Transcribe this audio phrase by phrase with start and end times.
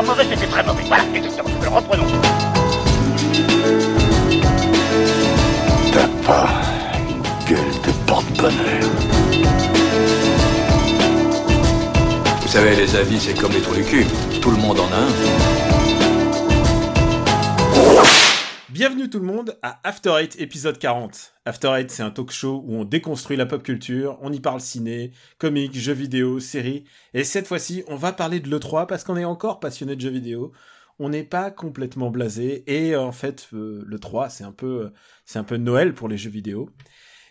[0.00, 0.82] pas mauvais, c'était très mauvais.
[0.86, 1.50] Voilà, exactement.
[1.60, 2.06] Alors reprenons.
[5.92, 6.48] T'as pas
[7.08, 8.90] une gueule de porte-bonheur.
[12.42, 14.06] Vous savez, les avis, c'est comme les trous du cul.
[14.40, 15.49] Tout le monde en a un.
[18.80, 21.34] Bienvenue tout le monde à After Eight épisode 40.
[21.44, 24.62] After Eight, c'est un talk show où on déconstruit la pop culture, on y parle
[24.62, 26.84] ciné, comics, jeux vidéo, séries.
[27.12, 30.08] Et cette fois-ci, on va parler de l'E3 parce qu'on est encore passionné de jeux
[30.08, 30.52] vidéo.
[30.98, 34.90] On n'est pas complètement blasé et en fait, euh, l'E3, c'est un peu,
[35.26, 36.70] c'est un peu Noël pour les jeux vidéo.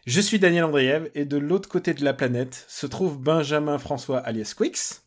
[0.05, 4.19] Je suis Daniel Andriev et de l'autre côté de la planète se trouve Benjamin François
[4.19, 5.01] alias Quix.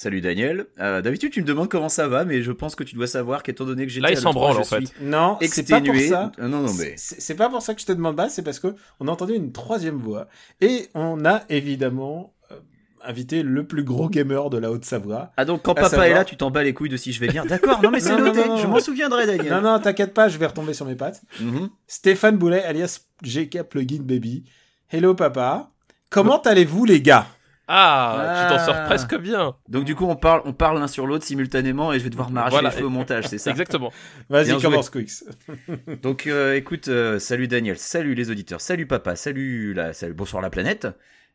[0.00, 0.66] Salut Daniel.
[0.78, 3.42] Euh, D'habitude, tu me demandes comment ça va, mais je pense que tu dois savoir
[3.42, 4.84] qu'étant donné que j'étais Là, il s'en l'E3, branle, en fait.
[5.00, 6.30] Non, c'est pas pour ça.
[6.38, 8.60] Euh, non, non, mais C'est pas pour ça que je te demande pas, c'est parce
[8.60, 10.28] que on a entendu une troisième voix.
[10.60, 12.60] Et on a évidemment euh,
[13.04, 15.32] invité le plus gros gamer de la Haute-Savoie.
[15.36, 17.18] ah donc quand papa savoir- est là, tu t'en bats les couilles de si je
[17.18, 17.44] vais bien.
[17.44, 17.82] D'accord.
[17.82, 18.38] Non mais c'est noté.
[18.38, 19.52] non, non, je m'en souviendrai, Daniel.
[19.52, 21.22] Non, non, t'inquiète pas, je vais retomber sur mes pattes.
[21.40, 21.70] Mhm.
[21.88, 24.44] Stéphane Boulet, alias GK Plugin Baby.
[24.90, 25.72] Hello papa.
[26.08, 27.26] Comment allez-vous les gars?
[27.70, 28.64] Ah, tu t'en Ah.
[28.64, 29.54] sors presque bien.
[29.68, 32.30] Donc du coup, on parle, on parle l'un sur l'autre simultanément et je vais devoir
[32.30, 32.70] m'arracher Voilà.
[32.70, 33.50] les cheveux au montage, c'est ça.
[33.50, 33.92] Exactement.
[34.30, 35.24] Vas-y, commence Quix.
[36.02, 40.42] Donc euh, écoute, euh, salut Daniel, salut les auditeurs, salut papa, salut la, salut, bonsoir
[40.42, 40.88] la planète.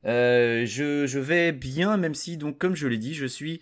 [0.05, 3.61] Euh, je, je vais bien, même si donc comme je l'ai dit, je suis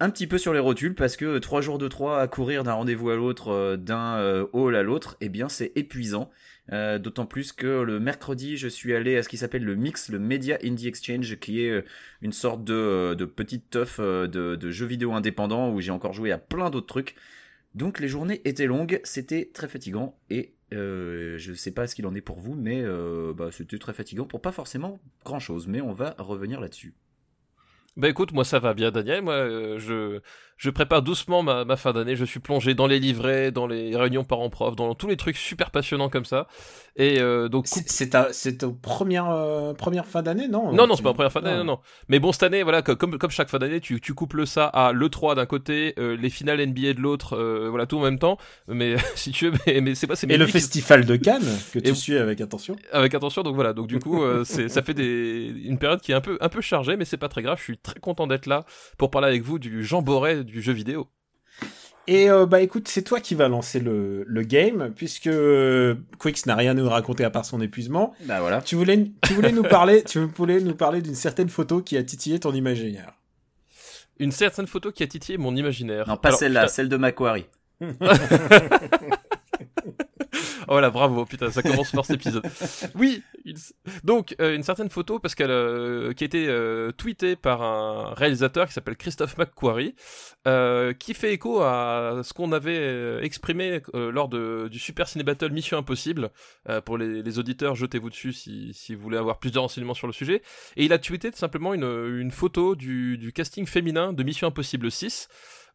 [0.00, 2.72] un petit peu sur les rotules parce que trois jours de trois à courir d'un
[2.72, 6.30] rendez-vous à l'autre, d'un hall à l'autre, eh bien c'est épuisant.
[6.72, 10.08] Euh, D'autant plus que le mercredi, je suis allé à ce qui s'appelle le Mix,
[10.08, 11.84] le Media Indie Exchange, qui est euh,
[12.22, 16.38] une sorte de, euh, petite teuf de, jeux vidéo indépendants où j'ai encore joué à
[16.38, 17.14] plein d'autres trucs.
[17.74, 22.14] Donc les journées étaient longues, c'était très fatigant et je sais pas ce qu'il en
[22.14, 22.82] est pour vous, mais
[23.34, 25.66] bah, c'était très fatigant pour pas forcément grand chose.
[25.66, 26.94] Mais on va revenir là-dessus.
[27.96, 29.22] Bah écoute, moi ça va bien, Daniel.
[29.22, 30.20] Moi, je
[30.56, 32.16] je prépare doucement ma, ma fin d'année.
[32.16, 35.70] Je suis plongé dans les livrets, dans les réunions parents-prof, dans tous les trucs super
[35.70, 36.46] passionnants comme ça.
[36.98, 40.96] Et euh, donc C'est ta, c'est ta première, euh, première fin d'année, non Non, non,
[40.96, 41.78] c'est pas la première fin d'année, non, non.
[42.08, 44.64] Mais bon, cette année, voilà, co- comme, comme chaque fin d'année, tu, tu couples ça
[44.64, 48.18] à l'E3 d'un côté, euh, les finales NBA de l'autre, euh, voilà, tout en même
[48.18, 48.38] temps.
[48.66, 51.44] Mais si tu veux, mais, mais c'est pas, c'est Et le festival de Cannes,
[51.74, 52.76] que tu Et- suis avec attention.
[52.92, 56.12] avec attention, donc voilà, donc du coup, euh, c'est, ça fait des, une période qui
[56.12, 57.58] est un peu, un peu chargée, mais c'est pas très grave.
[57.58, 58.64] Je suis très content d'être là
[58.96, 61.08] pour parler avec vous du Jean Boré du jeu vidéo.
[62.08, 66.46] Et euh, bah écoute, c'est toi qui vas lancer le, le game, puisque euh, Quix
[66.46, 68.14] n'a rien à nous raconter à part son épuisement.
[68.24, 68.62] Bah voilà.
[68.62, 72.04] Tu voulais, tu voulais nous parler, tu voulais nous parler d'une certaine photo qui a
[72.04, 73.12] titillé ton imaginaire.
[74.18, 76.06] Une certaine photo qui a titillé mon imaginaire.
[76.08, 77.46] Non, pas celle-là, celle de Macquarie.
[80.68, 82.44] Oh voilà, bravo, putain, ça commence fort cet épisode.
[82.94, 83.22] Oui,
[84.04, 88.14] donc euh, une certaine photo parce qu'elle euh, qui a été euh, tweetée par un
[88.14, 89.94] réalisateur qui s'appelle Christophe McQuarrie,
[90.46, 95.08] euh, qui fait écho à ce qu'on avait euh, exprimé euh, lors de, du Super
[95.08, 96.30] Ciné Battle Mission Impossible.
[96.68, 99.94] Euh, pour les, les auditeurs, jetez-vous dessus si, si vous voulez avoir plus de renseignements
[99.94, 100.42] sur le sujet.
[100.76, 104.48] Et il a tweeté tout simplement une, une photo du, du casting féminin de Mission
[104.48, 105.28] Impossible 6.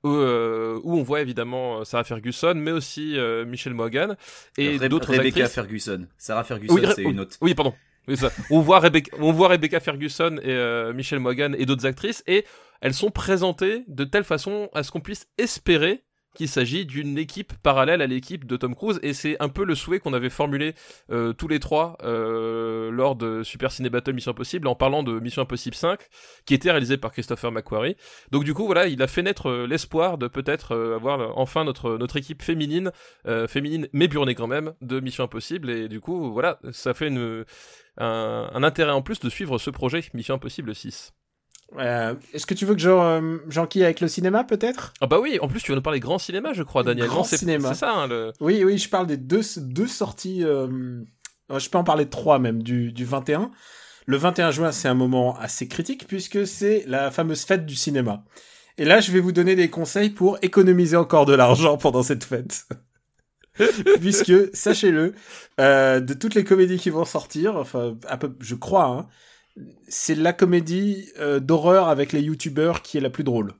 [0.03, 4.17] Où, euh, où on voit évidemment Sarah Ferguson, mais aussi euh, Michelle Morgan
[4.57, 5.53] et Re- d'autres Rebecca actrices.
[5.53, 6.07] Ferguson.
[6.17, 7.37] Sarah Ferguson, Oui, c'est une autre.
[7.41, 7.73] Oui, pardon.
[8.07, 8.31] Oui, ça.
[8.49, 12.45] on, voit Rebecca, on voit Rebecca Ferguson et euh, Michelle Morgan et d'autres actrices, et
[12.81, 16.01] elles sont présentées de telle façon à ce qu'on puisse espérer
[16.35, 19.75] qu'il s'agit d'une équipe parallèle à l'équipe de Tom Cruise, et c'est un peu le
[19.75, 20.73] souhait qu'on avait formulé
[21.11, 25.19] euh, tous les trois euh, lors de Super Ciné Battle Mission Impossible, en parlant de
[25.19, 25.99] Mission Impossible 5,
[26.45, 27.97] qui était réalisé par Christopher McQuarrie.
[28.31, 31.97] Donc du coup, voilà, il a fait naître euh, l'espoir de peut-être avoir enfin notre,
[31.97, 32.91] notre équipe féminine,
[33.47, 38.49] féminine mais burnée quand même, de Mission Impossible, et du coup, voilà, ça fait un,
[38.53, 41.13] un intérêt en plus de suivre ce projet Mission Impossible 6.
[41.79, 44.93] Euh, Est-ce que tu veux que euh, j'enquille avec le cinéma peut-être?
[44.99, 47.07] Ah bah oui, en plus tu vas nous parler grand cinéma, je crois, Daniel.
[47.07, 47.69] Grand Non, cinéma.
[47.69, 48.33] c'est ça, hein, le...
[48.41, 50.43] Oui, oui, je parle des deux, deux sorties.
[50.43, 50.67] euh,
[51.55, 53.51] je peux en parler de trois même, du, du 21.
[54.05, 58.23] Le 21 juin, c'est un moment assez critique puisque c'est la fameuse fête du cinéma.
[58.77, 62.23] Et là, je vais vous donner des conseils pour économiser encore de l'argent pendant cette
[62.23, 62.65] fête.
[63.99, 65.13] puisque, sachez-le,
[65.57, 69.07] de toutes les comédies qui vont sortir, enfin, à peu, je crois, hein,
[69.87, 73.53] c'est la comédie euh, d'horreur avec les youtubeurs qui est la plus drôle.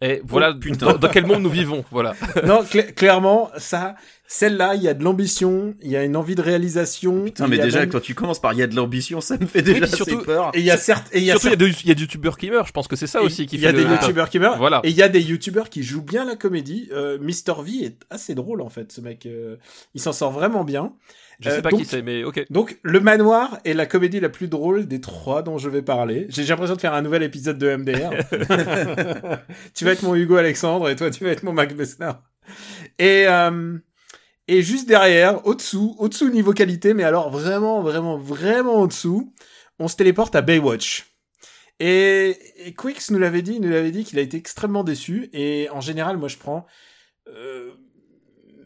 [0.00, 0.92] Et voilà putain.
[0.92, 2.14] dans, dans quel monde nous vivons, voilà.
[2.44, 3.96] non, cla- clairement, ça,
[4.30, 7.24] Celle-là, il y a de l'ambition, il y a une envie de réalisation.
[7.24, 9.46] Putain, mais déjà, même- quand tu commences par il y a de l'ambition, ça me
[9.46, 10.50] fait déjà surtout- assez peur.
[10.52, 11.82] Et il y a certes, et il y a Surtout, il y, a certes- des-
[11.84, 12.66] il y a des youtubeurs qui meurent.
[12.66, 14.58] Je pense que c'est ça aussi qui il y a fait des youtubeurs qui meurent.
[14.58, 14.80] Voilà.
[14.84, 16.90] Et il y a des youtubeurs qui jouent bien la comédie.
[16.92, 19.24] Euh, Mister V est assez drôle en fait, ce mec.
[19.24, 19.56] euh,
[19.94, 20.92] il s'en sort vraiment bien.
[21.40, 22.44] Je sais Euh, pas donc- qui c'est, mais ok.
[22.50, 26.26] Donc, Le Manoir est la comédie la plus drôle des trois dont je vais parler.
[26.28, 28.10] J'ai j'ai l'impression de faire un nouvel épisode de MDR.
[29.74, 32.10] tu vas être mon Hugo Alexandre et toi, tu vas être mon Mac Bessner.
[32.98, 33.78] Et, euh,
[34.48, 39.32] et juste derrière, au-dessous, au-dessous niveau qualité, mais alors vraiment, vraiment, vraiment au-dessous,
[39.78, 41.06] on se téléporte à Baywatch.
[41.80, 42.36] Et,
[42.66, 45.28] et Quicks nous l'avait dit, il nous l'avait dit qu'il a été extrêmement déçu.
[45.32, 46.66] Et en général, moi, je prends,
[47.28, 47.70] euh,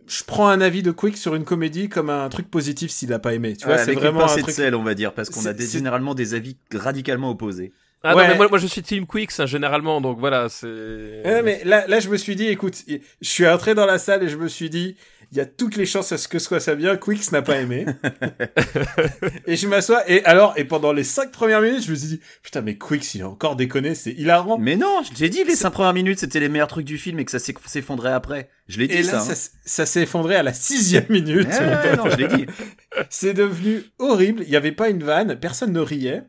[0.06, 3.19] je prends un avis de Quick sur une comédie comme un truc positif s'il a
[3.19, 3.55] pas aimé.
[3.56, 4.55] Tu vois, Ouais, c'est avec vraiment une un pincée de truc.
[4.55, 7.73] sel, on va dire, parce qu'on a des- généralement des avis radicalement opposés.
[8.04, 8.22] Ah Ouais.
[8.25, 10.66] non, mais moi, moi je suis Team Quicks hein, généralement, donc voilà, c'est.
[10.66, 14.22] Ouais, mais là, là, je me suis dit, écoute, je suis entré dans la salle
[14.25, 14.96] et je me suis dit,
[15.31, 16.96] il y a toutes les chances à ce que ce soit ça bien.
[16.96, 17.87] Quicks n'a pas aimé.
[19.46, 22.20] et je m'assois et alors, et pendant les cinq premières minutes, je me suis dit,
[22.43, 24.58] putain, mais Quicks, il a encore déconné, c'est hilarant.
[24.58, 27.25] Mais non, j'ai dit les cinq premières minutes, c'était les meilleurs trucs du film et
[27.25, 28.50] que ça s'eff- s'effondrait après.
[28.69, 29.12] Je l'ai dit Et ça.
[29.12, 29.34] là, hein.
[29.34, 31.49] ça, ça s'est effondré à la sixième minute.
[31.49, 32.46] Ouais, ouais, non, je l'ai dit.
[33.10, 34.43] C'est devenu horrible.
[34.44, 36.22] Il n'y avait pas une vanne, personne ne riait.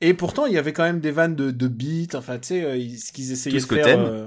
[0.00, 2.62] Et pourtant, il y avait quand même des vannes de, de beats, enfin, tu sais,
[2.64, 3.98] euh, ce qu'ils essayaient Tout ce de que faire.
[3.98, 4.26] euh,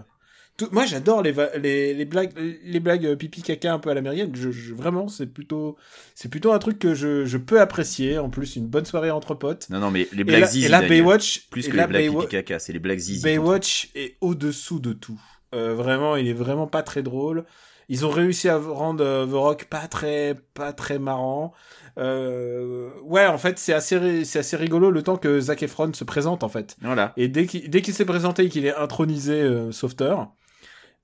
[0.57, 2.31] tout- Moi, j'adore les, les, les blagues,
[2.63, 4.31] les blagues euh, pipi caca un peu à l'américaine.
[4.35, 5.77] Je, je- vraiment, c'est plutôt,
[6.13, 8.17] c'est plutôt un truc que je, je peux apprécier.
[8.19, 9.69] En plus, une bonne soirée entre potes.
[9.69, 10.89] Non, non, mais les Et blagues là, zizi, et Daniel.
[10.89, 13.23] Baywatch, Plus et que les blagues Baywa- pipi caca, c'est les blagues zizi.
[13.23, 15.19] Baywatch est au-dessous de tout.
[15.55, 17.45] Euh, vraiment, il est vraiment pas très drôle.
[17.89, 21.53] Ils ont réussi à rendre euh, The Rock pas très, pas très marrant.
[21.97, 26.03] Euh, ouais, en fait, c'est assez, c'est assez rigolo le temps que Zac Efron se
[26.03, 26.77] présente, en fait.
[26.81, 27.13] Voilà.
[27.17, 30.31] Et dès qu'il, dès qu'il s'est présenté et qu'il est intronisé euh, sauveteur,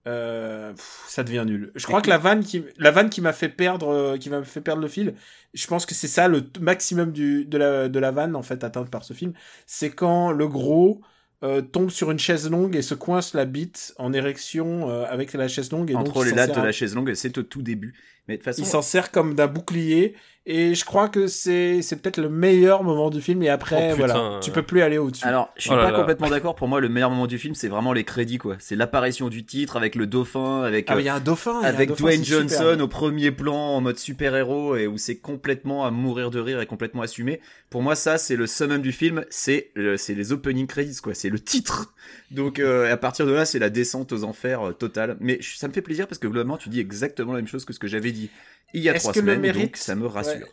[0.07, 1.71] euh, pff, ça devient nul.
[1.75, 4.43] Je crois que la vanne qui, la vanne qui m'a fait perdre, euh, qui m'a
[4.43, 5.15] fait perdre le fil,
[5.53, 8.63] je pense que c'est ça le maximum du, de la, de la vanne, en fait,
[8.63, 9.33] atteinte par ce film.
[9.65, 11.01] C'est quand le gros,
[11.43, 15.33] euh, tombe sur une chaise longue et se coince la bite en érection euh, avec
[15.33, 17.43] la chaise longue et donc Entre il les lattes de la chaise longue, c'est au
[17.43, 17.93] tout début.
[18.27, 20.15] Mais de toute façon, il s'en sert comme d'un bouclier
[20.49, 23.95] et je crois que c'est c'est peut-être le meilleur moment du film et après Oh,
[23.95, 24.07] putain.
[24.13, 25.97] voilà tu peux plus aller au-dessus Alors, je suis Oh là pas là.
[25.99, 26.55] complètement d'accord.
[26.55, 28.55] Pour moi, le meilleur moment du film, c'est vraiment les crédits, quoi.
[28.59, 31.63] C'est l'apparition du titre avec le dauphin, avec ah euh, y a un dauphin un
[31.63, 32.39] avec dauphin, Dwayne super.
[32.47, 36.61] Johnson au premier plan en mode super-héros et où c'est complètement à mourir de rire
[36.61, 37.41] et complètement assumé.
[37.69, 39.25] Pour moi, ça, c'est le summum du film.
[39.29, 41.13] C'est le- c'est les opening credits, quoi.
[41.13, 41.93] C'est le titre.
[42.31, 45.17] Donc, euh, à partir de là, c'est la descente aux enfers euh, totale.
[45.19, 47.65] Mais je- ça me fait plaisir parce que globalement, tu dis exactement la même chose
[47.65, 48.16] que ce que j'avais dit
[48.73, 49.41] il y a Est-ce trois que le semaines.
[49.41, 50.33] mérite- Donc, ça me rassure.
[50.33, 50.51] Ouais.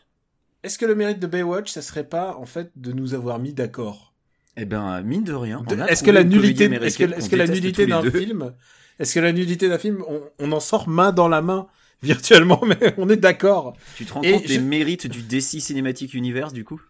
[0.63, 3.53] est-ce que le mérite de Baywatch ça serait pas en fait de nous avoir mis
[3.53, 4.15] d'accord?
[4.57, 5.65] Eh ben, mine de rien.
[5.89, 7.47] Est-ce que la nullité est-ce que, que la
[7.87, 8.55] d'un film
[9.01, 11.67] est-ce que la nullité d'un film on, on en sort main dans la main
[12.03, 16.15] virtuellement mais on est d'accord Tu te rends Et compte des mérites du DC Cinematic
[16.15, 16.81] Universe, du coup?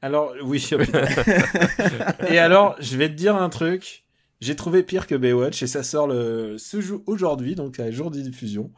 [0.00, 0.78] Alors, oui, oh
[2.28, 4.04] et alors, je vais te dire un truc.
[4.40, 8.10] J'ai trouvé pire que Baywatch et ça sort le, ce jour, aujourd'hui, donc à jour
[8.10, 8.72] de diffusion.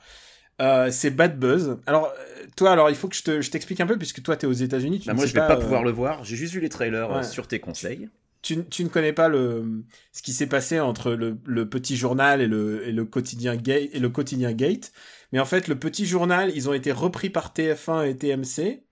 [0.60, 1.78] Euh, c'est Bad Buzz.
[1.86, 4.36] Alors, euh, toi, alors, il faut que je te- je t'explique un peu puisque toi,
[4.36, 5.00] t'es aux États-Unis.
[5.00, 6.22] Tu Bah, ne moi, je vais pas, euh, pouvoir le voir.
[6.24, 7.22] J'ai juste vu les trailers Ouais.
[7.24, 8.08] sur tes conseils.
[8.42, 12.42] tu, tu ne connais pas le, ce qui s'est passé entre le, le petit journal
[12.42, 14.92] et le, et le quotidien Gate, et le quotidien Gate.
[15.32, 18.82] Mais en fait, le petit journal, ils ont été repris par TF1 et TMC.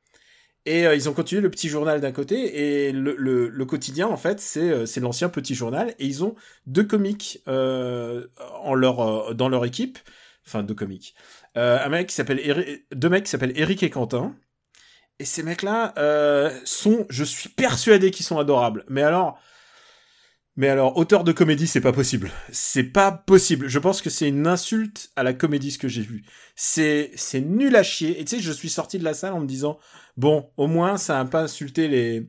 [0.64, 4.06] Et euh, ils ont continué le petit journal d'un côté et le, le, le quotidien
[4.06, 6.36] en fait c'est c'est l'ancien petit journal et ils ont
[6.68, 8.28] deux comiques euh,
[8.62, 9.98] en leur euh, dans leur équipe
[10.46, 11.16] enfin deux comiques
[11.56, 14.34] euh, un mec qui s'appelle deux mecs qui s'appellent Eric et Quentin
[15.18, 19.38] et ces mecs là euh, sont je suis persuadé qu'ils sont adorables mais alors
[20.54, 22.30] mais alors, auteur de comédie, c'est pas possible.
[22.50, 23.68] C'est pas possible.
[23.68, 26.24] Je pense que c'est une insulte à la comédie ce que j'ai vu.
[26.56, 28.20] C'est c'est nul à chier.
[28.20, 29.78] Et tu sais, je suis sorti de la salle en me disant
[30.18, 32.28] bon, au moins ça a pas insulté les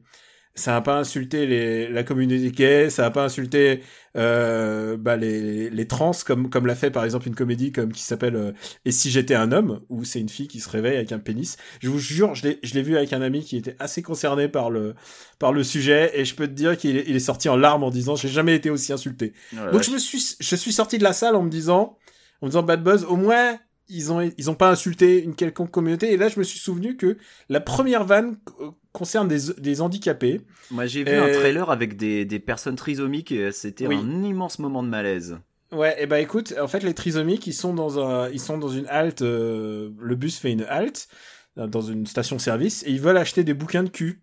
[0.56, 3.82] ça a pas insulté les la communauté gay, ça a pas insulté
[4.16, 8.04] euh, bah les les trans comme comme l'a fait par exemple une comédie comme qui
[8.04, 8.52] s'appelle euh,
[8.86, 11.58] Et si j'étais un homme où c'est une fille qui se réveille avec un pénis.
[11.82, 14.48] Je vous jure, je l'ai je l'ai vu avec un ami qui était assez concerné
[14.48, 14.94] par le
[15.40, 17.84] par le sujet et je peux te dire qu'il est, il est sorti en larmes
[17.84, 19.34] en disant j'ai jamais été aussi insulté.
[19.72, 21.98] Donc je me suis je suis sorti de la salle en me disant
[22.42, 23.58] en me disant Bad Buzz au moins
[23.90, 26.96] ils ont ils ont pas insulté une quelconque communauté et là je me suis souvenu
[26.96, 27.18] que
[27.50, 30.40] la première vanne euh, concerne des des handicapés.
[30.72, 33.98] Moi, j'ai vu Euh, un trailer avec des, des personnes trisomiques et c'était Oui.
[33.98, 35.38] un immense moment de malaise.
[35.72, 38.70] Ouais, et bah écoute, en fait les trisomiques ils sont dans un ils sont dans
[38.70, 41.08] une halte euh, le bus fait une halte
[41.58, 44.22] euh, dans une station service et ils veulent acheter des bouquins de cul.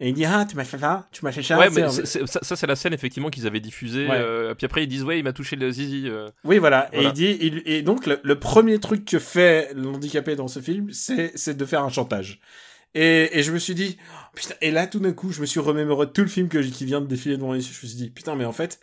[0.00, 1.58] Et il dit ah tu m'as fait ça, tu m'as fait ça.
[1.58, 4.06] Ouais, mais en- c'est- c'est- ça, ça, c'est la scène effectivement qu'ils avaient diffusée.
[4.08, 4.16] Ouais.
[4.16, 6.04] euh, puis après ils disent ouais, il m'a touché le zizi.
[6.08, 6.28] euh.
[6.44, 6.88] Oui, voilà.
[6.92, 10.60] Et il dit, il- et donc le, le premier truc que fait l'handicapé dans ce
[10.60, 12.40] film, c'est c'est de faire un chantage.
[12.94, 13.98] Et, je me suis dit,
[14.34, 14.54] putain.
[14.60, 17.00] Et là, tout d'un coup, je me suis remémoré tout le film que, qui vient
[17.00, 17.74] de défiler devant les yeux.
[17.74, 18.80] Je me suis dit, putain, mais en fait,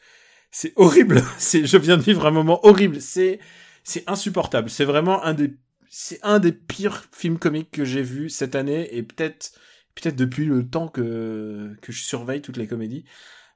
[0.52, 1.24] c'est horrible.
[1.38, 3.02] C'est, je viens de vivre un moment horrible.
[3.02, 3.40] C'est,
[3.84, 4.70] c'est insupportable.
[4.70, 5.54] C'est vraiment un des,
[5.90, 9.54] c'est un des pires films comiques que j'ai vu cette année et peut-être,
[9.96, 13.06] peut-être depuis le temps que que je surveille toutes les comédies.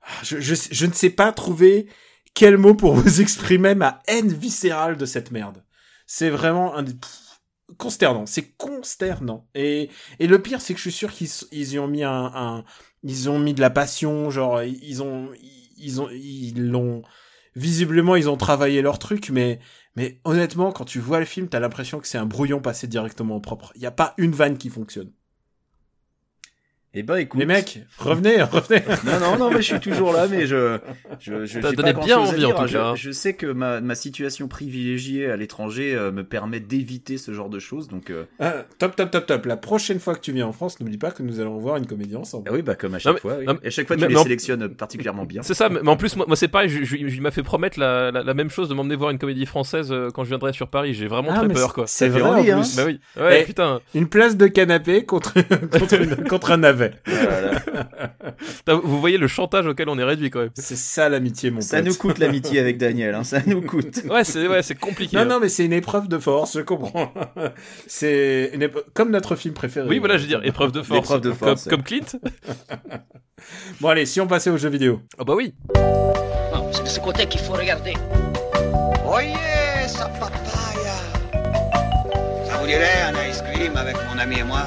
[0.04, 1.88] Ah, Je, je, ne sais pas trouver
[2.34, 5.64] quel mot pour vous exprimer ma haine viscérale de cette merde.
[6.08, 6.94] C'est vraiment un des
[7.78, 8.26] consternant.
[8.26, 9.48] C'est consternant.
[9.56, 12.32] Et et le pire, c'est que je suis sûr qu'ils ils y ont mis un,
[12.34, 12.66] un
[13.04, 15.30] ils ont mis de la passion, genre ils ont
[15.78, 17.04] ils ont ils l'ont
[17.56, 19.60] visiblement ils ont travaillé leur truc, mais
[19.96, 23.38] mais honnêtement, quand tu vois le film, t'as l'impression que c'est un brouillon passé directement
[23.38, 23.72] au propre.
[23.76, 25.12] Il y a pas une vanne qui fonctionne.
[26.98, 27.40] Eh ben écoute.
[27.42, 28.82] Les mecs, revenez, revenez.
[29.06, 30.78] Non, non, non, mais je suis toujours là, mais je.
[31.20, 32.96] je, je donné pas bien envie, en tout Je- cas.
[32.96, 37.50] Je, sais que ma, ma situation privilégiée à l'étranger euh, me permet d'éviter ce genre
[37.50, 38.10] de choses, donc.
[38.10, 39.46] euh, Ah, top, top, top, top.
[39.46, 41.86] La prochaine fois que tu viens en France, n'oublie pas que nous allons voir une
[41.86, 42.48] comédie ensemble.
[42.50, 43.36] ah oui, bah comme à chaque fois.
[43.40, 43.46] oui.
[43.46, 45.42] non, Et à chaque fois, tu mais- les en- sélectionnes particulièrement bien.
[45.44, 46.70] C'est ça, mais mais en plus moi, moi c'est pareil.
[46.70, 49.92] Je, m'a fait promettre la, la, la même chose de m'emmener voir une comédie française
[49.92, 50.94] euh, quand je viendrai sur Paris.
[50.94, 51.86] J'ai vraiment Ah, très peur quoi.
[51.88, 52.62] C'est vrai, hein.
[52.78, 53.00] Bah oui.
[53.18, 53.82] Ouais, putain.
[53.94, 55.34] Une place de canapé contre,
[55.78, 56.85] contre, une- contre un navet.
[57.06, 57.52] Voilà.
[58.84, 60.50] Vous voyez le chantage auquel on est réduit quand même.
[60.56, 61.86] C'est ça l'amitié, mon Ça pote.
[61.88, 64.02] nous coûte l'amitié avec Daniel, hein, ça nous coûte.
[64.10, 65.18] Ouais, c'est ouais, c'est compliqué.
[65.18, 65.26] Non, hein.
[65.26, 67.14] non, mais c'est une épreuve de force, je comprends.
[67.88, 68.52] c'est
[68.94, 69.88] comme notre film préféré.
[69.88, 71.00] Oui, voilà, je veux dire, épreuve de force.
[71.00, 72.20] Épreuve de force, Comme, comme Clint.
[73.82, 75.02] Bon, allez, si on passait aux jeux vidéo.
[75.18, 75.54] Ah bah oui.
[76.72, 77.94] C'est de ce côté qu'il faut regarder.
[79.08, 80.96] Oyez, sa papaya
[82.46, 84.64] Ça vous dirait un ice cream avec mon ami et moi?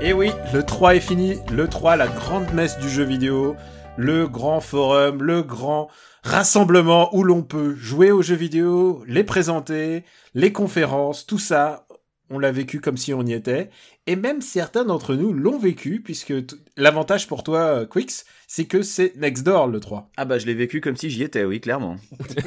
[0.00, 1.38] Et oui, le 3 est fini.
[1.52, 3.56] Le 3, la grande messe du jeu vidéo.
[3.96, 5.88] Le grand forum, le grand
[6.22, 10.04] rassemblement où l'on peut jouer aux jeux vidéo, les présenter,
[10.34, 11.86] les conférences, tout ça.
[12.30, 13.70] On l'a vécu comme si on y était.
[14.10, 18.64] Et même certains d'entre nous l'ont vécu, puisque t- l'avantage pour toi, euh, Quix, c'est
[18.64, 20.10] que c'est next door le 3.
[20.16, 21.96] Ah bah je l'ai vécu comme si j'y étais, oui, clairement.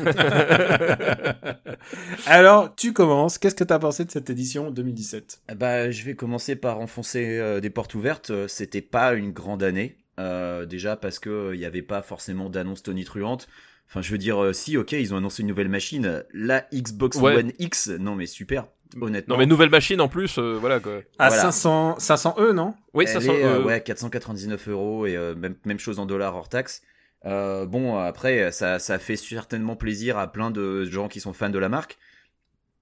[2.25, 3.38] Alors, tu commences.
[3.38, 7.38] Qu'est-ce que t'as pensé de cette édition 2017 Ah Bah, je vais commencer par enfoncer
[7.39, 8.30] euh, des portes ouvertes.
[8.32, 9.98] Euh, C'était pas une grande année.
[10.20, 13.48] Euh, déjà parce que il n'y avait pas forcément d'annonce tonitruante.
[13.89, 17.18] Enfin, je veux dire, euh, si, ok, ils ont annoncé une nouvelle machine, la Xbox
[17.18, 17.36] Ouais.
[17.38, 17.89] One X.
[18.00, 18.68] Non, mais super,
[19.00, 19.36] honnêtement.
[19.36, 20.98] Non mais nouvelle machine en plus, euh, voilà quoi.
[21.20, 21.44] À Voilà.
[21.44, 22.74] 500, 500 E, non?
[22.94, 23.28] Oui, Elle ça sent.
[23.40, 26.82] est, euh, euh, ouais, 499 euros et euh, même, même chose en dollars hors taxe.
[27.26, 31.50] Euh, bon, après, ça, ça fait certainement plaisir à plein de gens qui sont fans
[31.50, 31.98] de la marque.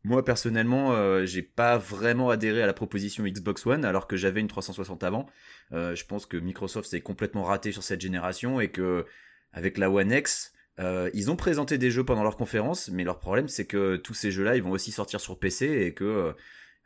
[0.06, 4.40] Moi, personnellement, euh, j'ai pas vraiment adhéré à la proposition Xbox One alors que j'avais
[4.40, 5.26] une 360 avant.
[5.74, 9.06] Euh, je pense que Microsoft s'est complètement raté sur cette génération et que
[9.52, 13.20] avec la One X, euh, ils ont présenté des jeux pendant leur conférence, mais leur
[13.20, 16.32] problème c'est que tous ces jeux-là, ils vont aussi sortir sur PC et que euh,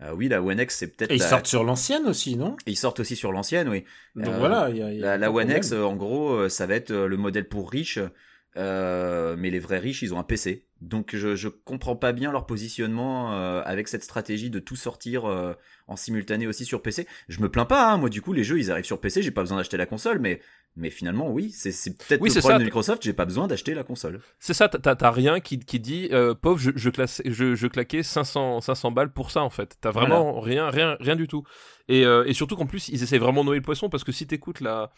[0.01, 2.57] euh, oui, la One X c'est peut-être Et ils la- sortent sur l'ancienne aussi, non?
[2.65, 3.83] Ils sortent aussi sur l'ancienne, oui.
[4.15, 5.57] Donc Euh, voilà, il y a, y a La, la One problème.
[5.57, 7.99] X, en gros, euh, ça va être le modèle pour riches,
[8.57, 10.65] euh, mais les vrais riches, ils ont un PC.
[10.81, 15.25] Donc je, je comprends pas bien leur positionnement euh, avec cette stratégie de tout sortir
[15.25, 15.53] euh,
[15.87, 17.07] en simultané aussi sur PC.
[17.29, 19.31] Je me plains pas, hein, moi du coup les jeux ils arrivent sur PC, j'ai
[19.31, 20.41] pas besoin d'acheter la console, mais
[20.75, 22.59] mais finalement oui, c'est peut-être Oui, le c'est problème ça.
[22.59, 24.21] de Microsoft, j'ai pas besoin d'acheter la console.
[24.39, 28.01] C'est ça, t'as- rien qui, qui dit, euh, pauvre, je, je, classe, je, je claquais
[28.03, 29.77] 500, 500 balles pour ça en fait.
[29.81, 31.43] T'as vraiment rien, rien, rien du tout.
[31.89, 34.11] Et, euh, et surtout qu'en plus, ils essaient vraiment de noyer le poisson parce que
[34.11, 34.91] si t'écoutes la,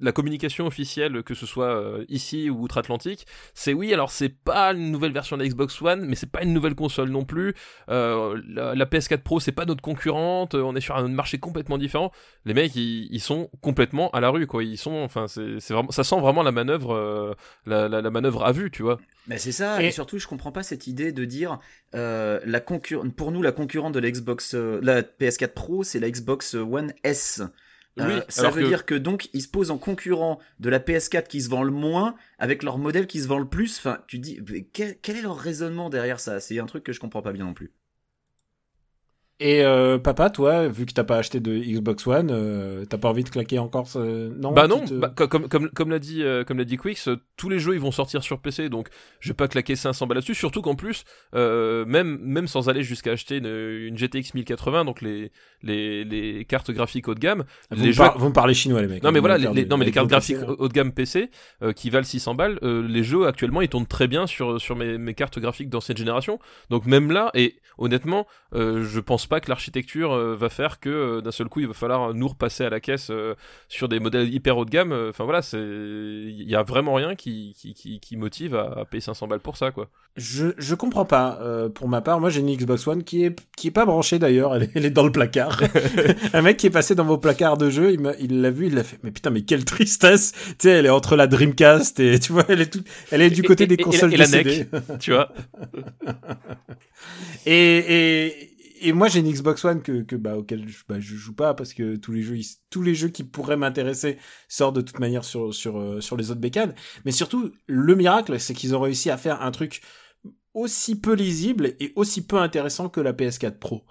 [0.00, 4.72] la communication officielle, que ce soit euh, ici ou outre-Atlantique, c'est oui, alors c'est pas
[4.72, 7.54] une nouvelle version de la Xbox One, mais c'est pas une nouvelle console non plus.
[7.88, 11.78] Euh, la, la PS4 Pro, c'est pas notre concurrente, on est sur un marché complètement
[11.78, 12.10] différent.
[12.44, 14.64] Les mecs, ils, ils sont complètement à la rue, quoi.
[14.64, 17.34] Ils sont, enfin, c'est vraiment, ça sent vraiment la manœuvre, euh,
[17.66, 18.98] la, la, la manœuvre à vue, tu vois.
[19.26, 19.86] Mais c'est ça, et...
[19.86, 21.58] Et- surtout je comprends pas cette idée de dire
[21.94, 23.04] euh, la concur...
[23.16, 26.92] pour nous la concurrente de la Xbox, euh, la PS4 Pro, c'est la Xbox One
[27.04, 27.42] S.
[28.00, 30.80] Euh, Oui, ça veut que- dire que donc ils se posent en concurrent de la
[30.80, 33.78] PS4 qui se vend le moins avec leur modèle qui se vend le plus.
[33.78, 34.40] Enfin, tu dis
[34.72, 36.40] quel, quel est leur raisonnement derrière ça?
[36.40, 37.70] C'est un truc que je comprends pas bien non plus.
[39.44, 43.08] Et euh, papa, toi, vu que t'as pas acheté de Xbox One, euh, t'as pas
[43.08, 44.28] envie de claquer encore ce...
[44.38, 44.52] Non.
[44.52, 47.16] Bah non, bah, co- comme, comme, comme l'a dit, euh, comme l'a dit Quix, euh,
[47.36, 50.18] tous les jeux ils vont sortir sur PC, donc je vais pas claquer 500 balles
[50.18, 50.36] là-dessus.
[50.36, 51.02] Surtout qu'en plus,
[51.34, 55.32] euh, même même sans aller jusqu'à acheter une, une GTX 1080, donc les
[55.64, 58.54] les, les cartes graphiques haut de gamme, vous, les me jeux par- vous me parlez
[58.54, 59.02] chinois les mecs.
[59.02, 60.56] Non hein, mais vous voilà, les, non mais les cartes graphiques PC, hein.
[60.58, 61.30] haut de gamme PC
[61.62, 64.76] euh, qui valent 600 balles, euh, les jeux actuellement ils tournent très bien sur sur
[64.76, 66.38] mes, mes cartes graphiques d'ancienne génération.
[66.70, 70.88] Donc même là et honnêtement, euh, je pense pas que l'architecture euh, va faire que
[70.90, 73.34] euh, d'un seul coup il va falloir nous repasser à la caisse euh,
[73.68, 74.92] sur des modèles hyper haut de gamme.
[75.10, 78.84] Enfin voilà, c'est il y a vraiment rien qui qui, qui, qui motive à, à
[78.84, 79.88] payer 500 balles pour ça quoi.
[80.16, 81.38] Je, je comprends pas.
[81.74, 84.54] pour ma part, moi j'ai une Xbox One qui est qui est pas branchée d'ailleurs.
[84.54, 85.60] Elle, est- elle est dans le placard.
[86.34, 88.84] un mec qui est passé dans vos placards de jeu, il l'a vu, il l'a
[88.84, 88.98] fait.
[89.02, 90.32] Mais putain, mais quelle tristesse.
[90.32, 93.30] Tu sais, elle est entre la Dreamcast et tu vois, elle est tout, elle est
[93.30, 94.66] du côté et- des et- et la- consoles et la décédées.
[95.00, 95.32] tu vois.
[97.46, 101.72] Et, et, moi j'ai une Xbox One que, bah, auquel je, bah, joue pas parce
[101.74, 102.36] que tous les jeux,
[102.70, 106.30] tous les jeux qui pourraient m'intéresser sortent de toute manière sur, sur, euh, sur les
[106.30, 106.74] autres bécanes.
[107.04, 109.82] Mais surtout, le miracle, c'est qu'ils ont réussi à faire un truc
[110.54, 113.84] aussi peu lisible et aussi peu intéressant que la PS4 Pro.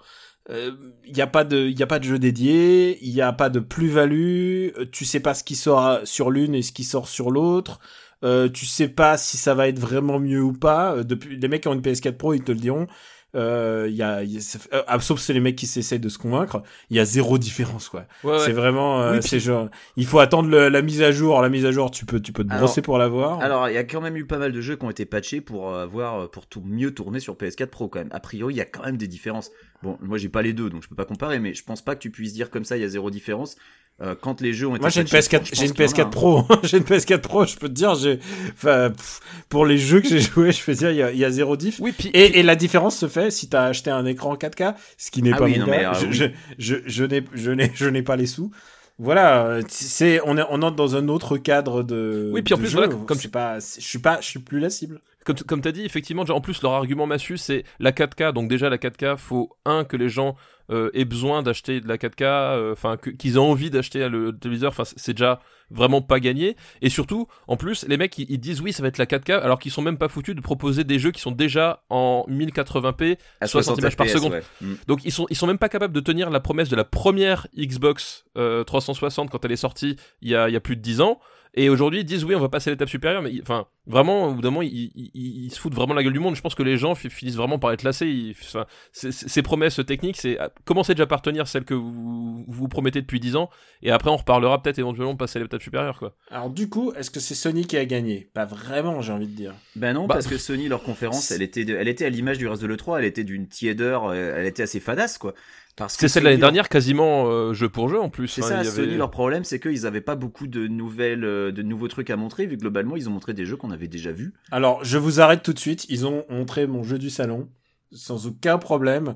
[0.48, 3.48] Il n'y a pas de, y a pas de jeu dédié, il n'y a pas
[3.48, 4.70] de plus-value.
[4.76, 7.78] euh, Tu sais pas ce qui sort sur l'une et ce qui sort sur l'autre.
[8.24, 10.96] Euh, tu sais pas si ça va être vraiment mieux ou pas.
[10.96, 12.86] Euh, Depuis, les mecs qui ont une PS4 Pro, ils te le diront.
[13.34, 16.62] Euh, y a, y a- euh, sauf c'est les mecs qui s'essayent de se convaincre,
[16.90, 18.04] il y a zéro différence quoi.
[18.24, 18.38] Ouais, ouais.
[18.40, 21.40] C'est vraiment, euh, Oui, c'est genre, il faut attendre le- la mise à jour.
[21.40, 23.40] La mise à jour, tu peux, tu peux te Alors- brosser pour l'avoir.
[23.40, 25.40] Alors, il y a quand même eu pas mal de jeux qui ont été patchés
[25.40, 28.10] pour avoir pour tout mieux tourner sur PS4 Pro quand même.
[28.12, 29.50] A priori, il y a quand même des différences.
[29.82, 31.94] Bon, moi j'ai pas les deux, donc je peux pas comparer, mais je pense pas
[31.94, 33.56] que tu puisses dire comme ça, il y a zéro différence.
[34.00, 35.84] Euh, quand les jeux ont été Moi j'ai une patchés, PS4, je j'ai une qu'il
[35.84, 36.10] y en a, PS4 hein.
[36.10, 38.18] Pro, j'ai une PS4 Pro, je peux te dire, j'ai,
[38.54, 41.18] enfin, pff, pour les jeux que j'ai joués, je peux dire, il y a, il
[41.18, 41.78] y a zéro diff.
[41.78, 45.10] Oui, puis Et, et la différence se fait si t'as acheté un écran 4K, ce
[45.10, 45.92] qui n'est Ah pas oui, mon non, mais, cas.
[45.92, 46.12] je, oui.
[46.14, 46.24] je,
[46.58, 48.50] je, je n'ai, je n'ai, je n'ai pas les sous.
[48.98, 52.30] Voilà, c'est, on est, on entre dans un autre cadre de.
[52.32, 52.78] Oui, puis en plus, jeu.
[52.78, 55.00] voilà, comme c'est pas, c'est- je suis pas, je suis plus la cible.
[55.24, 58.32] Comme, comme tu as dit, effectivement, déjà, en plus, leur argument massu, c'est la 4K.
[58.32, 60.36] Donc, déjà, la 4K, faut, un, que les gens
[60.70, 64.70] euh, aient besoin d'acheter de la 4K, euh, enfin, qu'ils aient envie d'acheter le téléviseur,
[64.70, 66.56] enfin, c'est- déjà vraiment pas gagné.
[66.82, 69.32] Et surtout, en plus, les mecs, ils, ils disent oui, ça va être la 4K,
[69.32, 73.16] alors qu'ils sont même pas foutus de proposer des jeux qui sont déjà en 1080p,
[73.40, 74.32] À 60 images par seconde.
[74.32, 74.42] ouais.
[74.60, 74.74] Mm.
[74.86, 77.46] Donc ils sont ils sont même pas capables de tenir la promesse de la première
[77.56, 80.82] Xbox euh, 360 quand elle est sortie il y a il y a plus de
[80.82, 81.20] 10 ans
[81.54, 84.34] et aujourd'hui ils disent oui on va passer à l'étape supérieure mais enfin vraiment au
[84.34, 86.40] bout d'un moment ils, ils, ils- ils se foutent vraiment la gueule du monde je
[86.40, 89.42] pense que les gens fi- finissent vraiment par être lassés Ils- enfin, c'est- c'est- ces
[89.42, 93.36] promesses techniques c'est ah, commencez déjà par tenir celles que vous vous promettez depuis 10
[93.36, 93.50] ans
[93.82, 96.92] et après on reparlera peut-être éventuellement de passer à l'étape supérieure quoi Alors du coup,
[96.94, 98.30] est-ce que c'est Sony qui a gagné?
[98.34, 99.54] Pas vraiment, j'ai envie de dire.
[99.76, 102.38] Ben non, Bah, parce que Sony, leur conférence, elle était, de- elle était à l'image
[102.38, 105.34] du reste de l'E3, elle était d'une tiédeur, euh, elle était assez fadasse, quoi.
[105.76, 108.42] Parce que c'est celle de l'année dernière quasiment euh, jeu pour jeu en plus C'est
[108.42, 111.24] Enfin, ça, il y avait- Sony, leur problème, c'est qu'ils avaient pas beaucoup de nouvelles,
[111.24, 113.70] euh, de nouveaux trucs à montrer, vu que globalement, ils ont montré des jeux qu'on
[113.70, 114.34] avait déjà vus.
[114.50, 115.86] Alors, je vous arrête tout de suite.
[115.88, 117.48] Ils ont montré mon jeu du salon
[117.90, 119.14] sans aucun problème.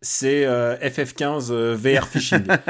[0.00, 2.44] C'est euh, FF15 euh, VR phishing.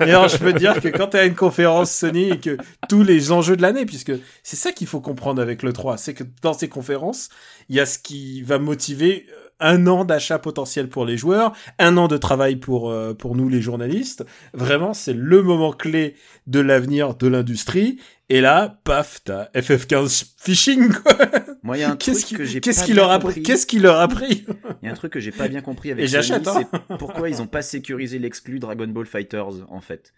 [0.00, 2.56] et alors, je peux te dire que quand tu as une conférence Sony et que
[2.88, 4.12] tous les enjeux de l'année, puisque
[4.42, 7.28] c'est ça qu'il faut comprendre avec le 3, c'est que dans ces conférences,
[7.68, 11.52] il y a ce qui va motiver euh, un an d'achat potentiel pour les joueurs,
[11.78, 14.24] un an de travail pour euh, pour nous les journalistes.
[14.52, 17.98] Vraiment, c'est le moment clé de l'avenir de l'industrie.
[18.28, 20.92] Et là, paf, t'as FF15 phishing.
[20.92, 21.16] Quoi.
[21.62, 23.34] Moi, il y a un Qu'est-ce truc qui, que j'ai qu'est-ce qu'il leur a compris.
[23.34, 24.46] pris Qu'est-ce qu'il leur a pris?
[24.82, 26.64] Il y a un truc que j'ai pas bien compris avec Et j'achète, hein.
[26.72, 30.12] c'est pourquoi ils ont pas sécurisé l'exclu Dragon Ball Fighters, en fait.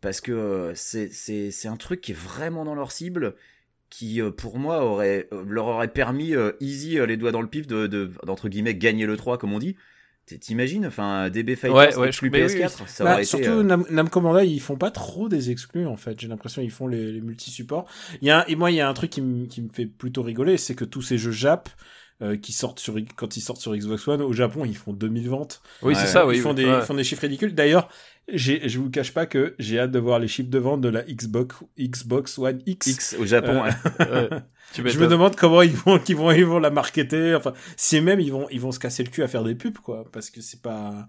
[0.00, 3.34] Parce que euh, c'est, c'est, c'est un truc qui est vraiment dans leur cible,
[3.90, 7.42] qui, euh, pour moi, aurait, euh, leur aurait permis euh, easy, euh, les doigts dans
[7.42, 9.76] le pif, de, de, d'entre guillemets, gagner le 3, comme on dit.
[10.40, 12.88] T'imagines Enfin, DB Fighters Ouais, ouais, exclu je- mais oui, PS4, oui.
[12.88, 13.26] ça Bah, aurait été...
[13.28, 13.84] surtout euh, Nam-
[14.46, 16.18] ils font pas trop des exclus en fait.
[16.18, 17.86] J'ai l'impression qu'ils font les, les multi-supports.
[18.22, 19.68] Il y a un- et moi, il y a un truc qui, me- qui me
[19.68, 21.68] fait plutôt rigoler, c'est que tous ces jeux Jap
[22.22, 25.28] euh, qui sortent sur quand ils sortent sur Xbox One au Japon, ils font 2000
[25.28, 25.62] ventes.
[25.82, 26.78] oui Ouais, c'est ça oui ils font oui, des ouais.
[26.78, 27.54] ils font des chiffres ridicules.
[27.54, 27.88] D'ailleurs,
[28.32, 31.02] je vous cache pas que j'ai hâte de voir les chiffres de vente de la
[31.02, 32.86] Xbox Xbox One X.
[32.86, 33.62] X au Japon,
[34.00, 34.30] Euh, ouais.
[34.30, 34.38] Ouais.
[34.72, 37.34] Tu Je me demande comment ils vont, qu'ils vont, ils vont la marketer.
[37.34, 39.76] Enfin, si même ils vont, ils vont se casser le cul à faire des pubs,
[39.78, 41.06] quoi, parce que c'est pas.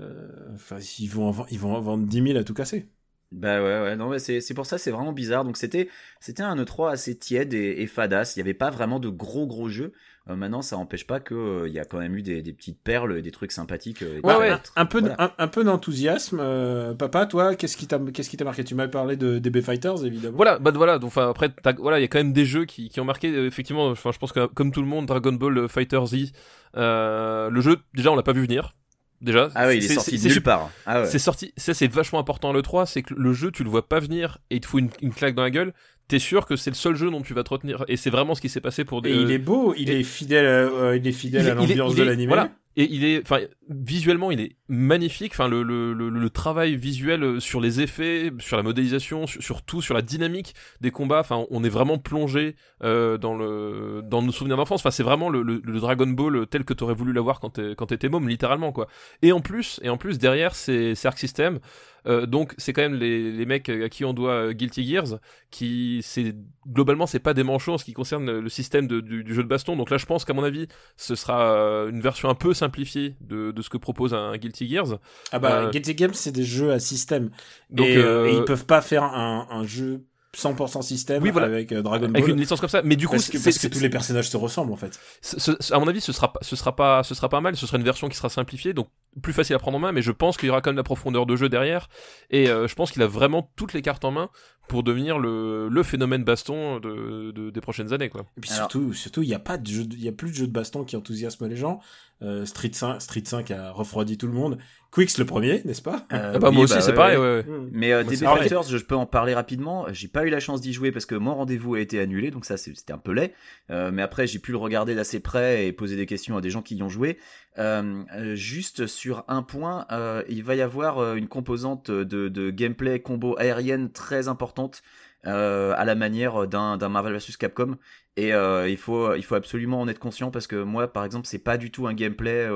[0.00, 2.88] euh, Enfin, ils vont, ils vont en vendre 10 000 à tout casser.
[3.32, 5.44] Bah ouais, ouais, non, mais c'est c'est pour ça, c'est vraiment bizarre.
[5.44, 5.88] Donc c'était
[6.20, 8.36] c'était un E3 assez tiède et, et fadasse.
[8.36, 9.92] Il n'y avait pas vraiment de gros gros jeux.
[10.28, 13.22] Euh, maintenant, ça n'empêche pas qu'il y a quand même eu des, des petites perles,
[13.22, 14.02] des trucs sympathiques.
[14.02, 14.56] euh, et Ouais, ouais.
[14.74, 15.14] Un peu, Voilà.
[15.18, 17.26] un, un peu d'enthousiasme, euh, papa.
[17.26, 18.64] Toi, qu'est-ce qui t'a, qu'est-ce qui t'a marqué?
[18.64, 20.36] Tu m'as parlé de DB Fighters, évidemment.
[20.36, 22.64] Voilà, bah voilà, donc enfin après t'as- voilà, il y a quand même des jeux
[22.64, 25.32] qui, qui ont marqué euh, effectivement, enfin je pense que comme tout le monde Dragon
[25.32, 26.32] Ball euh, Fighter Z
[26.76, 28.74] euh, le jeu déjà on l'a pas vu venir.
[29.22, 30.70] Déjà, Ah oui, il est, c'est- sorti de nulle part.
[30.84, 31.06] Ah ouais.
[31.06, 33.88] C'est sorti, ça c'est vachement important le 3, c'est que le jeu tu le vois
[33.88, 35.72] pas venir et il te fout une, une claque dans la gueule.
[36.08, 38.34] T'es sûr que c'est le seul jeu dont tu vas te retenir et c'est vraiment
[38.34, 39.10] ce qui s'est passé pour des.
[39.10, 41.54] Et il est beau, il et- est fidèle, euh, il est fidèle il est- à
[41.54, 42.28] l'ambiance de l'anime.
[42.28, 42.50] Voilà.
[42.78, 45.32] Et il est, enfin, visuellement, il est magnifique.
[45.32, 49.42] Enfin, le, le, le, le travail visuel euh, sur les effets, sur la modélisation, sur,
[49.42, 51.20] sur tout, sur la dynamique des combats.
[51.20, 54.80] Enfin, on est vraiment plongé euh, dans le dans nos souvenirs d'enfance.
[54.80, 55.42] Enfin, c'est vraiment le,
[55.80, 58.88] Dragon Ball tel que t'aurais voulu l'avoir quand t'étais môme, littéralement quoi.
[59.22, 61.60] Et en plus, et en plus derrière, c'est Arc System.
[62.06, 65.18] Euh, donc c'est quand même les, les mecs à qui on doit euh, Guilty Gears,
[65.50, 66.34] qui c'est
[66.68, 69.42] globalement c'est pas des manchots en ce qui concerne le système de- du, du jeu
[69.42, 69.76] de baston.
[69.76, 73.16] Donc là je pense qu'à mon avis ce sera euh, une version un peu simplifiée
[73.20, 74.98] de, de ce que propose un Guilty Gears.
[75.32, 77.30] Ah bah, Euh, Guilty Games, c'est des jeux à système.
[77.70, 80.04] Donc, et, euh, euh, et ils peuvent pas faire un, un jeu
[80.36, 81.46] 100% système Oui, voilà.
[81.46, 82.30] avec euh, Dragon avec Ball.
[82.30, 82.82] une licence comme ça.
[82.82, 84.98] Mais du coup, parce que, c'est- parce que tous les personnages se ressemblent en fait.
[85.22, 87.56] ce- ce- à mon avis, ce sera pas, ce sera pas, ce sera pas mal.
[87.56, 88.88] Ce sera une version qui sera simplifiée, donc
[89.22, 89.92] plus facile à prendre en main.
[89.92, 91.88] Mais je pense qu'il y aura quand même de la profondeur de jeu derrière,
[92.30, 94.28] et euh, je pense qu'il a vraiment toutes les cartes en main
[94.68, 98.22] pour devenir le, le phénomène baston de, de- des prochaines années, quoi.
[98.36, 100.12] Et puis Alors- surtout, surtout, il y a pas de jeu, de- il y a
[100.12, 101.80] plus de jeu de baston qui enthousiasme les gens.
[102.22, 104.58] Euh, Street 5, Street 5 a refroidi tout le monde.
[104.96, 107.16] Quicks le premier, n'est-ce pas Euh, Ah bah, oui, moi aussi, bah c'est ouais, pareil.
[107.18, 107.22] ouais.
[107.22, 107.68] ouais, ouais.
[107.70, 108.16] Mais euh, DB.
[108.16, 109.84] Fighters, je, je peux en parler rapidement.
[109.92, 112.44] J'ai pas eu la chance d'y jouer parce que mon rendez-vous a été annulé, donc
[112.46, 113.32] ça c'est- c'était un peu laid.
[113.70, 116.48] Euh, mais après, j'ai pu le regarder d'assez près et poser des questions à des
[116.50, 117.18] gens qui y ont joué.
[117.58, 123.00] Euh, euh, juste sur un point, euh, il va y avoir une composante de, gameplay
[123.00, 124.82] combo aérienne très importante.
[125.24, 127.76] à la manière d'un Marvel vs Capcom
[128.16, 131.42] et il faut il faut absolument en être conscient parce que moi par exemple c'est
[131.42, 132.48] pas du tout un gameplay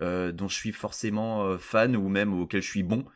[0.00, 3.06] dont je suis forcément fan ou même auquel je suis bon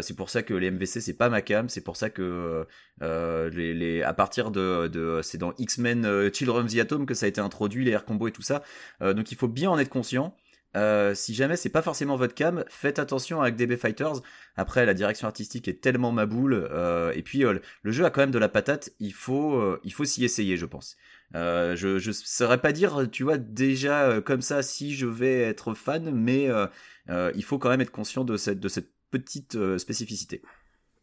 [0.00, 2.66] c'est pour ça que les MVC c'est pas ma cam, c'est pour ça que
[3.02, 7.42] les, à partir de, c'est dans X-Men Children of the Atom que ça a été
[7.42, 8.62] introduit les air combos et tout ça.
[9.02, 10.34] Donc il faut bien en être conscient.
[10.76, 14.20] Euh, si jamais c'est pas forcément votre cam, faites attention avec DB Fighters.
[14.56, 18.10] Après, la direction artistique est tellement ma boule, euh, et puis euh, le jeu a
[18.10, 18.90] quand même de la patate.
[19.00, 20.96] Il faut, s'y essayer, je pense.
[21.34, 26.10] Je, je saurais pas dire, tu vois, déjà comme ça si je vais être fan,
[26.10, 26.48] mais
[27.08, 28.60] il faut quand même être conscient de cette,
[29.10, 30.42] petite spécificité.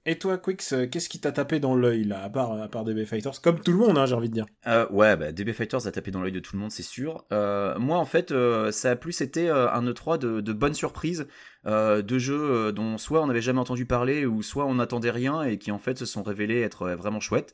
[0.06, 2.84] Et toi, Quicks, euh, qu'est-ce qui t'a tapé dans l'œil là, à part, à part
[2.84, 3.40] DB Fighters?
[3.42, 4.46] Comme tout le monde, hein, j'ai envie de dire.
[4.68, 7.24] Euh, ouais, bah, DB Fighters a tapé dans l'œil de tout le monde, c'est sûr.
[7.32, 10.74] Euh, moi, en fait, euh, ça a plus été euh, un E3 de, de bonnes
[10.74, 11.26] surprises,
[11.66, 15.12] euh, de jeux euh, dont soit on n'avait jamais entendu parler, ou soit on n'attendait
[15.12, 17.54] rien et qui en fait se sont révélés être euh, vraiment chouettes.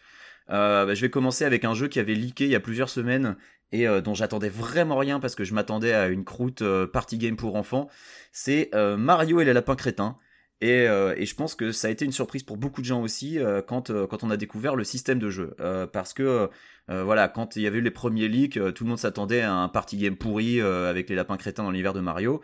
[0.49, 2.89] Euh, bah, je vais commencer avec un jeu qui avait leaké il y a plusieurs
[2.89, 3.37] semaines
[3.71, 7.19] et euh, dont j'attendais vraiment rien parce que je m'attendais à une croûte euh, party
[7.19, 7.89] game pour enfants.
[8.31, 10.17] C'est euh, Mario et les lapins crétins.
[10.61, 13.01] Et, euh, et je pense que ça a été une surprise pour beaucoup de gens
[13.01, 15.55] aussi euh, quand, euh, quand on a découvert le système de jeu.
[15.61, 16.49] Euh, parce que
[16.89, 19.41] euh, voilà, quand il y avait eu les premiers leaks, euh, tout le monde s'attendait
[19.41, 22.41] à un party game pourri euh, avec les lapins crétins dans l'univers de Mario.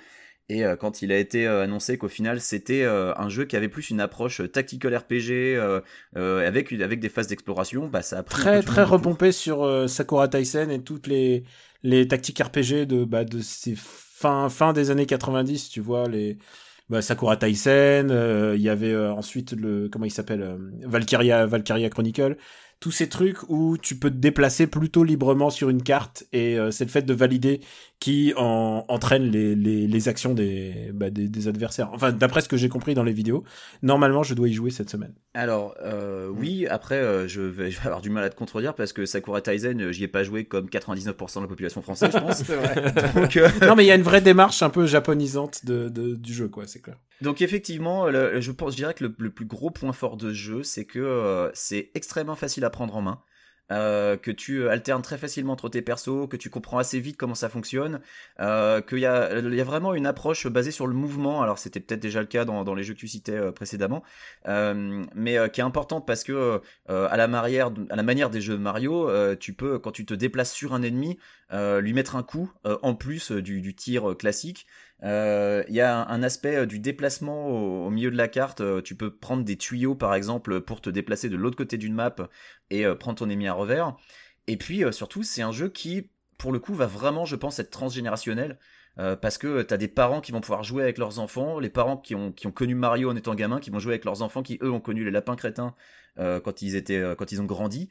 [0.47, 3.67] Et euh, quand il a été annoncé qu'au final c'était euh, un jeu qui avait
[3.69, 5.81] plus une approche tactical RPG euh,
[6.17, 9.63] euh, avec, une- avec des phases d'exploration, bah ça a pris Très très repompé sur
[9.63, 11.43] euh, Sakura Taisen et toutes les
[11.83, 16.37] les tactiques RPG de bah de ces fin fin des années 90, tu vois les
[16.89, 21.47] bah, Sakura Taisen, euh, il y avait euh, ensuite le comment il s'appelle euh, Valkyria
[21.47, 22.37] Valkyria Chronicle,
[22.79, 26.83] tous ces trucs où tu peux te déplacer plutôt librement sur une carte et c'est
[26.85, 27.61] le fait de valider
[27.99, 31.89] qui en, entraîne les, les, les actions des, bah, des, des adversaires.
[31.93, 33.43] Enfin, d'après ce que j'ai compris dans les vidéos,
[33.81, 35.13] normalement je dois y jouer cette semaine.
[35.33, 38.75] Alors euh, oui, après euh, je, vais, je vais avoir du mal à te contredire
[38.75, 42.11] parce que Sakura Taisen, euh, j'y ai pas joué comme 99% de la population française,
[42.13, 42.43] je pense.
[43.15, 46.15] Donc, euh, non mais il y a une vraie démarche un peu japonisante de, de-
[46.15, 46.97] du jeu, quoi, c'est clair.
[47.21, 50.29] Donc effectivement, le- je pense, je dirais que le, le plus gros point fort de
[50.29, 53.19] ce jeu, c'est que euh, c'est extrêmement facile à prendre en main,
[53.71, 57.35] euh, que tu alternes très facilement entre tes persos, que tu comprends assez vite comment
[57.35, 57.99] ça fonctionne,
[58.39, 61.41] euh, qu'il y a, il y a vraiment une approche basée sur le mouvement.
[61.41, 64.03] Alors c'était peut-être déjà le cas dans, les jeux que tu citais euh, précédemment,
[64.47, 67.71] euh, mais euh, qui est importante parce que euh, à la manière,
[68.29, 71.17] des jeux Mario, euh, tu peux quand tu te déplaces sur un ennemi,
[71.53, 74.15] euh, lui mettre un coup euh, en plus euh, du, tir euh,
[75.05, 78.27] Euh, Il y a un, un aspect euh, du déplacement au, au milieu de la
[78.27, 78.61] carte.
[78.61, 81.93] Euh, tu peux prendre des tuyaux, par exemple, pour te déplacer de l'autre côté d'une
[81.93, 82.15] map
[82.71, 83.95] et euh, prendre ton ennemi à revers.
[84.47, 87.59] Et puis, euh, surtout, c'est un jeu qui, pour le coup, va vraiment, je pense,
[87.59, 88.59] être transgénérationnel.
[89.21, 92.15] Parce que t'as des parents qui vont pouvoir jouer avec leurs enfants, les parents qui
[92.15, 94.57] ont, qui ont connu Mario en étant gamin, qui vont jouer avec leurs enfants, qui
[94.63, 95.75] eux ont connu les lapins crétins
[96.15, 97.89] quand ils étaient, quand ils ont grandi.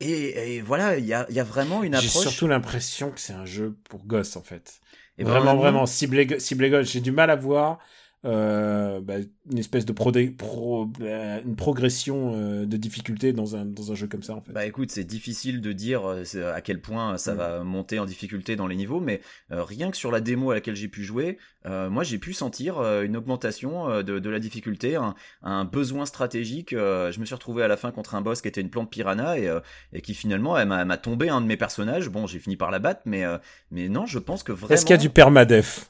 [0.00, 2.22] Et, et voilà, il y a, y a vraiment une J'ai approche.
[2.22, 4.80] surtout l'impression que c'est un jeu pour gosses en fait.
[5.20, 6.90] Et vraiment, vraiment ciblé, ciblé gosse.
[6.90, 7.78] J'ai du mal à voir
[8.24, 9.14] euh, bah,
[9.50, 13.94] une espèce de prodé- pro, euh, une progression euh, de difficulté dans un, dans un
[13.94, 14.52] jeu comme ça en fait.
[14.52, 17.36] Bah écoute, c'est difficile de dire à quel point ça Mm.
[17.38, 20.76] va monter en difficulté dans les niveaux, mais rien que sur la démo à laquelle
[20.76, 25.64] j'ai pu jouer, moi j'ai pu sentir une augmentation de, de la difficulté, un, un
[25.64, 26.70] besoin stratégique.
[26.72, 29.38] je me suis retrouvé à la fin contre un boss qui était une plante piranha
[29.38, 29.50] et,
[29.92, 32.08] et qui finalement elle m'a tombé un de mes personnages.
[32.08, 33.24] Bon, j'ai fini par la battre, mais
[33.70, 35.88] mais non, je pense que vraiment Est-ce qu'il y a du permadef?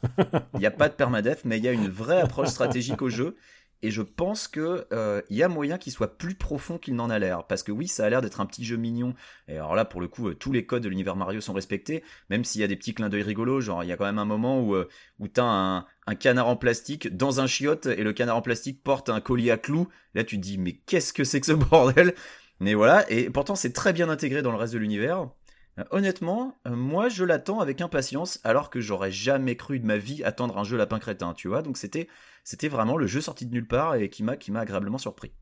[0.54, 3.08] Il n'y a pas de permadef, mais il y a une vraie approche stratégique au
[3.08, 3.36] jeu.
[3.82, 7.08] Et je pense que euh, il y a moyen qu'il soit plus profond qu'il n'en
[7.08, 7.46] a l'air.
[7.46, 9.14] Parce que oui, ça a l'air d'être un petit jeu mignon.
[9.48, 12.04] Et alors là, pour le coup, euh, tous les codes de l'univers Mario sont respectés.
[12.28, 13.62] Même s'il y a des petits clins d'œil rigolos.
[13.62, 14.86] Genre, il y a quand même un moment où, euh,
[15.18, 18.82] où t'as un, un canard en plastique dans un chiotte et le canard en plastique
[18.82, 19.88] porte un collier à clous.
[20.14, 22.14] Là, tu te dis, mais qu'est-ce que c'est que ce bordel?
[22.58, 23.10] Mais voilà.
[23.10, 25.30] Et pourtant, c'est très bien intégré dans le reste de l'univers.
[25.78, 29.96] Euh, Honnêtement, euh, moi je l'attends avec impatience alors que j'aurais jamais cru de ma
[29.96, 31.62] vie attendre un jeu lapin crétin, tu vois.
[31.62, 32.08] Donc c'était
[32.44, 35.32] c'était vraiment le jeu sorti de nulle part et qui m'a qui m'a agréablement surpris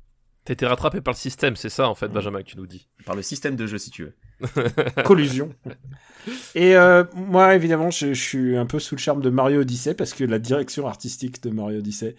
[0.44, 2.88] T'as été rattrapé par le système, c'est ça en fait, Benjamin, que tu nous dis.
[3.04, 4.14] par le système de jeu si tu veux.
[5.04, 5.54] collusion.
[6.54, 9.94] Et euh, moi, évidemment, je, je suis un peu sous le charme de Mario Odyssey
[9.94, 12.14] parce que la direction artistique de Mario Odyssey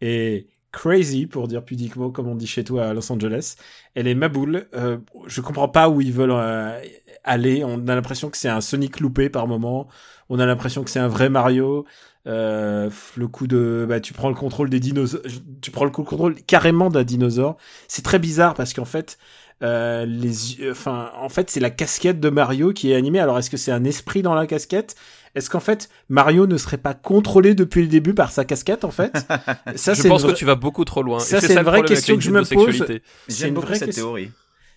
[0.00, 3.56] est crazy, pour dire pudiquement, comme on dit chez toi à Los Angeles.
[3.94, 4.68] Elle est maboule.
[4.74, 6.80] Euh, je comprends pas où ils veulent euh,
[7.24, 7.64] aller.
[7.64, 9.88] On a l'impression que c'est un Sonic loupé par moment.
[10.28, 11.84] On a l'impression que c'est un vrai Mario.
[12.28, 15.22] Euh, le coup de, bah, tu prends le contrôle des dinosaures,
[15.60, 17.56] tu prends le contrôle carrément d'un dinosaure.
[17.88, 19.18] C'est très bizarre parce qu'en fait,
[19.64, 23.18] euh, les, enfin, en fait, c'est la casquette de Mario qui est animée.
[23.18, 24.94] Alors, est-ce que c'est un esprit dans la casquette?
[25.34, 28.90] Est-ce qu'en fait, Mario ne serait pas contrôlé depuis le début par sa casquette, en
[28.90, 29.12] fait?
[29.76, 31.18] Ça, je c'est pense que tu vas beaucoup trop loin.
[31.20, 32.66] Ça, c'est une vraie question que je me de pose.
[32.66, 33.02] sexualité.
[33.28, 34.04] C'est J'aime une beaucoup vraie cette question.
[34.06, 34.30] théorie.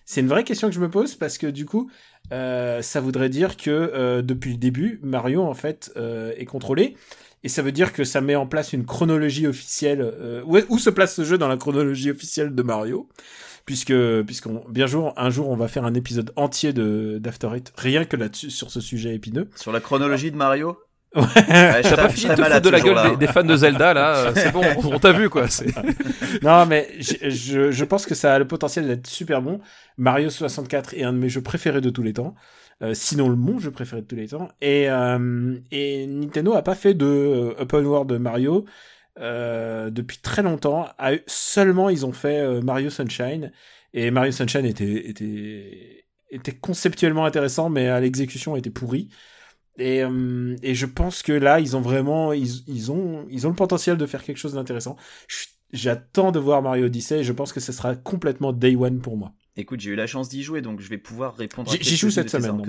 [0.06, 1.90] C'est une vraie question que je me pose parce que du coup,
[2.32, 6.96] euh, ça voudrait dire que euh, depuis le début, Mario en fait euh, est contrôlé.
[7.42, 10.12] Et ça veut dire que ça met en place une chronologie officielle.
[10.46, 13.08] Où se place ce jeu dans la chronologie officielle de Mario
[13.66, 13.92] Puisque,
[14.22, 18.04] puisqu'on, bien jour, un jour, on va faire un épisode entier de d'After Eight, rien
[18.04, 19.48] que là-dessus, sur ce sujet épineux.
[19.56, 20.76] Sur la chronologie de Mario?
[21.14, 21.22] Ouais.
[21.22, 23.42] Ouais, je T'as pas fini de te malade foutre de la gueule des, des fans
[23.42, 25.46] de Zelda là, c'est bon, on t'a vu quoi.
[26.42, 29.60] non, mais je, je, je pense que ça a le potentiel d'être super bon.
[29.96, 32.34] Mario 64 est un de mes jeux préférés de tous les temps.
[32.82, 34.48] Euh, sinon, le mon jeu préféré de tous les temps.
[34.60, 38.66] Et, euh, et Nintendo a pas fait de euh, open world Mario
[39.18, 40.88] euh, depuis très longtemps.
[41.26, 43.52] Seulement, ils ont fait euh, Mario Sunshine.
[43.94, 49.08] Et Mario Sunshine était, était, était conceptuellement intéressant, mais à l'exécution était pourri.
[49.78, 53.50] Et, euh, et je pense que là, ils ont vraiment, ils, ils ont, ils ont
[53.50, 54.96] le potentiel de faire quelque chose d'intéressant.
[55.72, 59.16] J'attends de voir Mario Odyssey et je pense que ce sera complètement day one pour
[59.16, 59.32] moi.
[59.56, 61.96] Écoute, j'ai eu la chance d'y jouer, donc je vais pouvoir répondre à J'y- j'y
[61.96, 62.60] joue cette de semaine.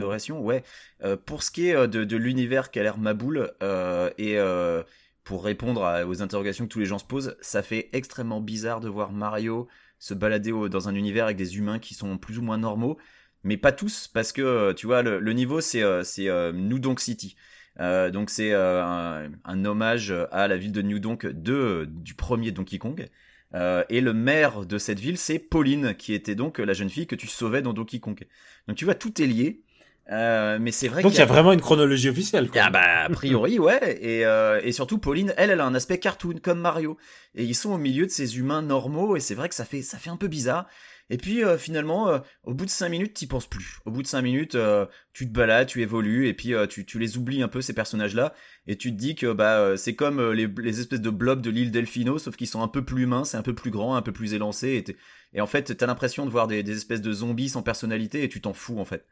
[0.41, 0.63] Ouais.
[1.04, 4.38] Euh, pour ce qui est euh, de, de l'univers qui a l'air maboule, euh, et
[4.39, 4.84] euh,
[5.24, 8.80] pour répondre à- aux interrogations que tous les gens se posent, ça fait extrêmement bizarre
[8.80, 9.67] de voir Mario
[10.00, 12.98] se balader au- dans un univers avec des humains qui sont plus ou moins normaux,
[13.47, 16.79] mais pas tous, parce que euh, tu vois, le, le niveau c'est euh, euh, New
[16.79, 17.36] Donk City.
[17.79, 22.13] Euh, donc c'est euh, un, un hommage à la ville de New Donk de, du
[22.13, 23.07] premier Donkey Kong.
[23.55, 27.07] Euh, et le maire de cette ville, c'est Pauline, qui était donc la jeune fille
[27.07, 28.19] que tu sauvais dans Donkey Kong.
[28.67, 29.62] Donc tu vois, tout est lié.
[30.10, 32.49] Mais c'est vrai Donc il y a vraiment une chronologie officielle.
[32.49, 32.62] Quoi.
[32.65, 34.21] ah bah a priori ouais et,
[34.65, 36.97] et surtout Pauline elle elle a un aspect cartoon comme Mario
[37.36, 39.81] et ils sont au milieu de ces humains normaux et c'est vrai que ça fait
[39.81, 40.65] ça fait un peu bizarre
[41.10, 43.80] et puis euh, finalement euh, au bout de cinq minutes t'y penses plus.
[43.86, 47.17] Au bout de cinq minutes euh, tu te balades tu évolues et puis tu, les
[47.17, 48.34] oublies un peu ces personnages là
[48.67, 52.17] et tu te dis que bah c'est comme les, espèces de blobs de l'île Delfino
[52.17, 54.84] sauf qu'ils sont un peu plus humains un peu plus grand un peu plus élancé
[54.88, 54.98] et,
[55.38, 58.30] et en fait t'as l'impression de voir des, des espèces de zombies sans personnalité et
[58.30, 59.06] tu t'en fous en fait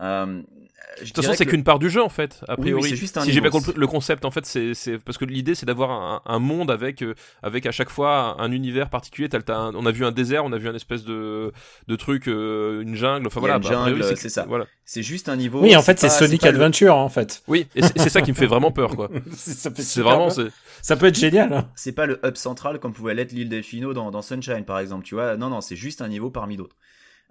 [0.00, 0.42] euh,
[1.00, 2.40] De toute façon, c'est qu'une part du jeu en fait.
[2.48, 4.74] A priori, oui, c'est juste un si j'ai bien compris le concept, en fait, c'est
[4.74, 8.36] c'est- parce que l'idée c'est d'avoir un, un monde avec euh, avec à chaque fois
[8.40, 9.28] un univers particulier.
[9.48, 11.52] Un- on a vu un désert, on a vu un espèce de
[11.86, 13.26] de truc, euh, une jungle.
[13.26, 14.44] Enfin voilà, bah, a priori, jungle, c'est ça.
[14.48, 14.66] Voilà.
[14.84, 17.42] c'est juste un niveau Oui, en fait, c'est Sonic le- Adventure, en fait.
[17.46, 19.08] Oui, et c'est ça qui me fait vraiment peur, quoi.
[19.36, 20.28] C'est- vraiment,
[20.82, 21.52] Ça peut être génial.
[21.52, 21.68] hein.
[21.76, 25.04] c'est pas le hub central comme pouvait l'être l'île Delfino dans, dans Sunshine par exemple,
[25.04, 25.36] tu vois.
[25.36, 26.76] Non, non, c'est juste un niveau parmi d'autres.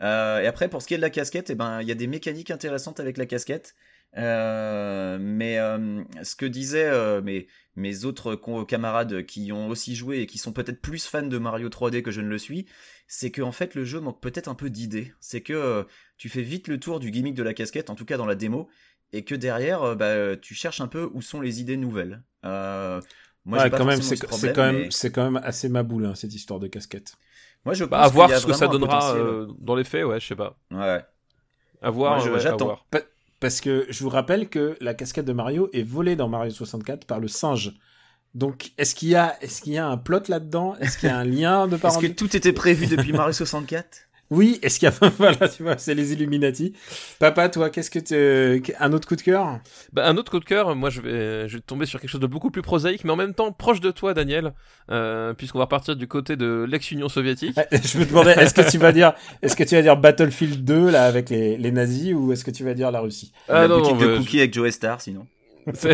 [0.02, 1.96] Euh, et après, pour ce qui est de la casquette, eh ben, il y a
[1.96, 3.76] des mécaniques intéressantes avec la casquette.
[4.18, 10.20] Euh, mais euh, ce que disaient euh, mes, mes autres camarades qui ont aussi joué
[10.22, 12.66] et qui sont peut-être plus fans de Mario 3D que je ne le suis,
[13.08, 15.14] c'est que en fait le jeu manque peut-être un peu d'idées.
[15.20, 15.84] C'est que euh,
[16.18, 18.36] tu fais vite le tour du gimmick de la casquette, en tout cas dans la
[18.36, 18.68] démo,
[19.14, 22.24] et que derrière, euh, bah, tu cherches un peu où sont les idées nouvelles.
[22.46, 23.02] Euh,
[23.46, 25.42] moi, Ouais, quand même, forcément c'est ce c'est problème, quand mais- même, c'est quand même
[25.44, 27.14] assez maboule hein, cette histoire de casquette.
[27.66, 30.20] Moi, je pense bah, à voir ce que ça donnera euh, dans les faits, ouais,
[30.20, 30.58] je sais pas.
[30.72, 31.04] Ouais.
[31.82, 32.80] À voir, Moi, je- ouais, à j'attends.
[33.40, 37.06] Parce que je vous rappelle que la casquette de Mario est volée dans Mario 64
[37.06, 37.74] par le singe
[38.34, 40.76] Donc, est-ce qu'il y a, est-ce qu'il y a un plot là-dedans?
[40.80, 43.32] Est-ce qu'il y a un lien de parents Est-ce que tout était prévu depuis Mario
[43.34, 43.86] 64
[44.32, 46.74] Oui, est-ce qu'il y a, voilà, tu vois, c'est les Illuminati.
[47.20, 48.00] Papa, toi, qu'est-ce que
[48.62, 49.60] tu, un autre coup de cœur?
[49.92, 52.22] Bah, un autre coup de cœur, moi je vais, je vais tomber sur quelque chose
[52.22, 54.54] de beaucoup plus prosaïque, mais en même temps proche de toi, Daniel,
[54.92, 57.58] euh, puisqu'on va repartir du côté de l'ex-Union soviétique.
[57.72, 60.92] Je me demandais, est-ce que tu vas dire, est-ce que tu vas dire Battlefield 2
[60.92, 63.32] là avec les, les nazis ou est-ce que tu vas dire la Russie?
[63.48, 65.26] Ah, La non, boutique de cookies avec Joe Star, sinon.
[65.74, 65.94] c'est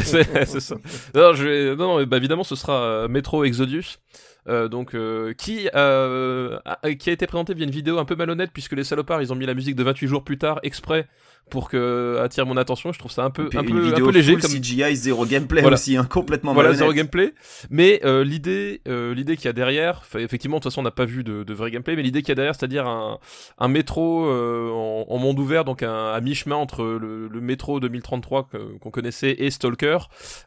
[0.59, 0.75] ça.
[1.13, 1.75] Non, je vais...
[1.75, 3.97] non, non, bah évidemment, ce sera euh, Metro Exodus.
[4.47, 8.15] Euh, donc euh, qui euh, a, qui a été présenté via une vidéo un peu
[8.15, 11.07] malhonnête puisque les salopards ils ont mis la musique de 28 jours plus tard exprès
[11.49, 14.15] pour que attire mon attention je trouve ça un peu un peu, vidéo un peu
[14.15, 15.73] léger full comme CGI zéro gameplay Voilà.
[15.75, 16.79] aussi hein, complètement voilà malhonnête.
[16.79, 17.33] zéro gameplay
[17.71, 20.91] mais euh, l'idée euh, l'idée qu'il y a derrière effectivement de toute façon on n'a
[20.91, 23.17] pas vu de, de vrai gameplay mais l'idée qu'il y a derrière c'est-à-dire un,
[23.57, 28.47] un métro en, en monde ouvert donc un, à mi-chemin entre le, le métro 2033
[28.51, 29.97] que- qu'on connaissait et Stalker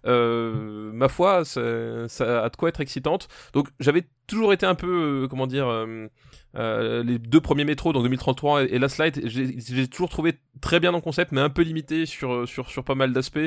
[0.05, 1.61] ma foi ça,
[2.09, 5.67] ça a de quoi être excitante donc j'avais toujours été un peu euh, comment dire
[5.69, 6.07] euh,
[6.57, 10.81] euh, les deux premiers métros, donc 2033 et, et Last Light, j'ai toujours trouvé très
[10.81, 13.39] bien le concept, mais un peu limité sur sur sur pas mal d'aspects,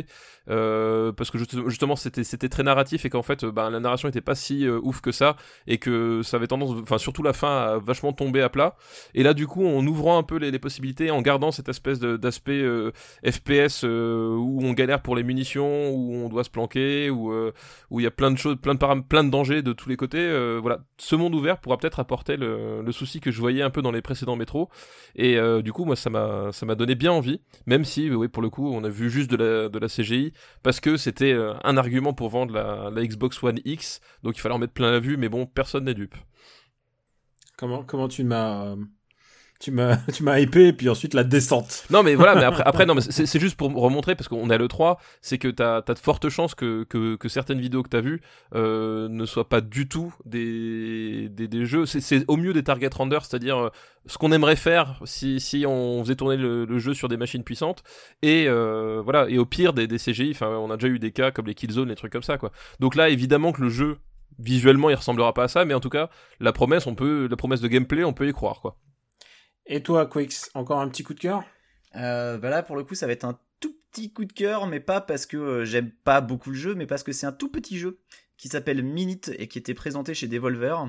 [0.50, 4.08] euh, parce que juste- justement c'était très narratif et qu'en fait euh, ben, la narration
[4.10, 5.36] était pas si euh, ouf que ça
[5.68, 8.76] et que ça avait tendance, enfin surtout la fin à vachement tomber à plat.
[9.14, 12.00] Et là du coup en ouvrant un peu les, les possibilités, en gardant cette espèce
[12.00, 12.92] d'aspect euh,
[13.26, 17.52] FPS euh, où on galère pour les munitions, où on doit se planquer, où euh,
[17.90, 19.98] où il y a plein de choses, plein de plein de dangers de tous les
[19.98, 20.20] côtés.
[20.20, 20.60] euh,
[20.98, 24.02] ce monde ouvert pourra peut-être apporter le, souci que je voyais un peu dans les
[24.02, 24.70] précédents métros.
[25.16, 28.28] Et euh, du coup, moi, ça m'a ça m'a donné bien envie, même si, oui,
[28.28, 31.34] pour le coup, on a vu juste de la de la CGI parce que c'était
[31.34, 34.74] euh, un argument pour vendre la, la Xbox One X, donc il fallait en mettre
[34.74, 35.18] plein la vue.
[35.18, 36.16] Mais bon, personne n'est dupe.
[37.58, 38.76] Comment, comment tu m'as, euh,
[39.62, 41.86] tu m'as, tu m'as hypé et puis ensuite la descente.
[41.90, 44.54] Non mais voilà, mais après, après non mais c'est juste pour remontrer parce qu'on est
[44.54, 47.84] à le 3, c'est que t'as as de fortes chances que, que, que certaines vidéos
[47.84, 48.22] que t'as vues
[48.56, 51.86] euh, ne soient pas du tout des, des, des jeux.
[51.86, 53.70] C'est- C'est au mieux des target renders, c'est-à-dire euh,
[54.08, 57.44] ce qu'on aimerait faire si, si on faisait tourner le, le jeu sur des machines
[57.44, 57.84] puissantes
[58.24, 60.32] et euh, voilà et au pire des, des CGI.
[60.32, 62.52] Enfin, on a déjà eu des cas comme les Killzone, les trucs comme ça quoi.
[62.80, 63.98] Donc là, évidemment que le jeu
[64.40, 67.36] visuellement il ressemblera pas à ça, mais en tout cas la promesse, on peut la
[67.38, 68.76] promesse de gameplay, on peut y croire quoi.
[69.66, 71.44] Et toi, Quix, encore un petit coup de cœur?
[71.96, 74.68] Euh, bah là, pour le coup, ça va être un tout petit coup de cœur,
[74.68, 77.32] mais pas parce que euh, j'aime pas beaucoup le jeu, mais parce que c'est un
[77.32, 78.00] tout petit jeu
[78.38, 80.86] qui s'appelle Minute et qui était présenté chez Devolver.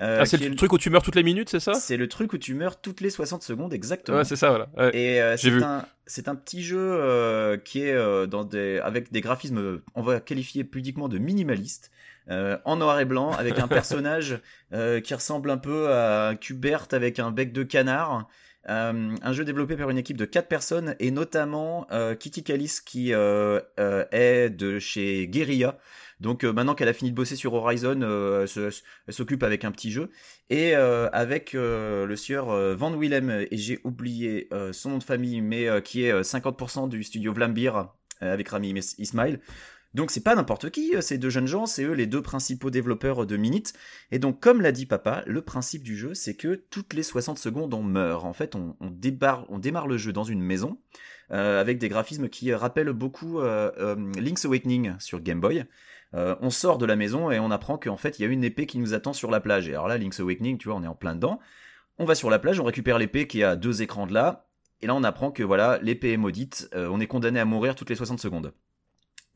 [0.00, 1.74] Euh, ah, c'est le est truc où tu meurs toutes les minutes, c'est ça?
[1.74, 4.18] C'est le truc où tu meurs toutes les 60 secondes, exactement.
[4.18, 4.68] Ouais, c'est ça, voilà.
[4.76, 4.96] Ouais.
[4.96, 5.62] Et euh, J'ai c'est vu.
[5.62, 10.02] un, c'est un petit jeu euh, qui est euh, dans des, avec des graphismes, on
[10.02, 11.90] va qualifier pudiquement de minimaliste,
[12.30, 14.38] euh, en noir et blanc, avec un personnage
[14.72, 18.28] euh, qui ressemble un peu à Kubert avec un bec de canard.
[18.68, 21.86] Euh, un jeu développé par une équipe de quatre personnes et notamment
[22.20, 25.78] Kitty Callis qui est de chez Guerrilla.
[26.20, 30.10] Donc maintenant qu'elle a fini de bosser sur Horizon, elle s'occupe avec un petit jeu
[30.50, 36.04] et avec le sieur Van Willem et j'ai oublié son nom de famille mais qui
[36.04, 37.88] est euh, 50% du studio Vlambir
[38.20, 39.40] avec Rami Is- Ismail.
[39.94, 42.70] Donc c'est pas n'importe qui, euh, ces deux jeunes gens, c'est eux les deux principaux
[42.70, 43.72] développeurs de Minute.
[44.10, 47.38] Et donc comme l'a dit papa, le principe du jeu c'est que toutes les 60
[47.38, 48.24] secondes on meurt.
[48.24, 50.78] En fait on, démarre le jeu dans une maison
[51.30, 55.64] euh, avec des graphismes qui euh, rappellent beaucoup euh, euh, Link's Awakening sur Game Boy.
[56.14, 58.44] Euh, on sort de la maison et on apprend qu'en fait il y a une
[58.44, 59.68] épée qui nous attend sur la plage.
[59.68, 61.38] Et alors là Link's Awakening, tu vois, on est en plein dedans.
[61.98, 64.46] On va sur la plage, on récupère l'épée qui est à deux écrans de là.
[64.80, 67.74] Et là on apprend que voilà, l'épée est maudite, euh, on est condamné à mourir
[67.74, 68.52] toutes les 60 secondes.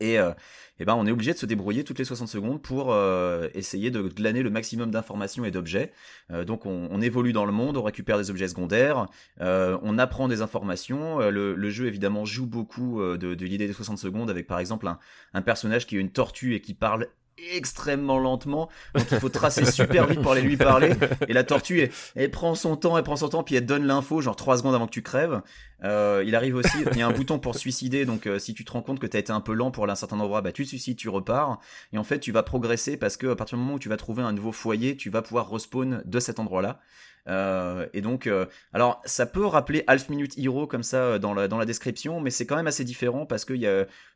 [0.01, 0.33] Et, euh,
[0.79, 3.91] eh ben, on est obligé de se débrouiller toutes les 60 secondes pour euh, essayer
[3.91, 5.93] de glaner le maximum d'informations et d'objets.
[6.31, 9.07] Euh, donc on, évolue dans le monde, on récupère des objets secondaires,
[9.41, 11.19] euh, on apprend des informations.
[11.31, 14.99] Le, jeu évidemment joue beaucoup de, de l'idée des 60 secondes avec par exemple un,
[15.35, 18.69] un personnage qui est une tortue et qui parle extrêmement lentement.
[18.95, 20.93] Donc il faut tracer super vite pour aller lui parler.
[21.29, 23.87] Et la tortue elle, elle prend son temps elle prend son temps puis elle donne
[23.87, 25.43] l'info genre 3 secondes avant que tu crèves.
[25.85, 28.05] Euh, il arrive aussi il y a un bouton pour suicider.
[28.05, 29.85] Donc euh, si tu te rends compte que tu as été un peu lent pour
[29.85, 31.61] aller à un certain endroit bah tu te suicides tu repars.
[31.93, 33.97] Et en fait tu vas progresser parce que à partir du moment où tu vas
[33.97, 36.81] trouver un nouveau foyer tu vas pouvoir respawn de cet endroit là
[37.29, 41.35] euh, et donc, euh, alors ça peut rappeler Half Minute Hero comme ça euh, dans
[41.35, 43.55] la, dans la description, mais c'est quand même assez différent parce que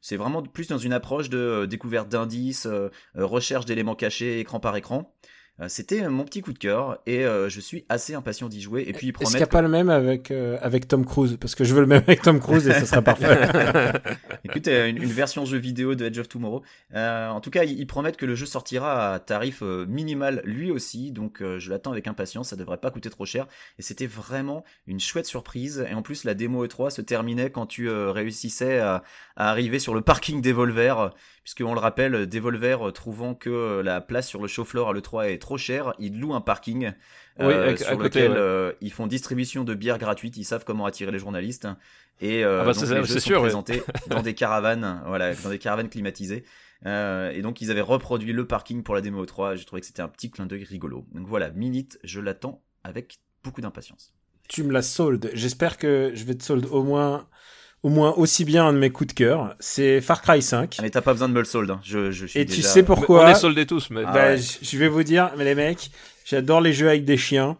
[0.00, 2.68] c'est vraiment plus dans une approche de découverte d'indices,
[3.14, 5.12] recherche d'éléments cachés écran par écran.
[5.60, 8.84] Euh, C'était mon petit coup de cœur et euh, je suis assez impatient d'y jouer.
[8.86, 11.04] Et puis ils Est-ce qu'il promettent n'y a pas le même avec, euh, avec Tom
[11.04, 11.36] Cruise?
[11.40, 13.38] Parce que je veux le même avec Tom Cruise et ça sera parfait.
[14.44, 16.62] Écoute, une, une version jeu vidéo de Edge of Tomorrow.
[16.94, 21.12] Euh, en tout cas, ils, promettent que le jeu sortira à tarif minimal lui aussi,
[21.12, 22.48] donc euh, je l'attends avec impatience.
[22.50, 23.46] Ça devrait pas coûter trop cher.
[23.78, 25.86] Et c'était vraiment une chouette surprise.
[25.90, 29.02] Et en plus, la démo E3 se terminait quand tu euh, réussissais à,
[29.36, 31.10] à arriver sur le parking Devolver,
[31.54, 34.92] puisque on le rappelle, Devolver euh, trouvant que euh, la place sur le show-floor à
[34.92, 36.92] l'E3 est trop chère, ils louent un parking.
[37.38, 38.36] Oui, euh, à- sur à côté, lequel ouais.
[38.38, 41.66] euh, ils font distribution de bières gratuites, ils savent comment attirer les journalistes
[42.20, 43.42] et euh, Ah bah, donc les jeux sont sûr, ouais.
[43.48, 46.44] présentés dans des caravanes, voilà, dans des caravanes climatisées.
[46.86, 49.56] Euh, et donc ils avaient reproduit le parking pour la démo 3.
[49.56, 51.06] J'ai trouvé que c'était un petit clin d'œil rigolo.
[51.12, 54.14] Donc voilà, Minute, je l'attends avec beaucoup d'impatience.
[54.48, 55.30] tu me l'as sold.
[55.34, 57.26] J'espère que je vais te sold au moins,
[57.82, 59.54] au moins aussi bien un de mes coups de cœur.
[59.60, 60.76] C'est Far Cry 5.
[60.78, 61.70] Ah, mais t'as pas besoin de me le sold.
[61.70, 61.80] hein.
[61.82, 64.02] Je, je suis Et tu déjà- sais pourquoi On est soldés tous, mais.
[64.06, 64.38] Ah Bah, ouais.
[64.38, 65.90] je- Je vais vous dire, mais les mecs,
[66.24, 67.56] j'adore les jeux avec des chiens.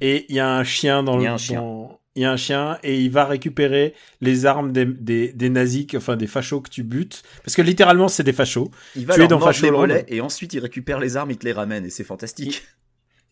[0.00, 1.24] Et il y a un chien dans Il le.
[1.24, 1.60] y a un chien.
[1.60, 3.92] dans- Il y a un chien et il va récupérer
[4.22, 7.22] les armes des, des, des nazis, enfin des fachos que tu butes.
[7.44, 8.70] Parce que littéralement, c'est des fachos.
[8.96, 11.18] Il va tu es leur dans mordre Facho les mollets et ensuite il récupère les
[11.18, 12.62] armes, il te les ramène et c'est fantastique.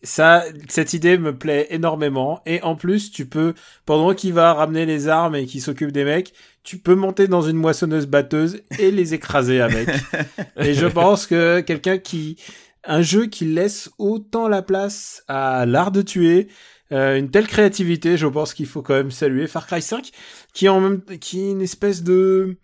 [0.05, 2.41] Ça, cette idée me plaît énormément.
[2.45, 3.53] Et en plus, tu peux,
[3.85, 6.33] pendant qu'il va ramener les armes et qu'il s'occupe des mecs,
[6.63, 9.89] tu peux monter dans une moissonneuse batteuse et les écraser avec.
[10.57, 12.37] et je pense que quelqu'un qui,
[12.83, 16.47] un jeu qui laisse autant la place à l'art de tuer,
[16.91, 20.11] euh, une telle créativité, je pense qu'il faut quand même saluer Far Cry 5,
[20.53, 22.57] qui est en même, qui est une espèce de,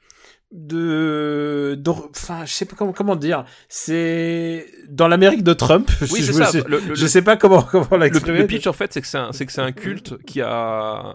[0.52, 1.80] de,
[2.10, 3.46] enfin, je sais pas comment, comment dire.
[3.70, 5.90] C'est dans l'Amérique de Trump.
[6.12, 6.46] Oui, je, ça.
[6.48, 8.40] sais- Le- le- je sais pas comment, comment Le, l'exprimer.
[8.40, 10.50] le pitch en fait c'est que c'est un, c'est que c'est un culte qui a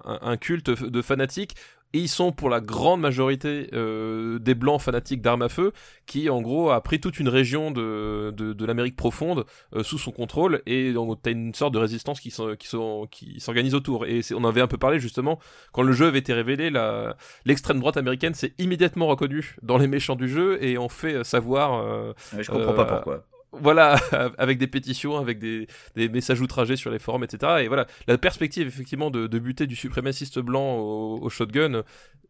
[0.04, 1.54] un, un culte de fanatiques
[1.92, 5.72] et ils sont pour la grande majorité euh, des blancs fanatiques d'armes à feu
[6.06, 10.12] qui en gros a pris toute une région de, de, l'Amérique profonde euh, sous son
[10.12, 14.66] contrôle et donc t'as une sorte de résistance qui s'organise autour et on avait un
[14.66, 15.38] peu parlé justement
[15.72, 16.70] quand le jeu avait été révélé
[17.44, 21.74] l'extrême droite américaine s'est immédiatement reconnue dans les méchants du jeu et ont fait savoir
[21.74, 23.24] euh, je comprends Euh, pas pourquoi.
[23.60, 23.96] Voilà,
[24.38, 27.64] avec des pétitions, avec des, des messages outragés sur les forums, etc.
[27.64, 31.82] Et voilà, la perspective effectivement de, de buter du suprémaciste blanc au, au shotgun,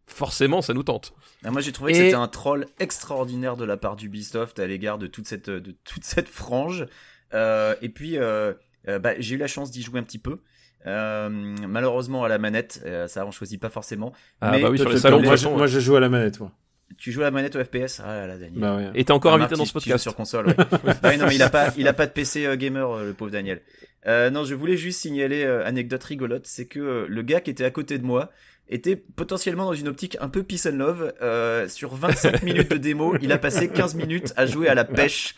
[0.07, 1.13] forcément, ça nous tente.
[1.45, 4.99] Ah, moi j'ai trouvé que c'était un troll extraordinaire de la part d'Ubisoft à l'égard
[4.99, 6.87] de toute cette de toute cette frange.
[7.35, 8.55] Euh, et puis euh,
[8.89, 10.39] euh, bah, j'ai eu la chance d'y jouer un petit peu.
[10.87, 11.29] Euh,
[11.67, 14.13] malheureusement à la manette, euh, ça on choisit pas forcément.
[14.41, 16.53] Ah Mais bah oui, sur les salons, je, moi, je joue à la manette, moi.
[16.99, 18.61] Tu joues à la manette au FPS Ah là là, Daniel.
[18.61, 18.91] Bah ouais.
[18.95, 20.03] Et t'es encore Ah, invité Marc, dans ce tu joues podcast.
[20.03, 20.47] sur console.
[20.47, 20.55] Ouais.
[21.05, 23.13] Ouais, non, mais il a pas, il a pas de PC euh, gamer, euh, le
[23.13, 23.61] pauvre Daniel.
[24.07, 27.51] Euh, non, je voulais juste signaler euh, anecdote rigolote, c'est que euh, le gars qui
[27.51, 28.31] était à côté de moi
[28.69, 31.13] était potentiellement dans une optique un peu peace and love.
[31.23, 34.85] Euh, sur 25 minutes de démo, il a passé 15 minutes à jouer à la
[34.85, 35.35] pêche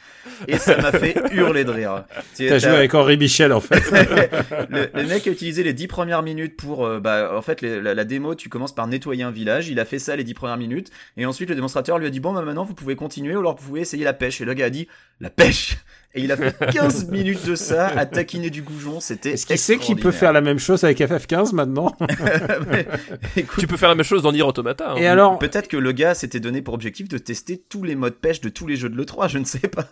[0.46, 2.04] et ça m'a fait hurler de rire.
[2.48, 3.82] T'as joué avec Henri Michel, en fait.
[4.70, 7.80] le, le mec a utilisé les 10 premières minutes pour euh, bah en fait les-
[7.80, 10.34] la, la démo tu commences par nettoyer un village il a fait ça les 10
[10.34, 13.34] premières minutes et ensuite le démonstrateur lui a dit bon bah maintenant vous pouvez continuer
[13.36, 14.88] ou alors vous pouvez essayer la pêche et le gars a dit
[15.20, 15.76] la pêche
[16.14, 19.58] et il a fait 15 minutes de ça à taquiner du goujon c'était Est-ce qu'il
[19.58, 21.94] sait qu'il peut faire la même chose avec FF15 maintenant
[23.36, 24.92] Écoute, Tu peux faire la même chose dans Nier Automata.
[24.92, 24.96] hein.
[24.96, 28.14] Et alors, peut-être que le gars s'était donné pour objectif de tester tous les modes
[28.14, 29.86] pêche de tous les jeux de l'E3 je ne sais pas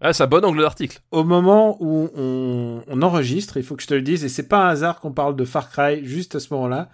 [0.00, 1.00] Ah, ça bon angle d'article.
[1.10, 4.48] au moment où on, on enregistre, il faut que je te le dise, et c'est
[4.48, 6.88] pas un hasard qu'on parle de Far Cry juste à ce moment-là.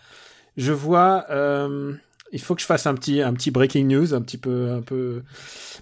[0.57, 1.93] Je vois, euh,
[2.35, 4.83] il faut que je fasse un petit, un petit breaking news, un petit peu, un
[4.83, 5.23] peu.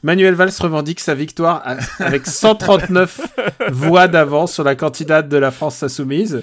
[0.03, 3.21] Manuel Valls revendique sa victoire à- avec 139
[3.73, 6.43] voix d'avance sur la candidate de la France insoumise.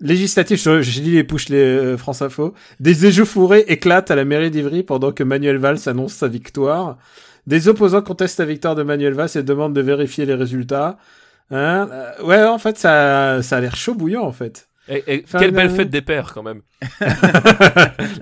[0.00, 2.52] Législatif, je lis les push les euh, France Info.
[2.80, 6.98] Des échauffourées éclatent à la mairie d'Ivry pendant que Manuel Valls annonce sa victoire.
[7.46, 10.98] Des opposants contestent la victoire de Manuel Valls et demandent de vérifier les résultats.
[11.50, 14.68] Hein Euh, ouais, en fait, ça, ça a l'air chaud bouillant, en fait.
[14.88, 16.60] Et, et quelle belle fête des pères, quand même.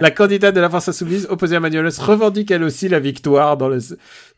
[0.00, 3.56] la candidate de la France Insoumise, opposée à Manuel Valls, revendique elle aussi la victoire
[3.56, 3.78] dans, le,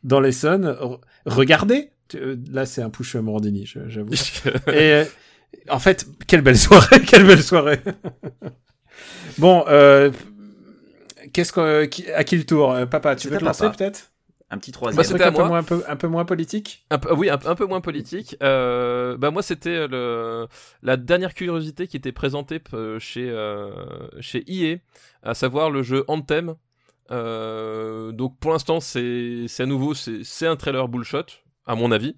[0.02, 0.66] dans l'Essonne.
[0.66, 4.12] Re- Regardez euh, Là, c'est un push Morandini, j'avoue.
[4.68, 5.04] Et euh,
[5.68, 7.80] en fait, quelle belle soirée, quelle belle soirée.
[9.38, 10.10] bon, euh,
[11.32, 14.10] qu'est-ce que, qui- à qui le tour Euh, Papa, tu veux te lancer peut-être?
[14.54, 15.48] Un petit troisième c'était un peu, moi.
[15.48, 18.36] moins, un, peu, un peu moins politique Un peu, oui, un, un peu moins politique.
[18.42, 20.46] Euh, bah moi, c'était le,
[20.82, 23.72] la dernière curiosité qui était présentée euh, chez euh,
[24.20, 24.78] chez EA,
[25.22, 26.54] à savoir le jeu Anthem.
[27.10, 31.26] Euh, donc pour l'instant, c'est c'est à nouveau c'est c'est un trailer bullshot.
[31.66, 32.14] à mon avis,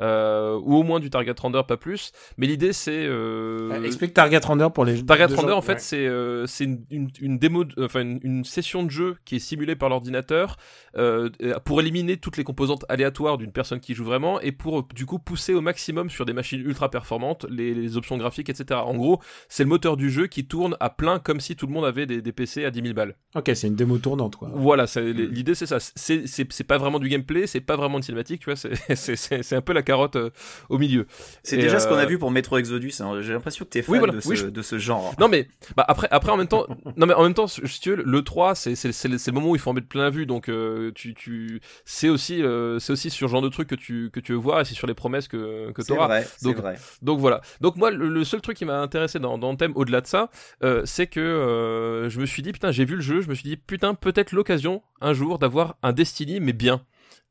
[0.00, 2.12] euh, ou au moins du target render, pas plus.
[2.38, 5.74] Mais l'idée c'est euh, Euh, Explique Target Render pour les Target Render, gens- en fait,
[5.74, 5.78] ouais.
[5.78, 9.36] c'est euh, c'est une, une, une démo, de- enfin une, une session de jeu qui
[9.36, 10.56] est simulée par l'ordinateur
[10.96, 11.28] euh,
[11.64, 15.18] pour éliminer toutes les composantes aléatoires d'une personne qui joue vraiment et pour du coup
[15.18, 18.80] pousser au maximum sur des machines ultra performantes les, les options graphiques, etc.
[18.84, 21.72] En gros, c'est le moteur du jeu qui tourne à plein comme si tout le
[21.72, 23.14] monde avait des, des PC à 10 000 balles.
[23.34, 24.50] Ok, c'est une démo tournante quoi.
[24.54, 25.78] Voilà, c'est- l'idée c'est ça.
[25.80, 28.56] C'est pas vraiment du gameplay, c'est pas vraiment une cinématique, tu vois.
[28.56, 30.30] c'est un peu la carotte euh,
[30.68, 31.06] au milieu.
[31.42, 32.92] C'est déjà ce qu'on a euh, vu pour Metro Exodus.
[33.00, 33.20] hein.
[33.20, 35.14] J'ai l'impression que t'es fan Oui, voilà, de, ce, oui, je- de ce genre.
[35.18, 36.66] Non mais bah après après en même temps
[36.96, 39.50] non mais en même temps si tu veux le 3 c'est c'est c'est le moment
[39.50, 42.42] où il faut en mettre plein la vue donc euh, tu tu c'est aussi
[42.78, 44.74] c'est aussi sur ce genre de truc que tu que tu veux voir et c'est
[44.74, 46.06] sur les promesses que que tu C'est auras.
[46.06, 46.76] vrai, c'est Donc, vrai.
[47.02, 47.40] donc voilà.
[47.60, 50.06] Donc moi, le, le seul truc qui m'a intéressé dans, dans le thème, au-delà de
[50.06, 50.30] ça,
[50.84, 53.56] c'est que je me suis dit, putain, j'ai vu le jeu, je me suis dit,
[53.56, 56.82] putain, peut-être l'occasion un jour d'avoir un Destiny, mais bien.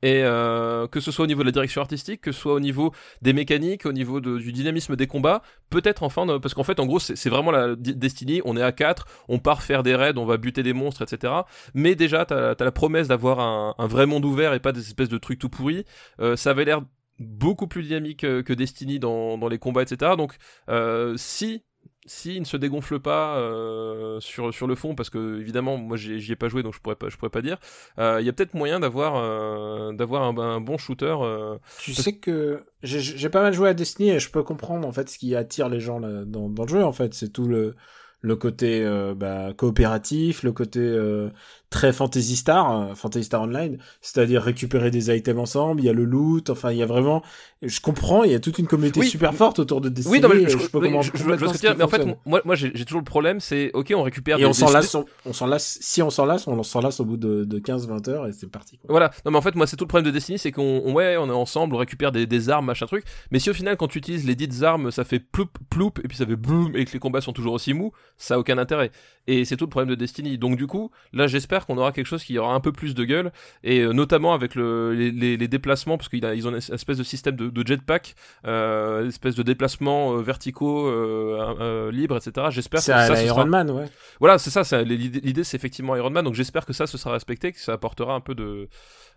[0.02, 2.60] Et euh, que ce soit au niveau de la direction artistique, que ce soit au
[2.60, 6.80] niveau des mécaniques, au niveau du dynamisme des combats, peut-être enfin, euh, parce qu'en fait,
[6.80, 10.18] en gros, c'est vraiment la Destiny, on est à 4, on part faire des raids,
[10.18, 11.34] on va buter des monstres, etc.
[11.74, 14.82] Mais déjà, t'as as la promesse d'avoir un, un vrai monde ouvert et pas des
[14.82, 15.86] espèces de trucs tout pourris.
[16.20, 16.82] Euh, ça avait l'air
[17.20, 20.14] beaucoup plus dynamique euh, que Destiny dans, dans les combats, etc.
[20.18, 20.36] Donc,
[20.70, 21.64] euh, si
[22.10, 25.98] si il ne se dégonfle pas euh, sur sur le fond, parce que évidemment, moi
[25.98, 27.58] j'y ai pas joué, donc je pourrais pas je pourrais pas dire.
[28.00, 31.16] euh, Il y a peut-être moyen d'avoir euh, d'avoir un, un bon shooter.
[31.78, 34.92] Tu sais que j'ai- j'ai pas mal joué à Destiny et je peux comprendre en
[34.92, 37.48] fait ce qui attire les gens là, dans, dans le jeu en fait, c'est tout
[37.48, 37.76] le
[38.22, 41.30] le côté euh, bah, coopératif, le côté euh,
[41.70, 45.94] très Fantasy Star, euh, Fantasy Star Online, c'est-à-dire récupérer des items ensemble, il y a
[45.94, 47.22] le loot, enfin il y a vraiment,
[47.62, 49.08] je comprends, il y a toute une communauté Oui.
[49.08, 50.16] super forte autour de Destiny.
[50.18, 52.42] Oui, non, mais je, je, peux comprendre je- ce veux dire, mais en fait, moi,
[52.44, 55.06] moi j'ai toujours le problème, c'est ok, on récupère et des, on s'en lasse, on,
[55.26, 58.10] on s'en lasse, si on s'en lasse, on s'en lasse au bout de, de 15-20
[58.10, 58.78] heures et c'est parti.
[58.78, 58.88] Quoi.
[58.90, 60.94] Voilà, non mais en fait moi c'est tout le problème de Destiny, c'est qu'on on-
[60.94, 63.78] ouais on est ensemble, on récupère des, des armes, machin truc, mais si au final
[63.78, 66.76] quand tu utilises les dites armes ça fait ploup ploup et puis ça fait boum
[66.76, 68.92] et que les combats sont toujours aussi mous, ça a aucun intérêt.
[69.32, 70.38] Et c'est tout le problème de Destiny.
[70.38, 73.04] Donc du coup là j'espère qu'on aura quelque chose qui aura un peu plus de
[73.04, 73.32] gueule
[73.64, 76.98] et euh, notamment avec le, les, les, les déplacements parce qu'ils ils ont une espèce
[76.98, 78.16] de système de, de jetpack,
[78.48, 82.48] euh, espèce de déplacements euh, verticaux euh, libres, etc.
[82.50, 83.86] J'espère que C'est ça Iron sera- Man, ouais.
[84.20, 84.82] voilà, c'est ça.
[84.84, 86.26] L'idée, c'est effectivement Iron Man.
[86.26, 88.68] Donc j'espère que ça, ce sera respecté, que ça apportera un peu de,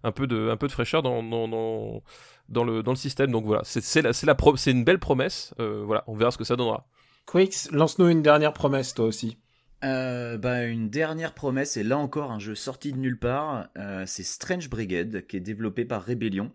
[0.04, 2.02] un peu de, un peu de fraîcheur dans, dans, dans,
[2.48, 3.30] dans le, dans le système.
[3.30, 5.54] Donc voilà, c'est, la, la pro- une belle promesse.
[5.60, 6.86] Euh, voilà, on verra ce que ça donnera.
[7.26, 9.38] Quakes, lance-nous une dernière promesse toi aussi.
[9.84, 14.04] Euh, bah, une dernière promesse, et là encore un jeu sorti de nulle part, euh,
[14.06, 16.52] c'est Strange Brigade, qui est développé par Rebellion.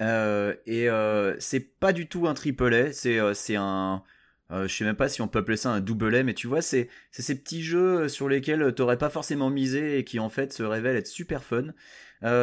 [0.00, 4.02] Euh, et euh, c'est pas du tout un triple A, c'est euh, un...
[4.50, 6.88] je sais même pas si on peut appeler ça un double mais tu vois, c'est
[7.10, 10.96] ces petits jeux sur lesquels t'aurais pas forcément misé et qui en fait se révèlent
[10.96, 11.72] être super fun.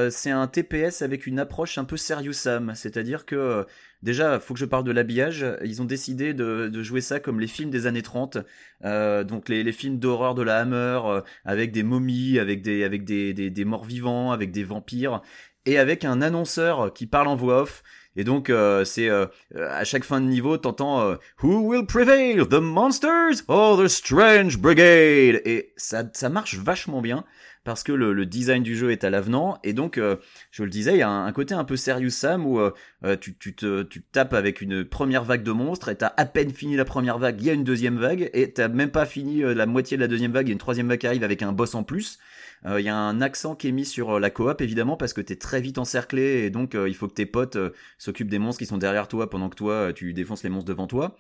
[0.09, 3.65] C'est un TPS avec une approche un peu serious Sam, c'est-à-dire que
[4.06, 5.45] déjà, faut que je parle de l'habillage.
[5.66, 8.38] Ils ont décidé de, jouer ça comme les films des années 30,
[8.86, 13.03] euh, donc les, films d'horreur de la Hammer, euh, avec des momies, avec des avec
[13.03, 15.22] des, des, des morts vivants, avec des vampires,
[15.66, 17.84] et avec un annonceur qui parle en voix off.
[18.16, 22.47] Et donc euh, c'est euh, à chaque fin de niveau, t'entends euh, Who will prevail,
[22.47, 25.41] the monsters or the strange brigade?
[25.45, 27.26] Et ça ça marche vachement bien
[27.66, 30.16] parce que le, design du jeu est à l'avenant et donc euh,
[30.51, 32.72] je le disais il y a un, côté un peu serious Sam où euh,
[33.03, 36.51] euh, tu, tu, te, tapes avec une première vague de monstres et t'as à peine
[36.51, 39.43] fini la première vague, il y a une deuxième vague et t'as même pas fini
[39.43, 41.24] euh, la moitié de la deuxième vague, il y a une troisième vague qui arrive
[41.24, 42.20] avec un boss en plus.
[42.66, 45.13] Euh, Il y a un accent qui est mis sur euh, la coop évidemment parce
[45.13, 47.57] que t'es très vite encerclé et donc euh, il faut que tes potes
[48.06, 50.70] s'occupent des monstres qui sont derrière toi pendant que toi euh, tu défonces les monstres
[50.70, 51.18] devant toi.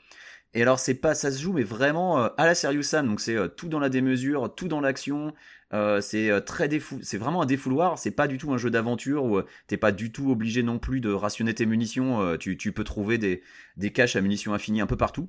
[0.53, 3.19] Et alors c'est pas ça se joue mais vraiment euh, à la Serious Sam donc
[3.19, 5.33] c'est euh, tout dans la démesure, tout dans l'action,
[5.73, 9.25] euh, c'est très défou c'est vraiment un défouloir, c'est pas du tout un jeu d'aventure
[9.25, 12.85] où t'es pas du tout obligé non plus de rationner tes munitions, tu, tu peux
[12.85, 13.41] trouver des,
[13.75, 15.27] des caches à munitions infinies un peu partout.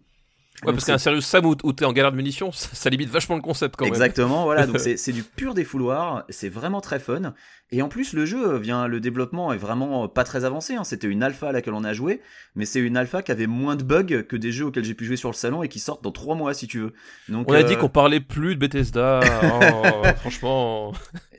[0.62, 2.88] Ouais, Donc parce c'est- qu'un Serious Sam où, t'es en galère de munitions, ça, ça
[2.88, 3.92] limite vachement le concept quand même.
[3.92, 7.34] Exactement, voilà, donc c'est c'est du pur défouloir, c'est vraiment très fun.
[7.72, 10.74] Et en plus, le jeu vient, le développement est vraiment pas très avancé.
[10.76, 10.84] hein.
[10.84, 12.20] C'était une alpha à laquelle on a joué,
[12.54, 15.04] mais c'est une alpha qui avait moins de bugs que des jeux auxquels j'ai pu
[15.04, 16.92] jouer sur le salon et qui sortent dans trois mois si tu veux.
[17.28, 19.20] Donc, On a euh, dit qu'on parlait plus de Bethesda.
[19.42, 20.92] oh, franchement.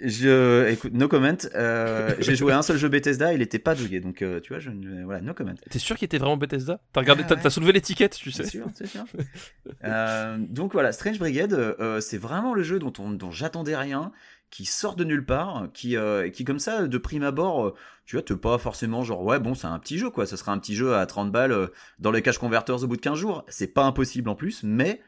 [0.04, 1.32] je, écoute, no comment.
[1.56, 4.52] Euh, j'ai joué à un seul jeu Bethesda, il était pas bugué, donc euh, tu
[4.52, 4.70] vois, je,
[5.06, 5.54] voilà, no comment.
[5.70, 6.82] T'es sûr qu'il était vraiment Bethesda?
[6.92, 7.42] T'as regardé, Ah t'as, ouais.
[7.44, 8.44] t'as soulevé l'étiquette, tu sais.
[8.44, 9.06] C'est sûr, c'est sûr.
[9.84, 14.12] Euh, donc voilà, Strange Brigade, euh, c'est vraiment le jeu dont, on, dont j'attendais rien,
[14.50, 17.74] qui sort de nulle part, qui, euh, qui comme ça, de prime abord, euh,
[18.06, 20.52] tu vois, t'es pas forcément genre, ouais, bon, c'est un petit jeu, quoi, ce sera
[20.52, 21.68] un petit jeu à 30 balles euh,
[22.00, 23.44] dans les cash converters au bout de 15 jours.
[23.50, 25.02] C'est pas impossible en plus, mais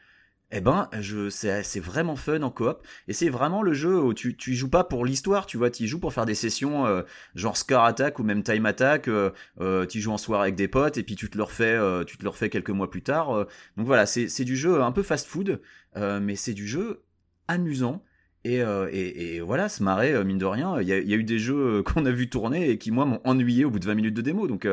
[0.52, 2.84] eh ben, je, c'est, vraiment fun en coop.
[3.06, 5.84] Et c'est vraiment le jeu où tu, tu joues pas pour l'histoire, tu vois, tu
[5.84, 7.02] y joues pour faire des sessions euh,
[7.36, 9.06] genre Scar Attack ou même Time Attack.
[9.06, 9.30] Euh,
[9.60, 12.16] euh, tu joues en soirée avec des potes et puis tu te le refais, tu
[12.18, 13.46] te le refais quelques mois plus tard.
[13.76, 15.60] donc voilà, c'est, c'est du jeu un peu fast food,
[15.96, 17.04] mais c'est du jeu
[17.48, 18.02] amusant.
[18.44, 20.80] Et, euh, et, voilà, se marrer, euh, mine de rien.
[20.80, 23.20] Il y a, eu des jeux euh, qu'on a vu tourner et qui, moi, m'ont
[23.24, 24.46] ennuyé au bout de 20 minutes de démo.
[24.46, 24.66] Donc,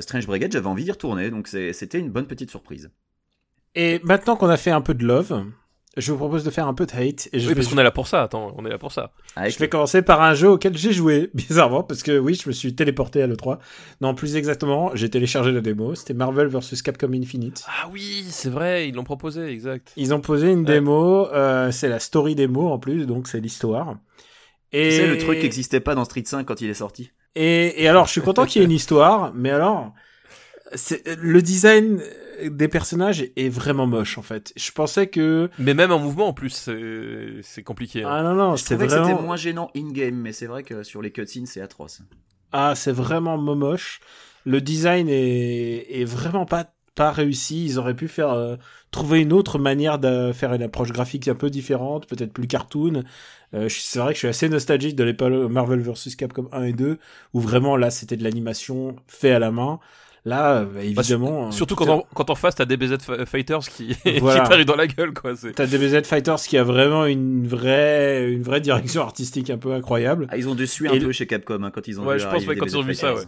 [0.00, 1.30] Strange Brigade, j'avais envie d'y retourner.
[1.30, 2.90] Donc, c'était une bonne petite surprise.
[3.74, 5.44] Et maintenant qu'on a fait un peu de love,
[5.96, 7.28] je vous propose de faire un peu de hate.
[7.32, 9.12] Et je Oui, parce qu'on est là pour ça, attends, on est là pour ça.
[9.34, 12.48] Avec Je vais commencer par un jeu auquel j'ai joué, bizarrement, parce que oui, je
[12.48, 13.58] me suis téléporté à l'E3.
[14.00, 15.94] Non, plus exactement, j'ai téléchargé la démo.
[15.94, 17.64] C'était Marvel vs Capcom Infinite.
[17.66, 19.92] Ah oui, c'est vrai, ils l'ont proposé, exact.
[19.96, 20.74] Ils ont posé une Ouais.
[20.74, 23.96] démo, euh, c'est la story démo en plus, donc c'est l'histoire.
[24.72, 27.10] Et Tu sais, le truc n'existait pas dans Street 5 quand il est sorti.
[27.34, 29.92] Et, et alors, je suis content qu'il y ait une histoire, mais alors,
[30.74, 32.00] c'est- le design
[32.44, 34.52] des personnages est vraiment moche en fait.
[34.56, 36.68] Je pensais que Mais même en mouvement, en plus,
[37.42, 38.02] c'est compliqué.
[38.02, 38.08] hein.
[38.12, 40.62] ah non non, Je c'est trouvais que c'était vraiment moins gênant in-game, mais c'est vrai
[40.62, 42.00] que sur les cutscenes, c'est atroce.
[42.52, 44.00] ah c'est vraiment moche.
[44.44, 47.66] Le design est, est vraiment pas pas réussi.
[47.66, 48.56] Ils auraient pu faire euh,
[48.90, 53.02] trouver une autre manière de faire une approche graphique un peu différente, peut-être plus cartoon.
[53.54, 56.62] Euh, je- c'est vrai que je suis assez nostalgique de l'époque Marvel vs Capcom 1
[56.64, 56.98] et 2
[57.34, 59.78] où vraiment là c'était de l'animation fait à la main.
[60.26, 61.50] Là, euh, bah, évidemment.
[61.52, 64.42] Surtout tout quand, en, quand en face, t'as DBZ Fa- Fighters qui, Voilà.
[64.42, 65.36] qui t'arrivent dans la gueule, quoi.
[65.36, 69.72] c'est- T'as DBZ Fighters qui a vraiment une vraie, une vraie direction artistique un peu
[69.72, 70.26] incroyable.
[70.30, 72.20] Ah, ils ont dû suer un peu chez Capcom hein, quand ils ont Ouais, vu
[72.20, 73.22] je pense, ouais, quand ils ont vu ça, ouais.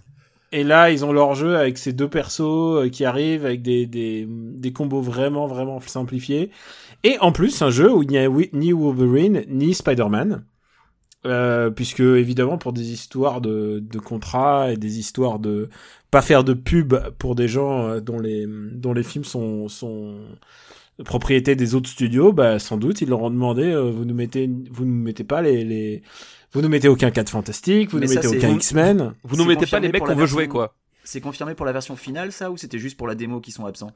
[0.51, 3.87] Et là, ils ont leur jeu avec ces deux persos euh, qui arrivent avec des,
[3.87, 6.51] des, des combos vraiment, vraiment simplifiés.
[7.05, 10.45] Et en plus, un jeu où il n'y a ni Wolverine, ni Spider-Man.
[11.27, 15.69] Euh, puisque évidemment pour des histoires de, de contrats et des histoires de
[16.11, 20.17] pas faire de pub pour des gens euh, dont les dont les films sont sont
[21.05, 24.51] propriété des autres studios bah sans doute ils leur ont demandé euh, vous nous mettez
[24.71, 26.03] vous nous mettez pas les les
[26.53, 29.67] vous nous mettez aucun 4 fantastique vous nous ça, mettez aucun X-Men Vous nous mettez
[29.67, 30.75] pas les mecs qu'on veut jouer, version- quoi.
[31.05, 33.65] C'est confirmé pour la version finale, ça, ou c'était juste pour la démo qui sont
[33.67, 33.93] absents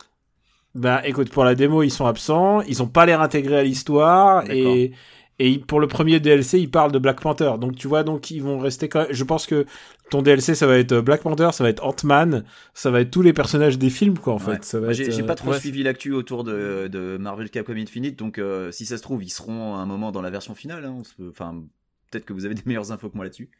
[0.75, 4.51] Bah écoute, pour la démo, ils sont absents, ils ont pas l'air intégrés à l'histoire
[4.51, 4.93] et
[5.39, 7.53] et pour le premier DLC, ils parlent de Black Panther.
[7.59, 9.09] Donc tu vois, donc ils vont rester quand même...
[9.13, 9.67] Je pense que
[10.13, 12.45] ton DLC, ça va être Black Panther, ça va être Ant-Man,
[12.75, 14.55] ça va être tous les personnages des films quoi en Ouais.
[14.57, 14.65] fait.
[14.65, 15.59] Ça va Moi, J'ai être, j'ai euh, pas trop ouais.
[15.59, 19.31] suivi l'actu autour de, de Marvel Capcom Infinite, donc euh, si ça se trouve, ils
[19.31, 20.85] seront à un moment dans la version finale.
[20.85, 21.63] hein, Enfin,
[22.11, 23.51] peut-être que vous avez des meilleures infos que moi là-dessus.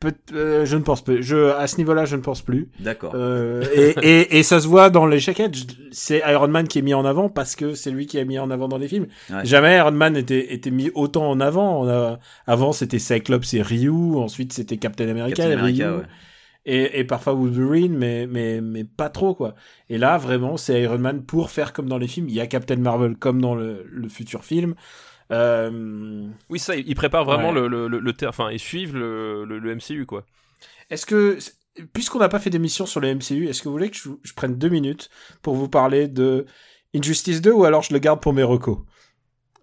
[0.00, 1.20] Peut- euh, je ne pense pas.
[1.20, 2.70] Je à ce niveau-là, je ne pense plus.
[2.80, 3.12] D'accord.
[3.14, 5.54] Euh, et, et, et ça se voit dans les jaquettes.
[5.90, 8.38] C'est Iron Man qui est mis en avant parce que c'est lui qui est mis
[8.38, 9.06] en avant dans les films.
[9.30, 9.44] Ouais.
[9.44, 11.82] Jamais Iron Man était, était mis autant en avant.
[11.82, 14.16] On a, avant, c'était Cyclops et Ryu.
[14.16, 15.96] Ensuite, c'était Captain America Captain et America, Ryu.
[15.98, 16.04] ouais.
[16.70, 19.54] Et, et parfois Wolverine, mais, mais, mais pas trop, quoi.
[19.88, 22.28] Et là, vraiment, c'est Iron Man pour faire comme dans les films.
[22.28, 24.74] Il y a Captain Marvel comme dans le, le futur film.
[25.32, 27.60] Euh, Oui, ça, ils préparent vraiment Ouais.
[27.60, 30.24] le, le, le, le ter- enfin, ils suivent le, le, le MCU, quoi.
[30.90, 31.38] Est-ce que,
[31.92, 34.32] puisqu'on n'a pas fait d'émission sur le MCU, est-ce que vous voulez que je, je
[34.32, 35.10] prenne deux minutes
[35.42, 36.46] pour vous parler de
[36.94, 38.78] Injustice 2 ou alors je le garde pour mes recos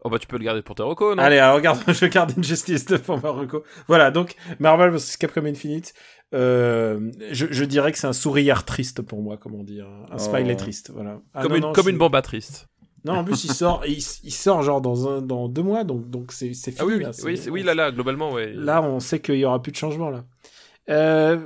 [0.04, 1.24] Oh bah tu peux le garder pour tes recos, non?
[1.24, 3.64] Allez, alors regarde, je garde Injustice 2 pour mes recos.
[3.88, 5.96] Voilà, donc Marvel vs Capcom Infinite,
[6.36, 10.20] euh, je, je dirais que c'est un sourire triste pour moi, comment dire, un Oh.
[10.20, 11.22] smiley triste, voilà.
[11.34, 12.68] Ah, Comme, non, une, non, comme je- une bamba triste.
[13.06, 16.10] Non, en plus il sort, il, il sort genre dans un, dans deux mois, donc
[16.10, 16.82] donc c'est c'est fini.
[16.82, 18.52] Ah oui, oui, là, oui, c'est- oui, là, là, globalement, ouais.
[18.54, 20.26] Là, on sait qu'il y aura plus de changement là.
[20.90, 21.38] Euh,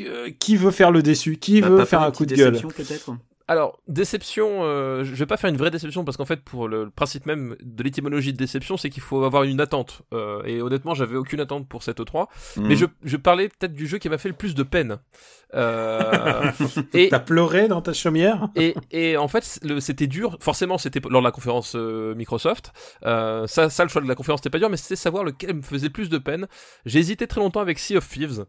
[0.00, 1.36] euh, qui veut faire le déçu?
[1.38, 2.52] Qui Bah, veut faire un coup de gueule?
[2.52, 3.10] déception, peut-être
[3.48, 6.84] Alors, déception, euh, je vais pas faire une vraie déception parce qu'en fait, pour le,
[6.84, 10.02] le principe même de l'étymologie de déception, c'est qu'il faut avoir une attente.
[10.12, 12.26] Euh, et honnêtement, j'avais aucune attente pour cette E3.
[12.58, 12.74] Mais Mhm.
[12.76, 14.98] je, je parlais peut-être du jeu qui m'a fait le plus de peine.
[15.54, 16.50] Euh,
[16.92, 18.48] et, T'as pleuré dans ta chaumière?
[18.54, 20.36] et, et en fait, c'était dur.
[20.40, 22.72] Forcément, c'était lors de la conférence euh, Microsoft.
[23.06, 25.54] Euh, ça, ça, le choix de la conférence, c'était pas dur, mais c'était savoir lequel
[25.54, 26.46] me faisait plus de peine.
[26.84, 28.44] J'ai hésité très longtemps avec Sea of Thieves.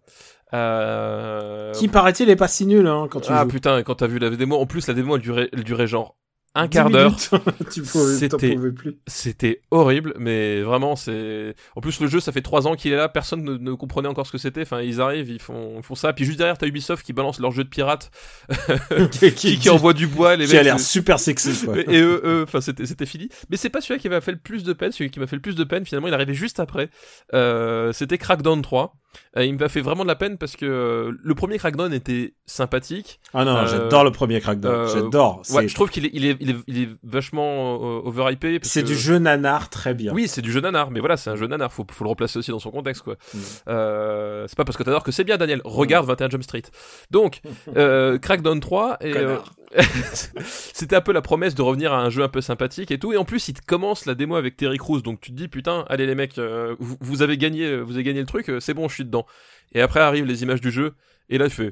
[0.54, 3.50] Euh, Qui paraît-il est pas si nul hein, quand tu ah joues.
[3.50, 6.16] putain, quand t'as vu la démo, en plus la démo elle durait, elle durait genre
[6.56, 7.14] un 10 quart d'heure.
[7.70, 8.58] C'était-.
[9.06, 11.56] C'était horrible, mais vraiment c'est.
[11.76, 14.08] En plus le jeu, ça fait trois ans qu'il est là, personne ne, ne comprenait
[14.08, 14.64] encore ce que c'était.
[14.64, 16.12] Enfin, ils arrivent, ils font, ils font ça.
[16.14, 18.10] Puis juste derrière, t'as Ubisoft qui balance leur jeu de pirate,
[19.36, 20.36] qui, qui envoie du bois.
[20.36, 21.66] Les qui a l'air c'est- super sexy.
[21.66, 21.78] Quoi.
[21.88, 23.30] et eux, eux, enfin, c'était, c'était fini.
[23.52, 24.91] Mais c'est pas celui qui m'a fait le plus de peine.
[24.91, 26.89] Celui qui m'a fait le plus de peine, finalement, il arrivait juste après.
[27.36, 28.95] Euh, c'était Crackdown 3.
[29.38, 32.34] Euh, il m'a fait vraiment de la peine parce que euh, le premier Crackdown était
[32.45, 33.20] sympathique.
[33.34, 34.72] Ah non, Euh, j'adore le premier Crackdown.
[34.74, 35.41] euh, j'adore.
[35.51, 38.60] Ouais, je trouve qu'il est, il est, il est, il est vachement euh, overhypé.
[38.64, 40.14] C'est que- du jeu nanar très bien.
[40.14, 41.72] Oui, c'est du jeu nanar, mais voilà, c'est un jeu nanar.
[41.74, 43.16] Faut, faut le replacer aussi dans son contexte, quoi.
[43.34, 43.38] Mm.
[43.70, 45.62] Euh, c'est pas parce que t'adores que c'est bien, Daniel.
[45.64, 46.64] Regarde 21 Jump Street.
[47.12, 47.41] Donc,
[47.78, 49.53] euh, Crackdown 3 et Connard.
[50.43, 53.13] c'était un peu la promesse de revenir à un jeu un peu sympathique et tout.
[53.13, 55.47] Et en plus, il te commence la démo avec Terry Crews, donc tu te dis
[55.47, 58.49] putain, allez les mecs, euh, vous, vous avez gagné, euh, vous avez gagné le truc,
[58.49, 59.26] euh, c'est bon, je suis dedans.
[59.74, 60.93] Et après arrivent les images du jeu,
[61.30, 61.72] et là je fais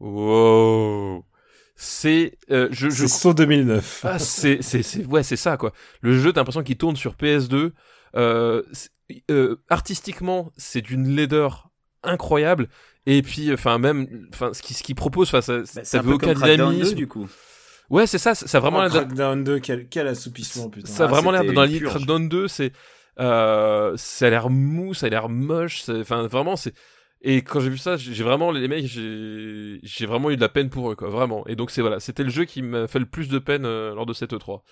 [0.00, 1.24] wow.
[1.80, 4.00] C'est, euh, je, je C'est saut 2009.
[4.04, 5.72] ah, c'est, c'est, c'est, ouais, c'est ça, quoi.
[6.00, 7.72] Le jeu, t'as l'impression qu'il tourne sur PS2.
[8.16, 8.90] Euh, c'est-
[9.30, 11.70] euh, artistiquement, c'est d'une laideur
[12.02, 12.68] incroyable.
[13.10, 16.00] Et puis, enfin, même, enfin, ce qu'il ce qu'il propose, enfin, ça, Bah, c'est ça
[16.00, 16.94] un veut aucun comme Crackdown 2, dynamisme.
[16.94, 17.28] du coup.
[17.90, 20.92] Ouais, c'est ça, ça a vraiment l'air Crackdown 2, quel, quel assoupissement, putain.
[20.92, 21.92] ça a Ah, vraiment l'air dans la une ligne purge.
[21.92, 22.72] Crackdown 2, c'est,
[23.20, 26.74] euh, ça a l'air mou, ça a l'air moche, enfin, vraiment, c'est,
[27.22, 30.48] et quand j'ai vu ça, j'ai vraiment, les mecs, j'ai, j'ai vraiment eu de la
[30.50, 31.46] peine pour eux, quoi, vraiment.
[31.48, 33.94] Et donc, c'est voilà, c'était le jeu qui m'a fait le plus de peine euh,
[33.94, 34.62] lors de cette E3.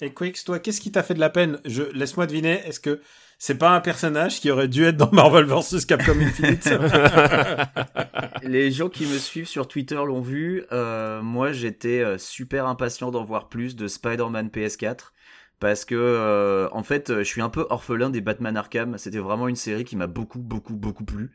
[0.00, 1.60] Et Quix, toi, qu'est-ce qui t'a fait de la peine?
[1.64, 3.00] Je Laisse-moi deviner, est-ce que
[3.46, 6.66] c'est pas un personnage qui aurait dû être dans Marvel vs Capcom Infinite
[8.42, 10.64] Les gens qui me suivent sur Twitter l'ont vu.
[10.72, 15.10] Euh, moi, j'étais euh, super impatient d'en voir plus de Spider-Man PS4
[15.60, 18.96] parce que, euh, en fait, je suis un peu orphelin des Batman Arkham.
[18.96, 21.30] C'était vraiment une série qui m'a beaucoup, beaucoup, beaucoup plu.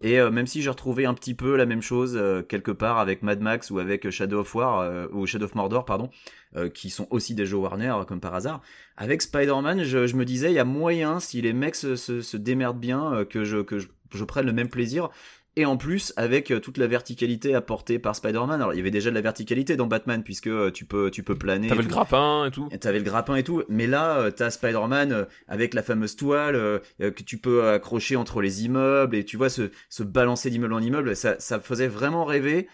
[0.00, 2.98] Et euh, même si j'ai retrouvé un petit peu la même chose euh, quelque part
[2.98, 6.08] avec Mad Max ou avec Shadow of War euh, ou Shadow of Mordor, pardon,
[6.56, 8.60] euh, qui sont aussi des jeux Warner euh, comme par hasard,
[8.96, 12.20] avec Spider-Man, je, je me disais il y a moyen si les mecs se, se,
[12.22, 15.10] se démerdent bien euh, que je que je, je prenne le même plaisir.
[15.58, 18.92] Et en plus, avec euh, toute la verticalité apportée par Spider-Man, alors il y avait
[18.92, 21.66] déjà de la verticalité dans Batman puisque euh, tu peux tu peux planer.
[21.66, 22.68] T'avais le grappin et tout.
[22.80, 27.22] T'avais le grappin et tout, mais là euh, t'as Spider-Man avec la fameuse toile que
[27.24, 31.16] tu peux accrocher entre les immeubles et tu vois se, se balancer d'immeuble en immeuble,
[31.16, 32.68] ça, ça faisait vraiment rêver.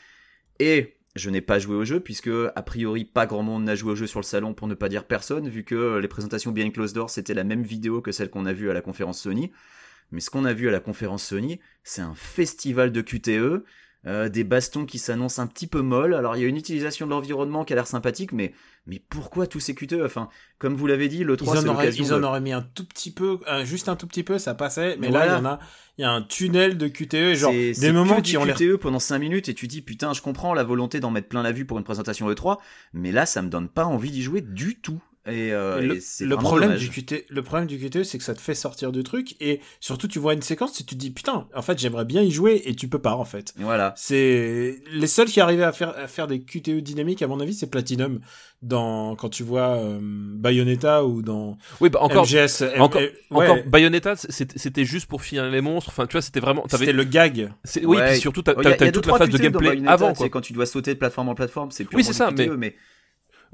[0.59, 3.93] Et je n'ai pas joué au jeu puisque a priori pas grand monde n'a joué
[3.93, 6.75] au jeu sur le salon pour ne pas dire personne vu que les présentations Behind
[6.75, 9.53] Closed Doors c'était la même vidéo que celle qu'on a vue à la conférence Sony.
[10.13, 13.65] Mais ce qu'on a vu à la conférence Sony, c'est un festival de QTE,
[14.07, 16.13] euh, des bastons qui s'annoncent un petit peu molles.
[16.15, 18.53] Alors il y a une utilisation de l'environnement qui a l'air sympathique, mais
[18.87, 20.29] mais pourquoi tous ces QTE Enfin,
[20.59, 22.25] comme vous l'avez dit, le 3 ils, c'est en auraient, l'occasion ils en de...
[22.25, 24.99] auraient mis un tout petit peu, euh, juste un tout petit peu, ça passait.
[24.99, 25.25] Mais Voilà.
[25.27, 25.59] là, il y en a,
[25.97, 28.99] il y a un tunnel de QTE, genre des moments qui ont l'air QTE pendant
[28.99, 31.65] 5 minutes et tu dis putain je comprends la volonté d'en mettre plein la vue
[31.65, 32.59] pour une présentation E3
[32.93, 36.37] mais là ça me donne pas envie d'y jouer du tout et, euh, Et le,
[36.37, 36.89] problème dommage.
[36.89, 39.61] du QT, le problème du QTE, c'est que ça te fait sortir du truc et
[39.81, 42.31] surtout tu vois une séquence et tu te dis putain, en fait j'aimerais bien y
[42.31, 43.55] jouer et tu peux pas en fait.
[43.59, 47.41] Voilà C'est les seuls qui arrivaient à faire à faire des QTE dynamiques à mon
[47.41, 48.21] avis, c'est Platinum
[48.63, 52.63] dans quand tu vois euh, Bayonetta ou dans Oui, bah encore, MGS.
[52.75, 53.11] M- encore, ouais,
[53.49, 55.91] encore Bayonetta, c'était c'était juste pour finir les monstres.
[55.91, 56.63] Enfin, tu vois, c'était vraiment.
[56.63, 57.51] t'avais- c'était le gag.
[57.83, 58.11] Oui, Ouais.
[58.13, 58.63] puis surtout, t'as Oh,
[58.93, 60.29] toute la phase de QTE dans gameplay avant, c'est quoi.
[60.31, 62.77] quand tu dois sauter de plateforme en plateforme c'est Oui, c'est ça, QTE, mais- mais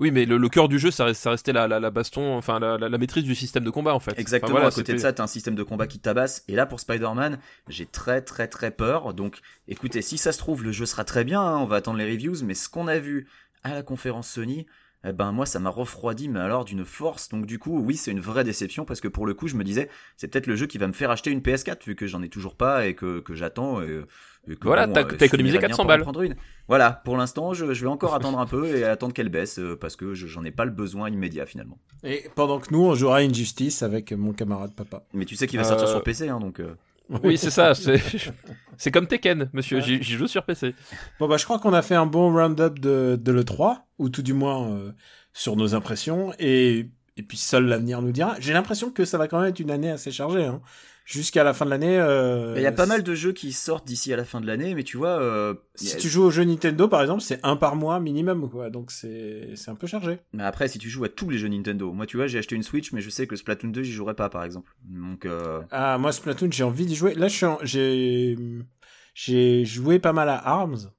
[0.01, 2.35] Oui, mais le, le cœur du jeu, ça, reste- ça restait la, la, la baston,
[2.37, 4.19] enfin la, maîtrise du système de combat en fait.
[4.19, 6.43] Exactement, Enfin, voilà, à côté de ça, t'as un système de combat qui tabasse.
[6.49, 7.39] Et là, pour Spider-Man,
[7.69, 9.13] j'ai très très très peur.
[9.15, 11.99] Donc, écoutez, si ça se trouve, le jeu sera très bien, hein, on va attendre
[11.99, 13.29] les reviews, mais ce qu'on a vu
[13.63, 14.67] à la conférence Sony,
[15.05, 17.29] eh ben moi, ça m'a refroidi, mais alors d'une force.
[17.31, 19.65] Donc du coup, oui, c'est une vraie déception, parce que pour le coup, je me
[19.65, 22.23] disais, c'est peut-être le jeu qui va me faire acheter une PS4, vu que j'en
[22.23, 23.81] ai toujours pas et que, que j'attends.
[23.83, 24.03] Et,
[24.49, 26.03] et que, Voilà, bon, t'as- euh, économisé finirais bien 400 par en balles.
[26.03, 26.35] prendre une.
[26.69, 29.77] Voilà, pour l'instant, je, je vais encore attendre un peu et attendre qu'elle baisse, euh,
[29.77, 31.79] parce que je- j'en ai pas le besoin immédiat finalement.
[32.05, 35.03] Et pendant que nous on jouera à Injustice avec mon camarade papa.
[35.13, 36.61] Mais tu sais qu'il va sortir Euh, sur PC, hein, donc...
[36.61, 36.75] euh,
[37.25, 37.75] Oui, c'est ça.
[37.75, 38.01] C'est
[38.77, 39.81] c'est comme Tekken, monsieur.
[39.81, 40.75] J'y j'y joue sur PC.
[41.19, 44.23] Bon bah je crois qu'on a fait un bon round-up de, de l'E3, ou tout
[44.23, 44.93] du moins euh,
[45.33, 48.37] sur nos impressions, et, et puis seul l'avenir nous dira.
[48.39, 50.61] J'ai l'impression que ça va quand même être une année assez chargée, hein.
[51.05, 51.99] Jusqu'à la fin de l'année...
[51.99, 54.47] euh, Il y a pas mal de jeux qui sortent d'ici à la fin de
[54.47, 55.21] l'année, mais tu vois...
[55.21, 58.49] euh, Si a- tu joues aux jeux Nintendo par exemple, c'est un par mois minimum,
[58.49, 60.19] quoi, donc c'est un peu chargé.
[60.33, 62.55] Mais après, si tu joues à tous les jeux Nintendo, moi tu vois, j'ai acheté
[62.55, 64.73] une Switch, mais je sais que Splatoon 2, j'y jouerai pas, par exemple.
[64.85, 67.15] Donc, euh, Ah, moi Splatoon, j'ai envie d'y jouer.
[67.15, 68.37] Là, je suis en- j'ai
[69.15, 70.91] j'ai joué pas mal à Arms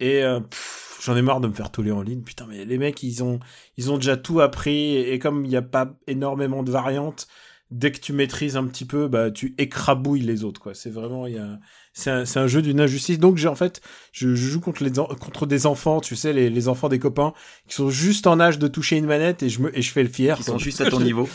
[0.00, 2.22] et pff, j'en ai marre de me faire toller en ligne.
[2.22, 3.38] Putain, mais les mecs, ils ont
[3.76, 7.26] ils ont déjà tout appris et, et comme il n'y a pas énormément de variantes,
[7.70, 10.74] dès que tu maîtrises un petit peu, bah tu écrabouilles les autres, quoi.
[10.74, 11.58] C'est vraiment il y a
[11.98, 13.18] c'est un, un jeu d'une injustice.
[13.18, 13.80] Donc j'ai en fait,
[14.12, 17.32] je, je joue contre les contre des enfants, tu sais, les, les enfants des copains
[17.68, 20.02] qui sont juste en âge de toucher une manette et je me et je fais
[20.02, 20.36] le fier.
[20.36, 20.44] quoi.
[20.44, 21.28] sont juste à ton niveau.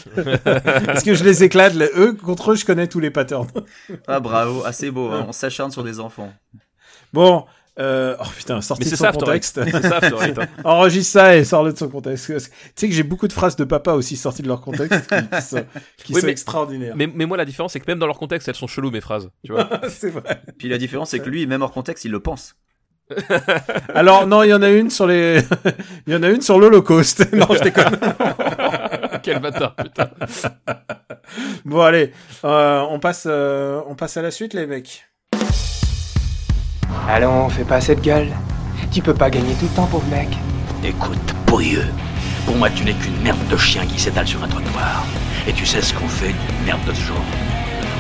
[0.44, 1.74] Parce que je les éclate.
[1.74, 3.48] les- Eux contre eux, je connais tous les patterns.
[4.08, 6.32] Ah bravo, assez beau, hein, on s'acharne sur des enfants.
[7.14, 7.46] Bon,
[7.80, 9.60] euh, oh putain, sorti de c'est son ça, contexte.
[9.82, 10.00] Ça.
[10.66, 12.28] Enregistre ça et sors-le de son contexte.
[12.28, 12.40] Tu
[12.76, 15.42] sais que j'ai beaucoup de phrases de papa aussi sorties de leur contexte qui, qui
[15.42, 15.66] sont,
[15.98, 16.94] qui Oui, sont mais- extraordinaires.
[16.98, 19.02] Mais, mais moi, la différence, c'est que même dans leur contexte, elles sont cheloues, mes
[19.02, 19.30] phrases.
[19.46, 19.70] Tu vois.
[19.90, 20.42] c'est vrai.
[20.58, 22.56] Puis la différence, c'est que lui, même hors contexte, il le pense.
[23.94, 25.42] Alors non, il y en a une sur les,
[26.08, 27.34] il y en a une sur l'Holocauste.
[27.34, 28.00] non, je déconne.
[29.22, 30.10] Quel bâtard, putain.
[31.66, 32.12] Bon allez,
[32.46, 35.06] euh, on passe, euh, on passe à la suite les mecs.
[37.10, 38.30] Allons, fais pas cette gueule.
[38.92, 40.30] Tu peux pas gagner tout le temps, pauvre mec.
[40.84, 41.86] Écoute, pourrieux.
[42.46, 45.06] Pour moi, tu n'es qu'une merde de chien qui s'étale sur un trottoir.
[45.48, 47.26] Et tu sais ce qu'on fait d'une merde de ce genre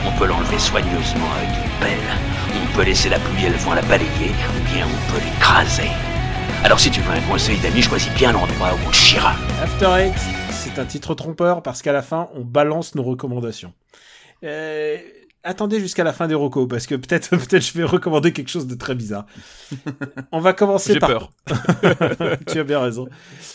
[0.06, 2.18] On peut l'enlever soigneusement avec une pelle.
[2.64, 5.90] On peut laisser la pluie et le vent la balayer, ou bien on peut l'écraser.
[6.64, 9.34] Alors si tu veux un conseil d'amis, choisis bien l'endroit où on te chiera.
[9.64, 10.14] After Eight,
[10.52, 13.74] c'est un titre trompeur parce qu'à la fin, on balance nos recommandations.
[14.44, 14.98] Euh,
[15.44, 18.68] attendez jusqu'à la fin des recos parce que peut-être peut-être je vais recommander quelque chose
[18.68, 19.26] de très bizarre.
[20.32, 21.32] On va commencer J'ai par peur.
[22.48, 23.08] tu as bien raison.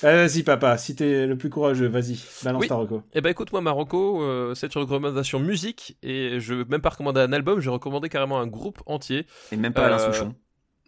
[0.05, 2.69] Euh, vas-y papa, si t'es le plus courageux, vas-y, balance Oui.
[2.69, 3.03] ta reco.
[3.15, 6.91] Eh ben écoute moi Marocco, euh, c'est une recommandation musique et je veux même pas
[6.91, 9.27] recommander un album, je vais recommander carrément un groupe entier.
[9.53, 10.35] Et même pas Alain Euh, Souchon.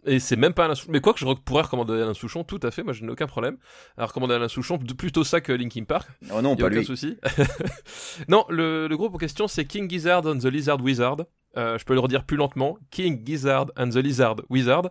[0.08, 0.90] Et c'est même pas Alain Souchon.
[0.92, 3.26] Mais quoi que je pourrais recommander Alain Souchon, tout à fait, moi je n'ai aucun
[3.26, 3.56] problème
[3.96, 6.08] à recommander Alain Souchon, plutôt ça que Linkin Park.
[6.34, 6.84] Oh non, Y a pas aucun lui.
[6.84, 7.16] souci.
[8.28, 11.16] non, le, le groupe en question c'est King Gizzard and the Lizard Wizard.
[11.56, 12.78] Euh, je peux le redire plus lentement.
[12.90, 14.90] King Gizzard and the Lizard Wizard.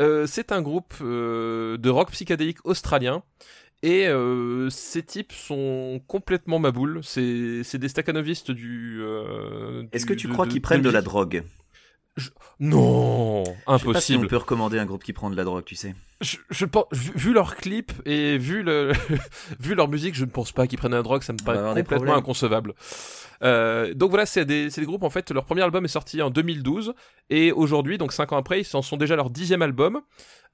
[0.00, 3.22] Euh, c'est un groupe euh, de rock psychédélique australien.
[3.84, 6.98] Et euh, ces types sont complètement maboules.
[7.04, 8.98] C'est c'est des staccanovistes du.
[9.02, 11.08] euh, Est-ce du- que tu de- crois de- qu'ils prennent de la musique.
[12.60, 14.24] Non, Je sais pas si impossible.
[14.26, 15.94] on peut recommander un groupe qui prend de la drogue, tu sais.
[16.20, 18.92] Je, je pense, vu, vu leur clip et vu le,
[19.60, 21.22] vu leur musique, je ne pense pas qu'ils prennent la drogue.
[21.22, 22.74] Ça me paraît complètement inconcevable.
[23.44, 25.30] Euh, donc voilà, c'est des, c'est des groupes en fait.
[25.30, 26.92] Leur premier album est sorti en 2012
[27.30, 30.00] et aujourd'hui, donc cinq ans après, ils en sont déjà leur dixième album.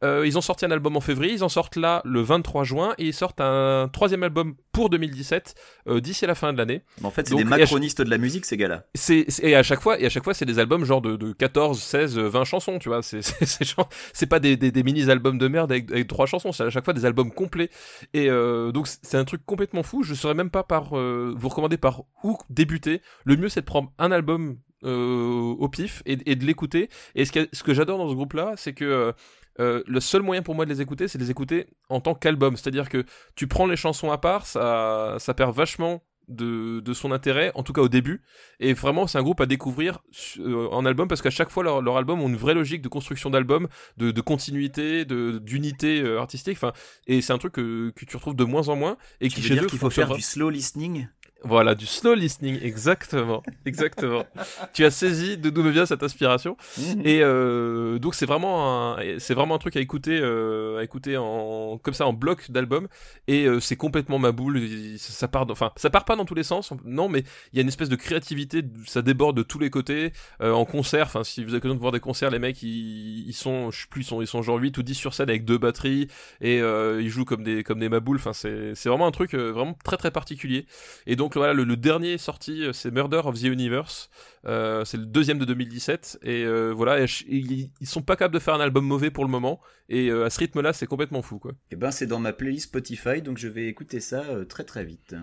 [0.03, 2.95] Euh, ils ont sorti un album en février, ils en sortent là le 23 juin
[2.99, 5.55] et ils sortent un troisième album pour 2017
[5.88, 6.82] euh, d'ici la fin de l'année.
[7.03, 8.84] En fait, c'est des macronistes de la musique, ces gars-là.
[8.95, 11.32] C'est et à chaque fois et à chaque fois c'est des albums genre de, de
[11.32, 13.03] 14, 16, euh, 20 chansons, tu vois.
[13.03, 13.20] C'est
[14.12, 16.70] c'est pas des, des, des mini albums de merde avec, avec trois chansons, c'est à
[16.70, 17.70] chaque fois des albums complets.
[18.12, 20.03] Et euh, donc c'est un truc complètement fou.
[20.03, 23.01] Je saurais même pas par euh, vous recommander par où débuter.
[23.24, 26.90] Le mieux c'est de prendre un album euh, au pif et, et de l'écouter.
[27.14, 29.12] Et ce que, ce que j'adore dans ce groupe-là, c'est que euh,
[29.61, 32.14] euh, le seul moyen pour moi de les écouter, c'est de les écouter en tant
[32.14, 32.57] qu'album.
[32.57, 33.05] C'est-à-dire que
[33.36, 37.62] tu prends les chansons à part, ça, ça perd vachement de, de son intérêt, en
[37.62, 38.22] tout cas au début.
[38.61, 39.98] Et vraiment, c'est un groupe à découvrir
[40.38, 42.88] euh, en album parce qu'à chaque fois, leur, leur album ont une vraie logique de
[42.88, 46.57] construction d'album, de, de continuité, de d'unité euh, artistique.
[46.57, 46.72] Enfin,
[47.07, 49.40] et c'est un truc que, que tu retrouves de moins en moins et Tu qui
[49.42, 51.09] veux chez dire eux qu'il faut faire du slow listening?
[51.45, 54.24] Voilà, du slow listening, exactement, exactement.
[54.72, 56.57] tu as saisi de d'où me vient cette inspiration.
[56.78, 57.03] Mhm.
[57.05, 61.16] Et euh, donc c'est vraiment un, c'est vraiment un truc à écouter, euh, à écouter
[61.16, 62.88] en comme ça en bloc d'album.
[63.28, 64.59] Et euh, c'est complètement ma boule.
[64.59, 67.59] il- Ça, part, enfin ça part pas dans tous les sens, non, mais il y
[67.59, 70.12] a une espèce de créativité, ça déborde de tous les côtés.
[70.40, 73.28] Euh, en concert, enfin si vous avez l'occasion de voir des concerts, les mecs ils,
[73.28, 75.28] ils sont, je sais plus, ils sont, ils sont genre 8 ou 10 sur scène
[75.28, 76.09] avec deux batteries
[76.40, 78.16] et euh, ils jouent comme des comme des maboules.
[78.16, 80.66] Enfin c'est c'est vraiment un truc euh, vraiment très très particulier.
[81.07, 84.11] Et donc voilà, le, le dernier sorti, euh, c'est Murder of the Universe.
[84.47, 86.20] Euh, c'est le deuxième de 2017.
[86.22, 89.24] Et euh, voilà, et ils, ils sont pas capables de faire un album mauvais pour
[89.24, 89.61] le moment.
[89.89, 91.53] Et euh, à ce rythme-là, c'est complètement fou, quoi.
[91.70, 94.85] Eh ben, c'est dans ma playlist Spotify, donc je vais écouter ça euh, très très
[94.85, 95.14] vite.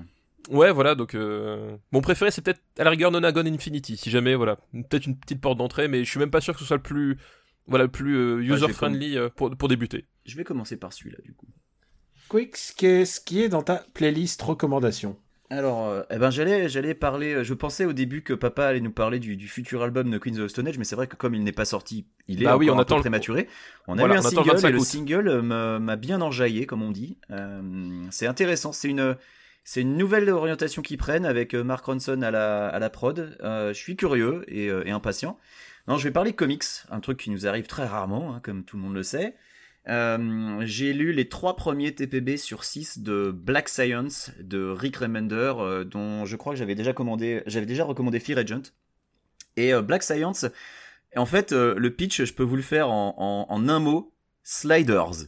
[0.50, 4.34] Ouais, voilà, donc euh, mon préféré, c'est peut-être à la rigueur Nonagon Infinity, si jamais,
[4.34, 6.78] voilà, peut-être une petite porte d'entrée, mais je suis même pas sûr que ce soit
[6.78, 7.18] le plus,
[7.68, 10.06] voilà, le plus euh, vais user-friendly pour, pour débuter.
[10.26, 11.48] Je vais commencer par celui-là, du coup.
[12.30, 15.18] Quicks, qu'est-ce qui est dans ta playlist recommandation?
[15.52, 17.34] Alors, euh, eh ben, j'allais, j'allais parler.
[17.34, 20.18] euh, Je pensais au début que papa allait nous parler du, du futur album de
[20.18, 22.42] Queens of the Stone Age, mais c'est vrai que comme il n'est pas sorti, il
[22.42, 23.48] est Bah encore oui, on un peu attend le- prématuré.
[23.88, 26.22] On a Voilà, eu un on le single 25 et le single euh, m'a bien
[26.22, 27.18] enjaillé, comme on dit.
[27.32, 27.62] Euh,
[28.12, 28.72] c'est intéressant.
[28.72, 29.18] C'est une,
[29.66, 33.36] c'est une nouvelle orientation qu'ils prennent avec Mark Ronson à la, à la prod.
[33.44, 35.38] Euh, je suis curieux et, et impatient.
[35.90, 38.78] Non, je vais parler comics, un truc qui nous arrive très rarement, hein, comme tout
[38.78, 39.36] le monde le sait.
[39.90, 45.54] Euh, j'ai lu les trois premiers TPB sur 6 de Black Science de Rick Remender,
[45.58, 48.62] euh, dont je crois que j'avais déjà commandé, j'avais déjà recommandé Fear Agent.
[49.58, 50.46] Et euh, Black Science,
[51.16, 54.14] en fait, le pitch, je peux vous le faire en, en, en un mot,
[54.44, 55.28] Sliders.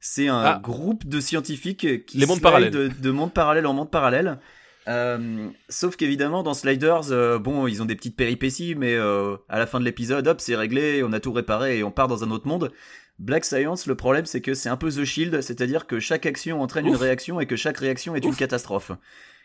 [0.00, 0.60] C'est un Ah.
[0.62, 2.70] groupe de scientifiques qui Les mondes parallèles.
[2.70, 4.38] De, de monde parallèle en monde parallèle.
[4.86, 9.58] Euh, sauf qu'évidemment dans Sliders, euh, bon, ils ont des petites péripéties, mais euh, à
[9.58, 12.22] la fin de l'épisode, hop, c'est réglé, on a tout réparé et on part dans
[12.24, 12.72] un autre monde.
[13.18, 16.62] Black Science, le problème c'est que c'est un peu The Shield, c'est-à-dire que chaque action
[16.62, 18.92] entraîne une réaction et que chaque réaction est une catastrophe.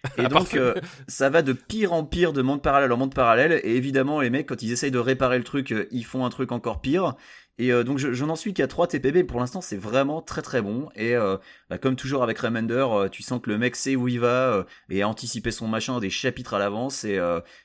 [0.18, 0.74] Et donc euh,
[1.08, 4.30] ça va de pire en pire de monde parallèle en monde parallèle, et évidemment les
[4.30, 7.16] mecs quand ils essayent de réparer le truc, euh, ils font un truc encore pire.
[7.60, 10.42] Et euh, donc je, je n'en suis qu'à 3 TPB, pour l'instant c'est vraiment très
[10.42, 10.90] très bon.
[10.96, 11.38] Et euh,
[11.70, 15.04] bah, comme toujours avec Remender, tu sens que le mec sait où il va et
[15.04, 17.04] a anticipé son machin des chapitres à l'avance.
[17.04, 17.20] Et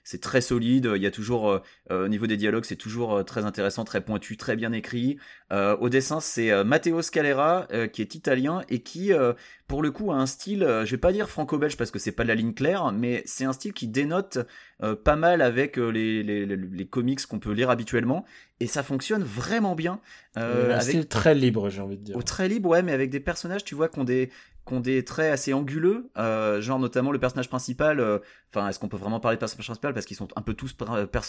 [0.04, 0.92] c'est très solide.
[0.94, 4.56] Il y a toujours au niveau des dialogues, c'est toujours très intéressant, très pointu, très
[4.56, 5.18] bien écrit.
[5.50, 9.32] Euh, au dessin, c'est euh, Matteo Scalera euh, qui est italien et qui, euh,
[9.66, 12.12] pour le coup, a un style, euh, je vais pas dire franco-belge parce que c'est
[12.12, 14.38] pas de la ligne claire, mais c'est un style qui dénote
[14.82, 18.26] euh, pas mal avec euh, les, les, les, les comics qu'on peut lire habituellement,
[18.60, 20.00] et ça fonctionne vraiment bien.
[20.36, 20.82] Euh, un avec...
[20.82, 22.16] style très libre, j'ai envie de dire.
[22.16, 24.30] Au très libre, ouais, mais avec des personnages, tu vois, qui ont des,
[24.68, 27.98] qui ont des traits assez anguleux, euh, genre notamment le personnage principal.
[28.00, 28.18] euh,
[28.54, 30.74] Enfin, est-ce qu'on peut vraiment parler de personnage principal parce qu'ils sont un peu tous,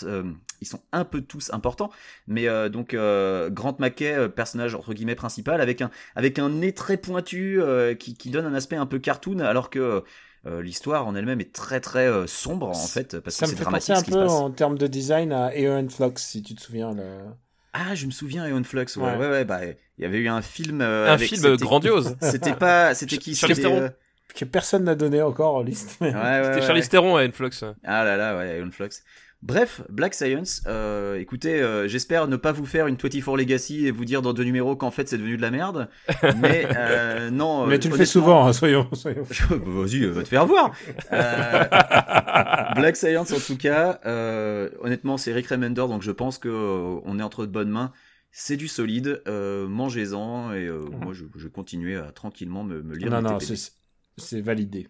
[0.04, 0.24] euh,
[0.62, 1.90] ils sont un peu tous importants.
[2.28, 6.98] Mais donc Grant McKay, euh, personnage entre guillemets principal, avec un avec un nez très
[6.98, 7.60] pointu
[8.00, 10.04] qui, qui donne un aspect un peu cartoon, alors que
[10.46, 13.56] euh, l'histoire en elle-même est très très euh, sombre en fait parce Ça que me
[13.56, 14.44] c'est fait penser dramatique un ce qui se peu passe.
[14.44, 16.94] en termes de design à Aeon Flux, si tu te souviens.
[16.94, 17.20] Le...
[17.74, 18.80] Ah, je me souviens Aeon Flux.
[18.98, 19.16] Ouais, Ouais.
[19.18, 19.46] ouais, ouais.
[19.46, 20.82] bah, il y avait eu un film.
[20.82, 22.16] euh, Un avec- film grandiose.
[22.22, 23.82] C'était pas, c'était qui Charlie C'était, Theron.
[23.84, 23.90] euh,
[24.36, 25.98] Que personne n'a donné encore en liste.
[26.02, 26.88] mais- Ouais, ouais, C'était ouais, Charlie ouais.
[26.88, 27.64] Theron à Influx.
[27.84, 28.90] Ah là là, ouais, Iron Flux.
[29.42, 33.92] Bref, Black Science, euh, écoutez, euh, j'espère ne pas vous faire une 24 Legacy et
[33.92, 35.88] vous dire dans deux numéros qu'en fait c'est devenu de la merde.
[36.42, 37.66] Mais euh, non.
[37.66, 38.90] Mais tu le fais souvent, hein, soyons.
[38.94, 39.24] soyons.
[39.50, 40.74] Bah, Vas-y, va te faire voir.
[41.14, 41.64] Euh,
[42.76, 47.00] Black Science en tout cas, euh, honnêtement c'est Rick Remender donc je pense que euh,
[47.06, 47.94] on est entre de bonnes mains.
[48.32, 52.84] C'est du solide, euh, mangez-en et euh, moi je, je vais continuer à tranquillement me,
[52.84, 53.10] me lire.
[53.10, 54.90] Non, non, c'est validé.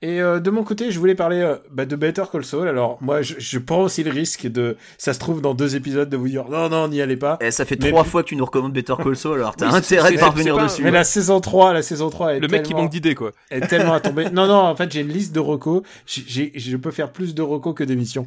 [0.00, 2.68] Et euh, de mon côté, je voulais parler euh, bah, de Better Call Saul.
[2.68, 6.08] Alors, moi, je, je prends aussi le risque de, ça se trouve, dans deux épisodes,
[6.08, 7.36] de vous dire non, non, n'y allez pas.
[7.40, 9.68] Eh, ça fait Mais trois fois que tu nous recommandes Better Call Saul, alors t'as
[9.70, 10.84] Oui, intérêt de parvenir pas- dessus.
[10.84, 13.32] Mais la saison 3, la saison 3 est Le mec qui manque d'idées, quoi.
[13.50, 14.30] est tellement à tomber.
[14.30, 15.82] Non, non, en fait, j'ai une liste de recos.
[16.06, 18.24] J'ai- j'ai- je peux faire plus de recos que d'émissions.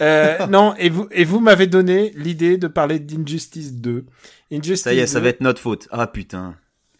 [0.00, 4.06] Euh, non, et vous, et vous m'avez donné l'idée de parler d'Injustice 2.
[4.50, 5.24] Injustice Ça y est, ça 2.
[5.24, 5.86] va être notre faute.
[5.92, 6.56] Ah putain.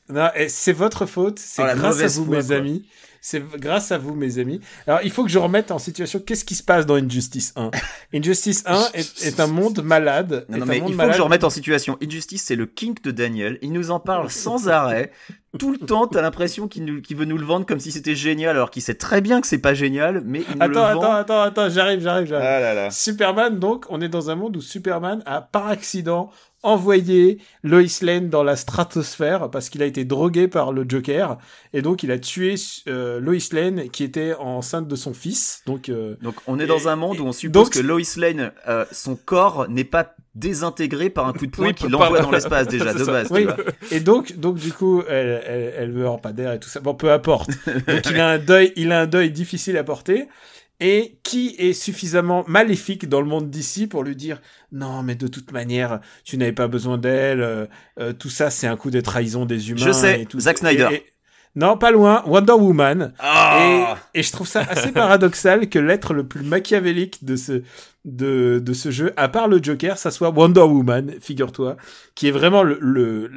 [0.08, 1.38] Non, c'est votre faute.
[1.38, 2.56] C'est Oh, grâce à vous, foi, mes quoi.
[2.56, 2.86] amis.
[3.24, 4.60] C'est grâce à vous, mes amis.
[4.84, 6.18] Alors, il faut que je remette en situation.
[6.18, 7.70] Qu'est-ce qui se passe dans Injustice 1
[8.14, 10.44] Injustice 1 est, est un monde malade.
[10.48, 11.12] Non, mais il faut malade.
[11.12, 11.96] que je remette en situation.
[12.02, 13.58] Injustice, c'est le kink de Daniel.
[13.62, 15.12] Il nous en parle sans arrêt.
[15.56, 18.70] Tout le temps, t'as l'impression qu'il veut nous le vendre comme si c'était génial, alors
[18.72, 21.00] qu'il sait très bien que c'est pas génial, mais il nous le Attends, vend.
[21.02, 22.78] attends, attends, attends, j'arrive, j'arrive, j'arrive.
[22.78, 22.90] Ah.
[22.90, 26.30] Superman, donc, on est dans un monde où Superman a par accident
[26.62, 31.38] envoyé Lois Lane dans la stratosphère parce qu'il a été drogué par le Joker
[31.72, 32.54] et donc il a tué
[32.88, 35.62] euh, Lois Lane qui était enceinte de son fils.
[35.66, 38.00] Donc, euh, Donc on est dans Et- un monde où on suppose donc- que Lois
[38.16, 42.20] Lane, euh, son corps n'est pas désintégré par un coup de poing Oui, qui l'envoie
[42.20, 43.28] dans l'espace déjà de base.
[43.30, 43.46] oui.
[43.90, 46.80] Et donc, donc du coup, elle, elle, elle meurt pas d'air et tout ça.
[46.80, 47.50] Bon, peu importe.
[47.86, 50.28] Donc il a un deuil, il a un deuil difficile à porter.
[50.84, 54.40] Et qui est suffisamment maléfique dans le monde d'ici pour lui dire
[54.72, 57.66] non mais de toute manière tu n'avais pas besoin d'elle euh,
[58.00, 60.58] euh, tout ça c'est un coup de trahison des humains Je sais, et tout Zack.
[60.58, 60.88] Snyder.
[60.90, 61.04] Et- et-
[61.54, 66.14] non pas loin Wonder Woman Ah et, et je trouve ça assez paradoxal que l'être
[66.14, 67.62] le plus machiavélique de ce,
[68.04, 71.76] de, de ce jeu, à part le Joker, ça soit Wonder Woman, figure-toi,
[72.16, 73.30] qui est vraiment le, le,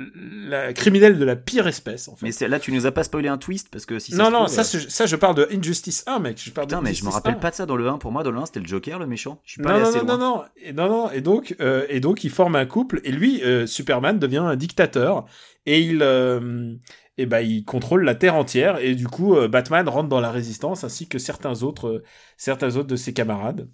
[0.47, 2.25] la criminelle de la pire espèce, en fait.
[2.41, 4.31] Mais là, tu nous as pas spoilé un twist parce que si ça non, se
[4.31, 6.41] non, trouve, ça, euh, ça, je parle de Injustice 1, mec.
[6.43, 7.37] Je parle Putain, mais je me rappelle 1.
[7.37, 7.99] pas de ça dans le 1.
[7.99, 9.39] Pour moi, dans le 1, c'était le Joker, le méchant.
[9.45, 10.17] Je suis pas Non, allé non, assez non, loin.
[10.17, 13.11] non, non, et non, non, et donc, euh, et donc, ils forment un couple, et
[13.11, 15.25] lui, euh, Superman devient un dictateur,
[15.67, 16.73] et il, euh,
[17.17, 20.31] et ben, il contrôle la Terre entière, et du coup, euh, Batman rentre dans la
[20.31, 22.03] résistance, ainsi que certains autres, euh,
[22.37, 23.69] certains autres de ses camarades.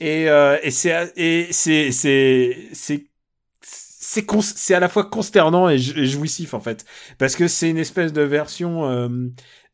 [0.00, 3.06] Et, euh, et c'est, et c'est, c'est, c'est,
[4.74, 6.84] à la fois consternant et jouissif en fait.
[7.18, 9.08] Parce que c'est une espèce de version euh,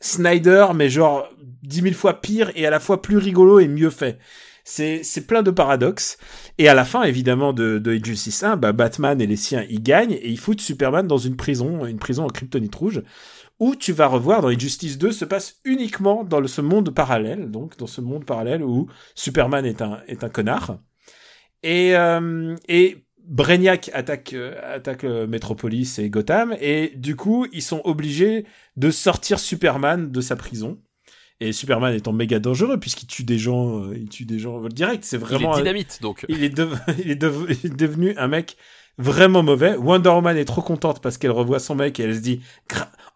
[0.01, 1.29] Snyder mais genre
[1.63, 4.19] dix mille fois pire et à la fois plus rigolo et mieux fait
[4.65, 6.19] c'est plein de paradoxes.
[6.59, 9.81] Et à la fin évidemment de, de Injustice 1 bah, Batman et les siens y
[9.81, 13.03] gagnent et ils foutent Superman dans une prison une prison en kryptonite rouge
[13.59, 17.77] où tu vas revoir dans Injustice 2 se passe uniquement dans ce monde parallèle donc
[17.77, 20.79] dans ce monde parallèle où Superman est un est un connard.
[21.63, 23.05] Et euh, et
[23.93, 28.47] attaque euh, attaque euh, Metropolis et Gotham et du coup ils sont obligés
[28.77, 30.79] de sortir Superman de sa prison
[31.49, 35.05] et Superman étant méga dangereux puisqu'il tue des gens euh, il tue des gens direct
[35.05, 36.25] c'est Il vraiment est un- dynamite, donc.
[36.29, 38.57] il est, dev- il, est dev- il est devenu un mec
[38.99, 39.75] vraiment mauvais.
[39.77, 42.41] Wonder Woman est trop contente parce qu'elle revoit son mec et elle se dit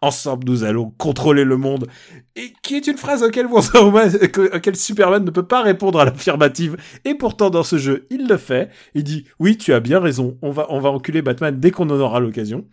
[0.01, 1.87] ensemble nous allons contrôler le monde.
[2.35, 4.11] Et qui est une phrase auquel Wonder Woman,
[4.53, 6.77] auquel Superman ne peut pas répondre à l'affirmative.
[7.05, 8.69] Et pourtant dans ce jeu il le fait.
[8.95, 10.37] Il dit oui tu as bien raison.
[10.41, 12.65] On va on va enculer Batman dès qu'on en aura l'occasion.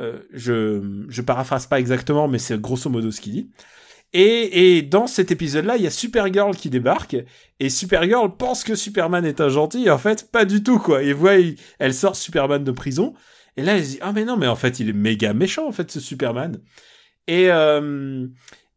[0.00, 3.50] Euh, je je paraphrase pas exactement mais c'est grosso modo ce qu'il dit.
[4.14, 7.16] Et, dans cet épisode-là, il y a Supergirl qui débarque,
[7.60, 11.02] et Supergirl pense que Superman est un gentil, et en fait, pas du tout, quoi.
[11.02, 11.34] Et voit,
[11.78, 13.14] elle sort Superman de prison,
[13.56, 15.68] et là, elle se dit, ah mais non, mais en fait, il est méga méchant,
[15.68, 16.60] en fait, ce Superman.
[17.26, 18.26] Et, euh,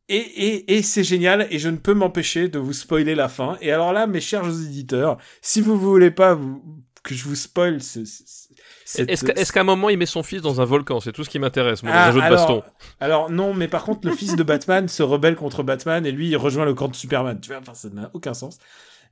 [0.10, 3.58] et, et c'est génial, et je ne peux m'empêcher de vous spoiler la fin.
[3.62, 7.76] Et alors là, mes chers éditeurs, si vous voulez pas vous que je vous spoil
[7.78, 11.00] Est-ce qu'à est-ce qu'à un moment il met son fils dans un volcan?
[11.00, 12.64] C'est tout ce qui m'intéresse, moi, dans Ah, un jeu de alors, baston.
[13.00, 16.30] Alors non, mais par contre, le fils de Batman se rebelle contre Batman et lui,
[16.30, 17.40] il rejoint le camp de Superman.
[17.42, 18.60] Tu vois, enfin, ça n'a aucun sens.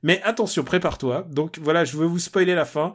[0.02, 1.26] Mais attention, prépare-toi.
[1.30, 2.94] Donc voilà, je veux vous spoiler la fin.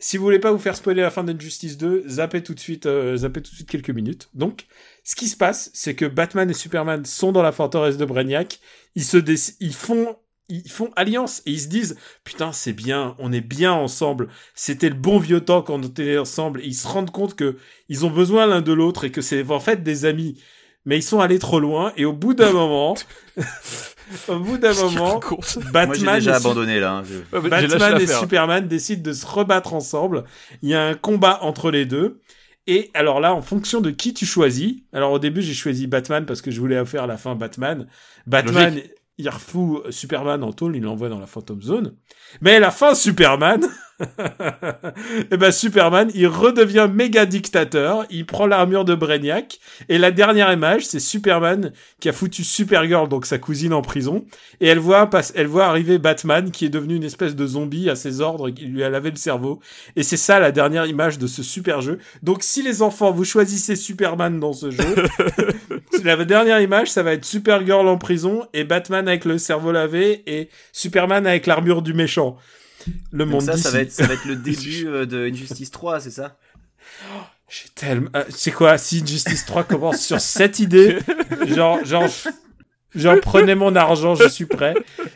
[0.00, 2.86] Si vous voulez pas vous faire spoiler la fin d'Injustice 2, zappez tout de suite,
[2.86, 4.28] euh, zappez tout de suite quelques minutes.
[4.32, 4.66] Donc,
[5.02, 8.60] ce qui se passe, c'est que Batman et Superman sont dans la forteresse de Brainiac.
[8.94, 9.16] Ils se
[9.60, 10.16] ils font,
[10.48, 14.28] ils font alliance et ils se disent, putain, c'est bien, on est bien ensemble.
[14.54, 16.60] C'était le bon vieux temps quand on était ensemble.
[16.62, 17.56] Et ils se rendent compte que
[17.88, 20.40] ils ont besoin l'un de l'autre et que c'est en fait des amis.
[20.86, 22.94] Mais ils sont allés trop loin et au bout d'un moment,
[24.28, 25.20] au bout d'un moment,
[25.72, 26.92] Batman Moi, déjà et- abandonné là.
[26.98, 27.02] hein.
[27.32, 28.06] Ouais, Batman et.
[28.06, 30.24] Superman décident de se rebattre ensemble.
[30.62, 32.20] Il y a un combat entre les deux.
[32.66, 36.26] Et alors là, en fonction de qui tu choisis, alors au début j'ai choisi Batman
[36.26, 37.86] parce que je voulais faire la fin Batman.
[38.26, 38.90] Batman, Logique.
[39.18, 41.94] Il refout Superman en tôle, il l'envoie dans la Phantom Zone.
[42.40, 43.66] Mais la fin Superman,
[45.30, 49.58] et ben Superman, il redevient méga dictateur, il prend l'armure de Brainiac,
[49.88, 54.24] et la dernière image, c'est Superman qui a foutu Supergirl, donc sa cousine, en prison,
[54.60, 57.96] et elle voit, elle voit arriver Batman qui est devenu une espèce de zombie à
[57.96, 59.58] ses ordres, qui lui a lavé le cerveau,
[59.96, 61.98] et c'est ça la dernière image de ce super jeu.
[62.22, 64.94] Donc si les enfants, vous choisissez Superman dans ce jeu,
[66.04, 70.22] la dernière image, ça va être Supergirl en prison, et Batman avec le cerveau lavé,
[70.26, 72.36] et Superman avec l'armure du méchant.
[73.12, 75.70] Le Donc monde ça, ça va, être, ça va être le début euh, de Injustice
[75.70, 76.38] 3, c'est ça?
[77.48, 78.10] J'ai tellement.
[78.14, 80.98] euh, c'est quoi Si Justice 3 commence sur cette idée,
[81.46, 82.08] genre, genre,
[82.94, 84.74] genre, prenez mon argent, je suis prêt.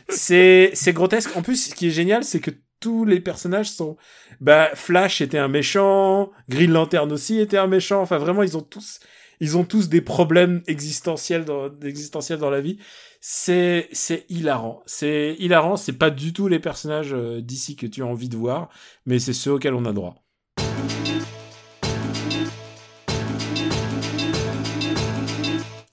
[0.09, 1.37] C'est, c'est grotesque.
[1.37, 3.97] En plus, ce qui est génial, c'est que tous les personnages sont.
[4.41, 8.01] Bah, Flash était un méchant, Green Lantern aussi était un méchant.
[8.03, 8.99] Enfin, vraiment, ils ont tous,
[9.43, 12.79] ils ont tous des problèmes existentiels dans, dans la vie.
[13.21, 14.85] C'est, c'est hilarant.
[14.87, 15.77] C'est hilarant.
[15.77, 18.69] C'est pas du tout les personnages euh, d'ici que tu as envie de voir,
[19.05, 20.22] mais c'est ceux auxquels on a droit.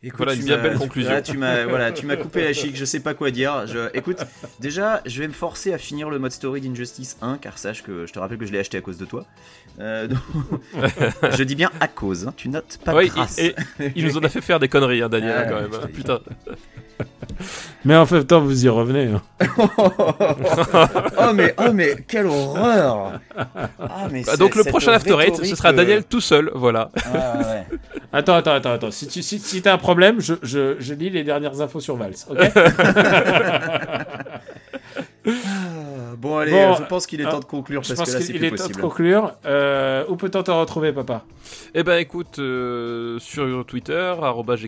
[0.09, 1.11] Écoute, Voilà une tu bien m'as- belle conclusion.
[1.11, 3.67] Là, tu m'as voilà, tu m'as coupé la chic, je sais pas quoi dire.
[3.67, 4.17] Je, écoute,
[4.59, 8.07] déjà, je vais me forcer à finir le mode story d'Injustice 1, car sache que
[8.07, 9.25] je te rappelle que je l'ai acheté à cause de toi.
[9.79, 10.17] Euh, donc-
[11.37, 13.37] je dis bien à cause, hein, tu notes pas Ouais, grâce.
[13.37, 15.69] et, et il nous en a fait faire des conneries, hein, Daniel, Ah, quand même.
[15.73, 15.79] hein.
[15.83, 15.93] te dis.
[15.93, 16.19] Putain.
[17.85, 19.07] Mais en même temps, vous y revenez.
[19.13, 19.21] hein.
[21.17, 23.19] oh mais oh mais quelle horreur
[23.79, 26.91] Ah mais Bah, donc le prochain After Eight, ce sera Daniel tout seul, voilà.
[27.13, 27.77] ah, ouais.
[28.11, 28.91] Attends, attends, attends, attends.
[28.91, 31.95] Si tu si, si t'as un problème, je, je, je lis les dernières infos sur
[31.95, 32.37] Vals, ok
[35.27, 38.25] Ah, Bon allez, Bon, je pense qu'il est ah, temps de conclure Je parce pense
[38.25, 39.33] qu'il plus est temps de conclure.
[39.45, 41.23] Euh, où peut-on te retrouver, papa?
[41.73, 44.61] Eh ben écoute, euh, sur Twitter, arobase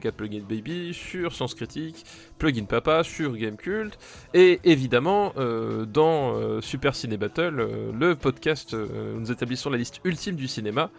[0.50, 2.06] Baby, sur Sens Critique,
[2.38, 3.98] Plugin Papa, sur Gamecult,
[4.34, 9.70] et évidemment euh, dans euh, Super Ciné Battle, euh, le podcast euh, où nous établissons
[9.70, 10.90] la liste ultime du cinéma.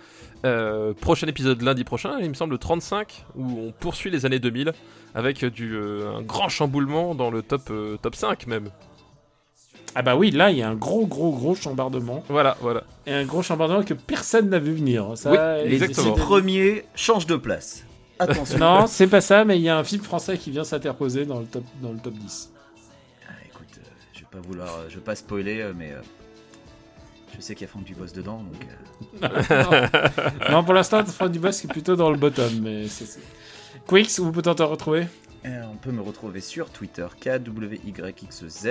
[0.45, 4.41] Euh, prochain épisode lundi prochain, il me semble le 35, où on poursuit les années
[4.41, 4.73] 2000
[5.15, 8.71] avec du, euh, un grand chamboulement dans le top, euh, top 5 même.
[9.95, 12.25] Ah bah oui, là, il y a un gros, gros, gros chambardement.
[12.29, 12.83] Voilà, voilà.
[13.07, 15.13] Et un gros chambardement que personne n'a vu venir.
[15.17, 16.15] Ça, Oui, Les Exactement.
[16.15, 17.85] premiers changent de place.
[18.19, 18.59] Attention.
[18.59, 21.41] Non, c'est pas ça, mais il y a un film français qui vient s'interposer dans
[21.41, 22.53] le top, dans le top 10.
[23.29, 23.83] Ah, écoute, euh,
[24.15, 26.01] je vais pas vouloir, euh, je vais pas spoiler, euh, mais euh,
[27.35, 28.67] je sais qu'il y a Franck Dubos dedans, donc.
[29.23, 30.51] euh, non.
[30.51, 33.21] Non, pour l'instant, Franck Dubosc est plutôt dans le bottom, mais c'est...
[33.87, 35.07] Quicks, où peut-on te retrouver?
[35.45, 38.69] Euh, on peut me retrouver sur Twitter, KWYXZ,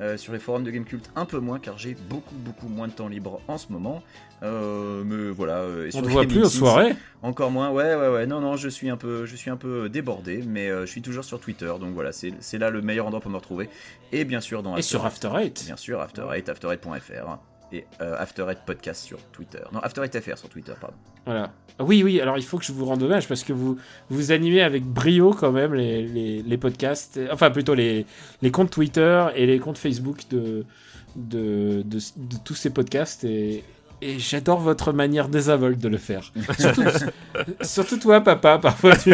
[0.00, 2.92] euh, sur les forums de Gamecult un peu moins car j'ai beaucoup beaucoup moins de
[2.92, 4.02] temps libre en ce moment.
[4.42, 5.56] Euh, mais voilà.
[5.58, 8.26] euh, et On les voit plus meetings, soirées Encore moins, ouais ouais ouais.
[8.26, 11.24] Non non, je suis un peu, je suis un peu débordé, mais je suis toujours
[11.24, 13.68] sur Twitter, donc voilà, c'est c'est là le meilleur endroit pour me retrouver.
[14.12, 17.38] Et bien sûr dans Et sur After Eight Bien sûr, After Eight, after8.fr
[17.72, 19.60] et euh, After Eight podcast sur Twitter.
[19.72, 20.96] Non, After Eight FR sur Twitter, pardon.
[21.24, 21.52] Voilà.
[21.78, 23.78] Oui, oui, alors il faut que je vous rende hommage parce que vous
[24.10, 28.04] vous animez avec brio quand même les, les, les podcasts, enfin plutôt les,
[28.42, 30.64] les comptes Twitter et les comptes Facebook de,
[31.16, 33.64] de, de, de tous ces podcasts et,
[34.02, 36.32] et j'adore votre manière désinvolte de le faire.
[36.58, 36.82] surtout,
[37.62, 39.12] surtout toi, papa, parfois tu,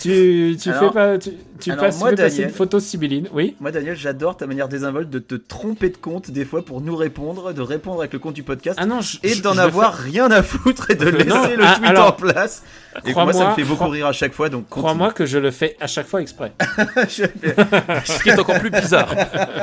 [0.00, 1.30] tu, tu Alors- fais pas, tu,
[1.60, 4.46] tu alors, passes, moi, tu passer Daniel- une photo sibylline, oui Moi, Daniel, j'adore ta
[4.46, 8.12] manière désinvolte de te tromper de compte des fois pour nous répondre, de répondre avec
[8.12, 10.94] le compte du podcast Ah non, je- et d'en avoir fais- rien à foutre et
[10.94, 12.62] de laisser Non, le ah, tweet alors, en place.
[13.06, 14.68] Et moi, ça me fait beaucoup crois- rire à chaque fois, donc.
[14.68, 16.52] Crois-moi que je le fais à chaque fois exprès.
[17.08, 19.14] Ce qui est encore plus bizarre.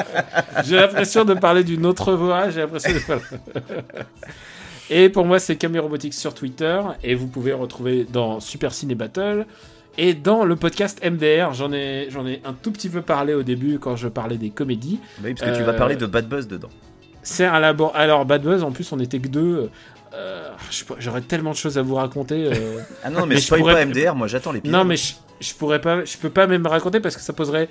[0.66, 3.00] J'ai l'impression de parler d'une autre voix, j'ai l'impression de
[4.90, 8.94] Et pour moi, c'est Camille Robotics sur Twitter, et vous pouvez retrouver dans Super Ciné
[8.96, 9.46] Battle,
[9.98, 13.44] et dans le podcast MDR, j'en ai, j'en ai un tout petit peu parlé au
[13.44, 15.00] début quand je parlais des comédies.
[15.24, 16.70] Oui, parce que tu Euh, vas parler de Bad Buzz dedans.
[17.24, 17.92] C'est un labor.
[17.96, 19.70] Alors, Bad Buzz, en plus, on était que deux.
[20.14, 22.46] Euh, je J'aurais tellement de choses à vous raconter.
[22.54, 22.80] euh.
[23.04, 24.78] Ah non, mais, je spoil pourrais- pas MDR, moi j'attends l'épisode.
[24.78, 27.68] Non, mais je, je pourrais pas, je peux pas même raconter parce que ça poserait,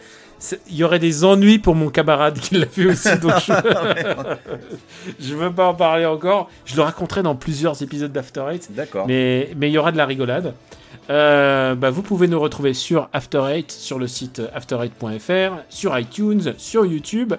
[0.69, 3.17] il y aurait des ennuis pour mon camarade qui l'a fait aussi.
[3.19, 3.53] donc je,
[5.21, 6.51] je veux pas en parler encore.
[6.65, 8.69] Je le raconterai dans plusieurs épisodes d'After Eight.
[8.75, 9.07] D'accord.
[9.07, 10.55] Mais mais il y aura de la rigolade.
[11.11, 16.55] Euh, bah, vous pouvez nous retrouver sur After Eight, sur le site after8.fr, sur iTunes,
[16.57, 17.35] sur YouTube.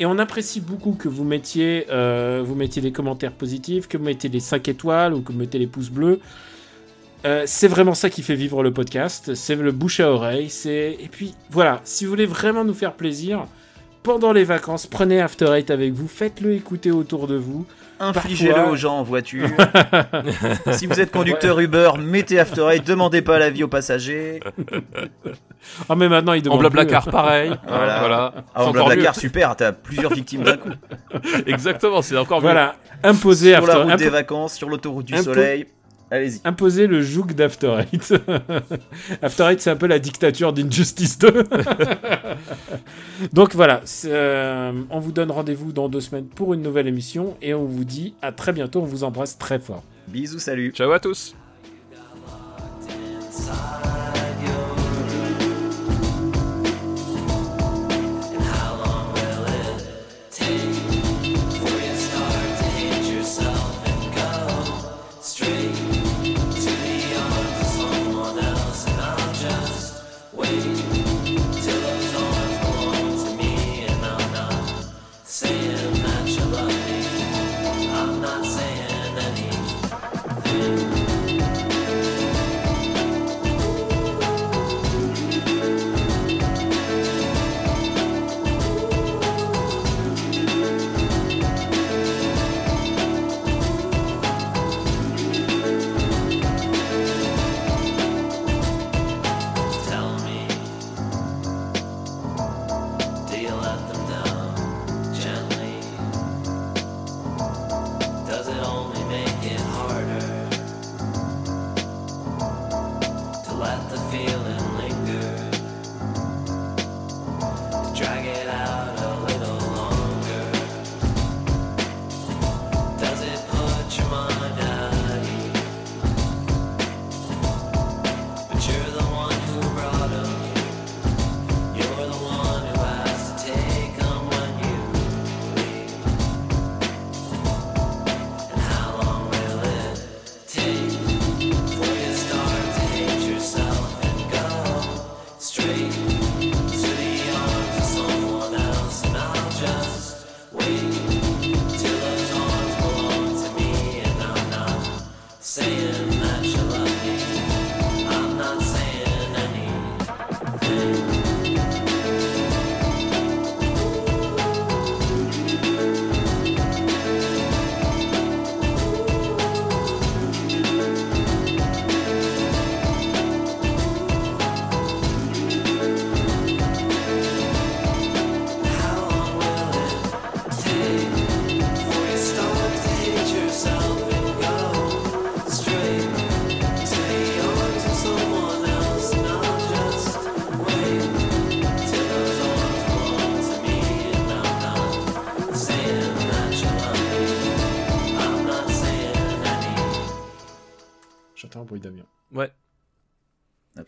[0.00, 4.04] Et on apprécie beaucoup que vous mettiez, euh, vous mettiez des commentaires positifs, que vous
[4.04, 6.20] mettiez des 5 étoiles ou que vous mettez les pouces bleus.
[7.24, 9.34] Euh, c'est vraiment ça qui fait vivre le podcast.
[9.34, 10.50] C'est le bouche à oreille.
[10.66, 11.80] Et puis voilà.
[11.84, 13.46] Si vous voulez vraiment nous faire plaisir
[14.02, 16.08] pendant les vacances, prenez After Eight avec vous.
[16.08, 17.66] Faites-le écouter autour de vous.
[18.04, 19.48] Infligez-le Parfois- aux gens en voiture.
[20.72, 24.40] si vous êtes conducteur Uber, mettez After Eight, demandez pas l'avis aux passagers.
[25.88, 27.52] Ah mais maintenant il En demande Blablacar, pareil.
[27.68, 27.98] Voilà.
[28.00, 28.34] voilà.
[28.52, 30.70] Ah, en Blablacar, super, t'as plusieurs victimes d'un coup.
[31.46, 32.46] Exactement, c'est encore mieux.
[32.48, 32.74] Voilà.
[33.04, 35.66] Imposer Sur la route des vacances, sur l'autoroute du soleil.
[36.12, 36.42] Allez-y.
[36.44, 38.14] imposer le joug d'After Eight.
[39.22, 41.44] After Eight, c'est un peu la dictature d'Injustice 2.
[43.32, 47.54] Donc voilà, euh, on vous donne rendez-vous dans deux semaines pour une nouvelle émission et
[47.54, 48.82] on vous dit à très bientôt.
[48.82, 49.84] On vous embrasse très fort.
[50.08, 50.72] Bisous, salut.
[50.72, 51.34] Ciao à tous.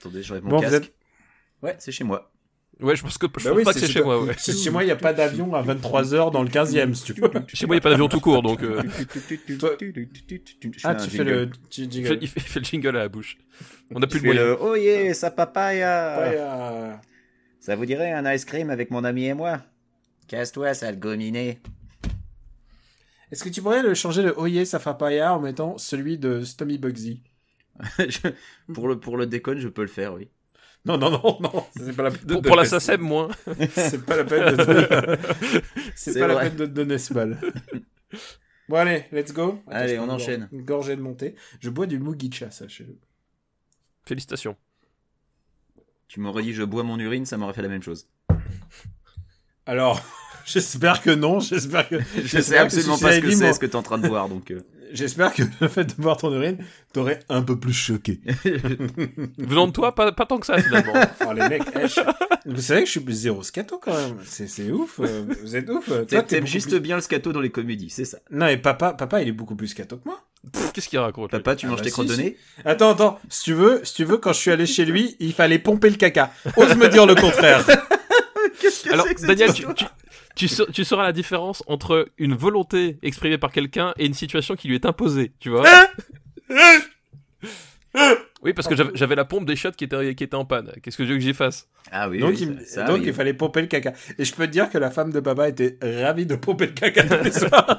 [0.05, 0.75] Attendez, je mon Bon, vous casque.
[0.85, 0.95] êtes-
[1.63, 2.31] Ouais, c'est chez moi.
[2.81, 4.23] Ouais, je pense que je Bah pense oui, pas que c'est chez moi.
[4.23, 4.35] Ouais.
[4.37, 7.13] C'est Chez moi, il n'y a pas d'avion à 23h dans le 15e, si tu
[7.15, 7.31] veux.
[7.55, 8.63] Chez moi, il n'y a pas d'avion tout court, donc.
[8.63, 8.83] euh,
[9.59, 9.77] Toi-
[10.83, 12.07] Ah, tu fais le jingle.
[12.09, 13.39] fait, il fait- il fait le jingle à la bouche.
[13.95, 14.43] On n'a plus le moyen.
[14.45, 17.01] le Oh yeah, sa papaya.
[17.61, 19.63] Ça vous dirait un ice cream avec mon ami et moi?
[20.29, 21.61] Casse-toi, sale gominé.
[23.31, 27.23] Est-ce que tu pourrais le changer le Oye Safapaya en mettant celui de Stommy Bugsy?
[27.99, 30.29] Je- pour, le, pour le déconne, je peux le faire, oui.
[30.87, 33.29] Non, non, non, non, c'est pas la peine de Pour, la SACEM, moins.
[33.75, 34.87] C'est pas la peine de donner...
[35.95, 37.39] C'est C'est pas la peine de te donner ce bal.
[38.69, 39.63] Bon allez, let's go.
[39.67, 40.47] Allez, on enchaîne.
[40.53, 41.37] Une gorgée de montée.
[41.61, 42.99] Je bois du Mugicha, sachez-le.
[44.05, 44.57] Félicitations.
[46.07, 48.07] Tu m'aurais dit je bois mon urine, ça m'aurait fait la même chose.
[49.65, 50.03] Alors,
[50.45, 51.97] j'espère que non, j'espère que...
[52.23, 54.07] Je sais que absolument si pas ce que c'est, ce que t'es en train de
[54.07, 54.51] boire, donc...
[54.51, 54.61] euh.
[54.93, 56.59] J'espère que le fait de boire ton urine
[56.93, 58.21] t'aurait un peu plus choqué.
[59.39, 60.93] Venant de toi, pas, pas tant que ça finalement.
[61.27, 62.01] Oh, les mecs, eh, je-
[62.51, 64.17] vous savez que je suis zéro scato quand même.
[64.25, 65.01] C'est c'est ouf.
[65.01, 65.91] euh, Vous êtes ouf.
[66.09, 68.19] Toi, T'aimes juste plus- bien le scato dans les comédies, c'est ça.
[68.31, 70.21] Non, et papa, papa, il est beaucoup plus scato que moi.
[70.53, 72.21] Pff, Qu'est-ce qu'il raconte Papa, tu Ah manges bah tes si, crottes de si.
[72.23, 72.37] nez
[72.67, 73.19] Attends, attends.
[73.31, 75.89] Si tu veux, si tu veux, quand je suis allé chez lui, il fallait pomper
[75.89, 76.31] le caca.
[76.57, 77.65] Ose me dire le contraire.
[78.91, 79.85] Alors, c'est que cette Daniel, tu, histoire tu,
[80.35, 84.57] tu, sa- tu sauras la différence entre une volonté exprimée par quelqu'un et une situation
[84.57, 85.65] qui lui est imposée, tu vois
[88.43, 90.73] Oui, parce que j'avais la pompe des shots qui était, qui était en panne.
[90.83, 91.69] Qu'est-ce que je veux que j'y fasse?
[91.91, 93.07] Ah oui, donc, oui, il, me- ça- ça donc arrive.
[93.09, 93.93] il fallait pomper le caca.
[94.19, 96.73] Et je peux te dire que la femme de papa était ravie de pomper le
[96.73, 97.79] caca tous les soirs.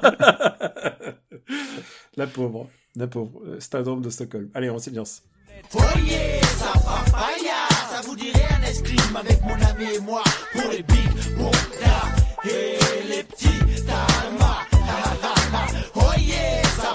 [2.16, 2.68] la pauvre.
[2.96, 3.42] La pauvre.
[3.46, 4.48] Euh, Syndrome de Stockholm.
[4.54, 5.22] Allez, on silence.
[5.74, 10.22] Oh yeah, ça papaya, ça vous dirait un escrime avec mon ami et moi
[10.52, 11.55] pour les big bondas
[12.44, 13.48] et les petits.
[15.94, 16.94] Oh yeah, ça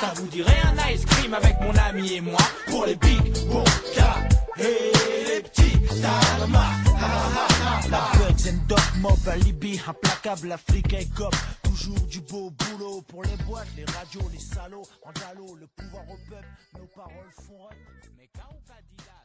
[0.00, 4.28] ça vous dirait un ice cream avec mon ami et moi pour les big bondas
[4.58, 4.92] et
[5.26, 6.74] les petits tamas.
[7.90, 8.10] La
[8.50, 11.34] and Mob, Alibi, implacable, Afrique et cop.
[11.62, 14.86] Toujours du beau boulot pour les boîtes, les radios, les salauds.
[15.04, 16.48] En dallo, le pouvoir au peuple,
[16.78, 17.68] nos paroles font
[18.34, 19.17] quand on